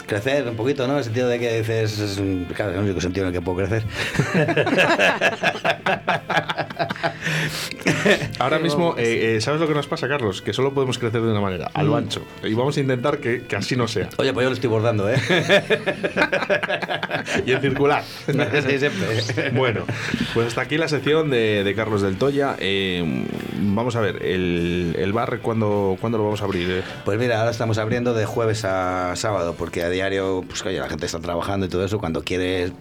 crecer 0.06 0.48
un 0.48 0.56
poquito, 0.56 0.86
¿no? 0.86 0.94
En 0.94 0.98
el 0.98 1.04
sentido 1.04 1.28
de 1.28 1.38
que 1.38 1.58
dices, 1.58 1.98
es 1.98 2.18
un- 2.18 2.46
claro, 2.54 2.72
es 2.72 2.78
el 2.78 2.84
único 2.84 3.00
sentido 3.00 3.26
en 3.28 3.34
el 3.34 3.40
que 3.40 3.44
puedo 3.44 3.58
crecer. 3.58 3.84
Ahora 8.38 8.58
mismo, 8.58 8.94
eh, 8.98 9.38
¿sabes 9.40 9.60
lo 9.60 9.68
que 9.68 9.74
nos 9.74 9.86
pasa, 9.86 10.08
Carlos? 10.08 10.42
Que 10.42 10.52
solo 10.52 10.72
podemos 10.74 10.98
crecer 10.98 11.20
de 11.22 11.30
una 11.30 11.40
manera, 11.40 11.70
a 11.72 11.82
Mm. 11.82 11.86
lo 11.86 11.96
ancho. 11.96 12.22
Y 12.42 12.54
vamos 12.54 12.76
a 12.76 12.80
intentar 12.80 13.18
que, 13.18 13.33
que 13.42 13.56
así 13.56 13.76
no 13.76 13.88
sea. 13.88 14.08
Oye, 14.18 14.32
pues 14.32 14.44
yo 14.44 14.50
lo 14.50 14.54
estoy 14.54 14.70
bordando, 14.70 15.10
¿eh? 15.10 15.16
y 17.46 17.52
en 17.52 17.60
circular. 17.60 18.02
Sí, 18.26 18.78
siempre. 18.78 19.50
Bueno, 19.52 19.84
pues 20.32 20.48
hasta 20.48 20.62
aquí 20.62 20.78
la 20.78 20.88
sección 20.88 21.30
de, 21.30 21.64
de 21.64 21.74
Carlos 21.74 22.02
del 22.02 22.16
Toya. 22.16 22.56
Eh, 22.58 23.26
vamos 23.60 23.96
a 23.96 24.00
ver, 24.00 24.22
el, 24.24 24.96
el 24.98 25.12
bar, 25.12 25.40
¿cuándo, 25.40 25.96
¿cuándo 26.00 26.18
lo 26.18 26.24
vamos 26.24 26.42
a 26.42 26.44
abrir? 26.44 26.70
eh? 26.70 26.82
Pues 27.04 27.18
mira, 27.18 27.38
ahora 27.38 27.50
estamos 27.50 27.78
abriendo 27.78 28.14
de 28.14 28.26
jueves 28.26 28.64
a 28.64 29.14
sábado, 29.16 29.54
porque 29.58 29.82
a 29.82 29.90
diario, 29.90 30.44
pues 30.48 30.64
oye, 30.64 30.78
la 30.78 30.88
gente 30.88 31.06
está 31.06 31.20
trabajando 31.20 31.66
y 31.66 31.68
todo 31.68 31.84
eso, 31.84 31.98
cuando 31.98 32.22
quieres 32.22 32.72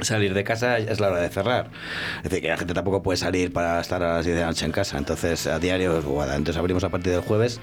salir 0.00 0.34
de 0.34 0.44
casa 0.44 0.78
es 0.78 1.00
la 1.00 1.08
hora 1.08 1.20
de 1.20 1.28
cerrar. 1.28 1.70
Es 2.18 2.24
decir, 2.24 2.42
que 2.42 2.48
la 2.48 2.56
gente 2.56 2.74
tampoco 2.74 3.02
puede 3.02 3.16
salir 3.16 3.52
para 3.52 3.80
estar 3.80 4.02
a 4.02 4.14
las 4.16 4.24
10 4.24 4.36
de 4.36 4.42
la 4.42 4.48
noche 4.48 4.66
en 4.66 4.72
casa. 4.72 4.98
Entonces, 4.98 5.46
a 5.46 5.58
diario, 5.58 5.92
a- 6.20 6.36
entonces 6.36 6.56
abrimos 6.56 6.84
a 6.84 6.88
partir 6.90 7.12
del 7.12 7.22
jueves 7.22 7.60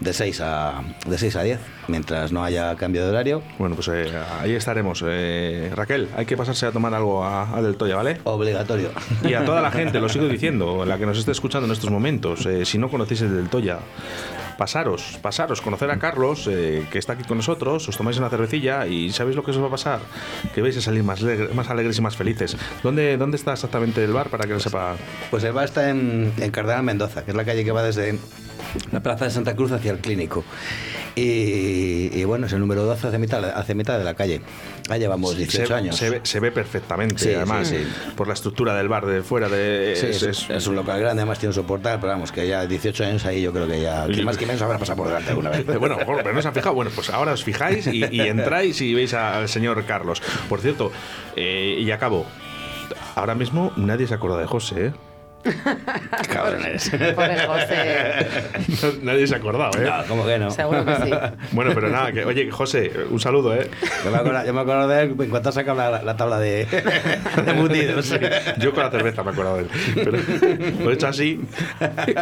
de 0.00 0.12
6 0.12 0.40
a, 0.42 0.82
de 1.06 1.18
6 1.18 1.36
a 1.36 1.42
10, 1.42 1.58
mientras 1.88 2.32
no 2.32 2.44
haya 2.44 2.74
cambio 2.76 3.04
de 3.04 3.10
horario. 3.10 3.42
Bueno, 3.58 3.74
pues 3.74 3.88
eh, 3.88 4.12
ahí 4.40 4.52
estaremos. 4.54 5.02
Eh, 5.06 5.70
Raquel, 5.74 6.08
hay 6.16 6.24
que 6.26 6.36
pasarse 6.36 6.66
a 6.66 6.72
tomar 6.72 6.94
algo 6.94 7.24
a, 7.24 7.56
a 7.56 7.62
Del 7.62 7.76
Toya, 7.76 7.96
¿vale? 7.96 8.18
Obligatorio. 8.24 8.90
Y 9.24 9.34
a 9.34 9.44
toda 9.44 9.60
la 9.60 9.70
gente, 9.70 10.00
lo 10.00 10.08
sigo 10.08 10.26
diciendo, 10.28 10.84
la 10.84 10.98
que 10.98 11.06
nos 11.06 11.18
esté 11.18 11.32
escuchando 11.32 11.66
en 11.66 11.72
estos 11.72 11.90
momentos, 11.90 12.46
eh, 12.46 12.64
si 12.64 12.78
no 12.78 12.88
conocéis 12.90 13.22
el 13.22 13.36
del 13.36 13.48
Toya, 13.48 13.78
pasaros, 14.62 15.18
pasaros, 15.20 15.60
conocer 15.60 15.90
a 15.90 15.98
Carlos, 15.98 16.48
eh, 16.48 16.86
que 16.88 17.00
está 17.00 17.14
aquí 17.14 17.24
con 17.24 17.36
nosotros, 17.36 17.88
os 17.88 17.96
tomáis 17.96 18.16
una 18.18 18.30
cervecilla 18.30 18.86
y 18.86 19.10
¿sabéis 19.10 19.34
lo 19.34 19.42
que 19.42 19.50
os 19.50 19.60
va 19.60 19.66
a 19.66 19.70
pasar? 19.70 19.98
Que 20.54 20.62
vais 20.62 20.76
a 20.76 20.80
salir 20.80 21.02
más, 21.02 21.20
más 21.52 21.68
alegres 21.68 21.98
y 21.98 22.00
más 22.00 22.14
felices. 22.14 22.56
¿Dónde, 22.80 23.16
¿Dónde 23.16 23.38
está 23.38 23.54
exactamente 23.54 24.04
el 24.04 24.12
bar 24.12 24.28
para 24.28 24.44
que 24.46 24.52
lo 24.52 24.60
sepa? 24.60 24.94
Pues 25.32 25.42
el 25.42 25.50
bar 25.52 25.64
está 25.64 25.90
en, 25.90 26.32
en 26.38 26.50
Cardenal 26.52 26.84
Mendoza, 26.84 27.24
que 27.24 27.32
es 27.32 27.36
la 27.36 27.44
calle 27.44 27.64
que 27.64 27.72
va 27.72 27.82
desde 27.82 28.16
la 28.92 29.02
Plaza 29.02 29.24
de 29.24 29.32
Santa 29.32 29.56
Cruz 29.56 29.72
hacia 29.72 29.90
el 29.90 29.98
Clínico. 29.98 30.44
Y, 31.14 32.10
y 32.18 32.24
bueno, 32.24 32.46
es 32.46 32.52
el 32.54 32.60
número 32.60 32.84
12 32.84 33.08
hacia 33.08 33.18
mitad, 33.18 33.44
hacia 33.44 33.74
mitad 33.74 33.98
de 33.98 34.04
la 34.04 34.14
calle. 34.14 34.40
Ahí 34.88 34.98
llevamos 34.98 35.36
18 35.36 35.66
se, 35.66 35.74
años. 35.74 35.96
Se 35.96 36.08
ve, 36.10 36.20
se 36.22 36.40
ve 36.40 36.50
perfectamente, 36.50 37.18
Sí, 37.22 37.34
además, 37.34 37.68
sí, 37.68 37.76
sí. 37.78 38.12
por 38.16 38.28
la 38.28 38.34
estructura 38.34 38.74
del 38.74 38.88
bar 38.88 39.04
de 39.06 39.22
fuera. 39.22 39.48
De, 39.48 39.92
es- 39.92 40.02
es, 40.02 40.22
es- 40.22 40.50
es 40.50 40.66
un 40.66 40.74
local 40.76 40.98
grande, 41.00 41.20
además 41.22 41.38
tiene 41.38 41.50
un 41.50 41.54
soportal, 41.54 41.98
pero 42.00 42.12
vamos, 42.12 42.32
que 42.32 42.46
ya 42.48 42.66
18 42.66 43.04
años 43.04 43.24
ahí 43.26 43.42
yo 43.42 43.52
creo 43.52 43.66
que 43.68 43.80
ya, 43.82 44.06
que 44.06 44.22
más 44.22 44.38
que 44.38 44.46
menos 44.46 44.62
habrá 44.62 44.78
pasado 44.78 44.96
por 44.96 45.08
delante 45.08 45.30
alguna 45.30 45.50
vez. 45.50 45.66
Bueno, 45.78 45.98
pero 46.06 46.32
no 46.32 46.40
se 46.42 46.48
han 46.48 46.54
fijado. 46.54 46.74
Bueno, 46.74 46.90
pues 46.94 47.10
ahora 47.10 47.32
os 47.32 47.44
fijáis 47.44 47.86
y, 47.88 48.04
y 48.10 48.20
entráis 48.20 48.80
y 48.80 48.94
veis 48.94 49.12
al 49.14 49.48
señor 49.48 49.84
Carlos. 49.84 50.22
Por 50.48 50.60
cierto, 50.60 50.90
eh, 51.36 51.76
y 51.78 51.90
acabo. 51.90 52.24
Ahora 53.14 53.34
mismo 53.34 53.72
nadie 53.76 54.06
se 54.06 54.14
acuerda 54.14 54.38
de 54.38 54.46
José, 54.46 54.86
¿eh? 54.86 54.92
Cabrones. 56.32 56.90
Pobre 57.14 57.46
José. 57.46 58.26
nadie 59.02 59.26
se 59.26 59.34
ha 59.34 59.38
acordado, 59.38 59.70
¿eh? 59.80 59.84
No, 59.84 60.04
¿cómo 60.08 60.26
que 60.26 60.38
no? 60.38 60.50
Seguro 60.50 60.84
que 60.84 60.96
sí. 60.96 61.10
Bueno, 61.52 61.72
pero 61.74 61.88
nada, 61.90 62.12
que, 62.12 62.24
oye, 62.24 62.50
José, 62.50 62.92
un 63.10 63.18
saludo, 63.20 63.54
¿eh? 63.54 63.68
Yo 64.04 64.10
me 64.10 64.18
acuerdo, 64.18 64.46
yo 64.46 64.54
me 64.54 64.60
acuerdo 64.60 64.88
de 64.88 65.02
él 65.02 65.14
en 65.18 65.30
cuanto 65.30 65.48
ha 65.48 65.52
sacado 65.52 65.78
la, 65.78 66.02
la 66.02 66.16
tabla 66.16 66.38
de, 66.38 66.64
de 67.44 67.50
embutidos. 67.50 68.12
Yo 68.58 68.72
con 68.72 68.84
la 68.84 68.90
cerveza 68.90 69.22
me 69.22 69.30
he 69.30 69.32
acordado 69.32 69.56
de 69.56 69.62
él. 69.62 69.68
Pero 69.94 70.12
lo 70.12 70.90
he 70.90 70.94
hecho 70.94 71.08
así, 71.08 71.40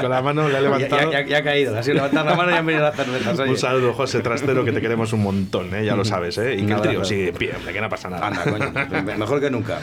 con 0.01 0.11
la 0.11 0.23
mano 0.23 0.49
le 0.49 0.59
he 0.59 0.63
levantado. 0.63 1.13
ya, 1.13 1.21
ya, 1.21 1.27
ya 1.27 1.39
ha 1.39 1.43
caído, 1.43 1.77
ha 1.79 1.83
sido 1.83 1.97
levantar 1.97 2.25
la 2.25 2.35
mano 2.35 2.51
y 2.53 2.55
han 2.55 2.67
venido 2.67 2.85
las 2.85 2.97
cervezas. 2.97 3.39
oye. 3.39 3.51
Un 3.51 3.59
saludo, 3.59 3.93
José 3.93 4.21
Trastero, 4.21 4.65
que 4.65 4.73
te 4.73 4.81
queremos 4.81 5.13
un 5.13 5.23
montón, 5.23 5.75
¿eh? 5.75 5.85
ya 5.85 5.95
lo 5.97 6.05
sabes, 6.05 6.39
¿eh? 6.39 6.55
Y 6.55 6.67
que 6.67 6.73
el 6.73 6.79
abrazo. 6.79 7.05
sigue 7.05 7.29
en 7.29 7.35
pie, 7.35 7.53
hombre, 7.57 7.73
que 7.73 7.81
no 7.81 7.89
pasa 7.89 8.09
nada. 8.09 8.27
Anda, 8.27 8.45
coño, 8.45 8.73
mejor 9.19 9.41
que 9.41 9.51
nunca. 9.51 9.79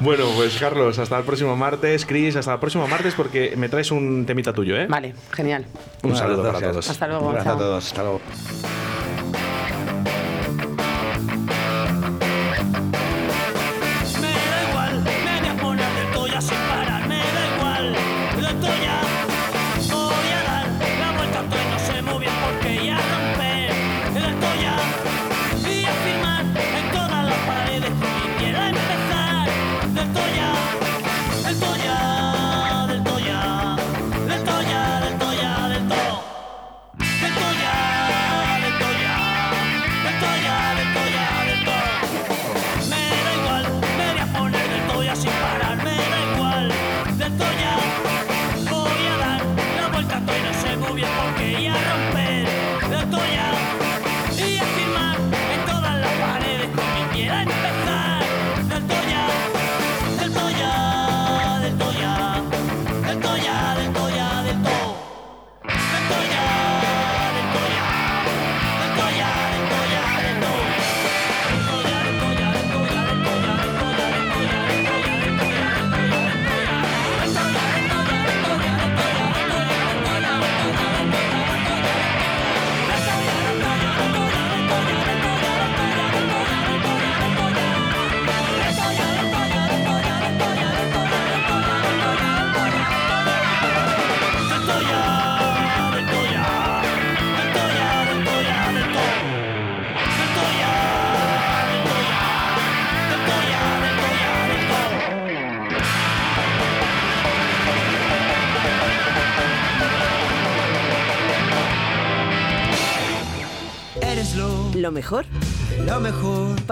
Bueno, 0.00 0.24
pues 0.36 0.56
Carlos, 0.58 0.98
hasta 0.98 1.21
el 1.22 1.26
próximo 1.26 1.56
martes. 1.56 2.04
Cris, 2.06 2.36
hasta 2.36 2.52
el 2.54 2.60
próximo 2.60 2.86
martes 2.86 3.14
porque 3.14 3.54
me 3.56 3.68
traes 3.68 3.90
un 3.90 4.24
temita 4.26 4.52
tuyo, 4.52 4.76
¿eh? 4.76 4.86
Vale, 4.88 5.14
genial. 5.32 5.64
Un 6.02 6.14
saludo 6.16 6.38
para 6.42 6.50
Gracias. 6.58 6.70
todos. 6.72 6.90
Hasta 6.90 7.06
luego, 7.08 7.22
Un 7.24 7.28
abrazo 7.30 7.48
a 7.48 7.52
chao. 7.52 7.58
todos. 7.60 7.86
Hasta 7.86 8.02
luego. 8.02 8.20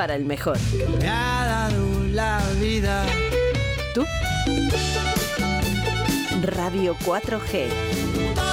Para 0.00 0.14
el 0.14 0.24
mejor. 0.24 0.56
me 0.98 1.10
ha 1.10 1.44
dado 1.44 2.04
la 2.06 2.40
vida. 2.58 3.04
¿Tú? 3.92 4.06
Radio 6.40 6.96
4G. 7.04 7.68
Todo 8.34 8.49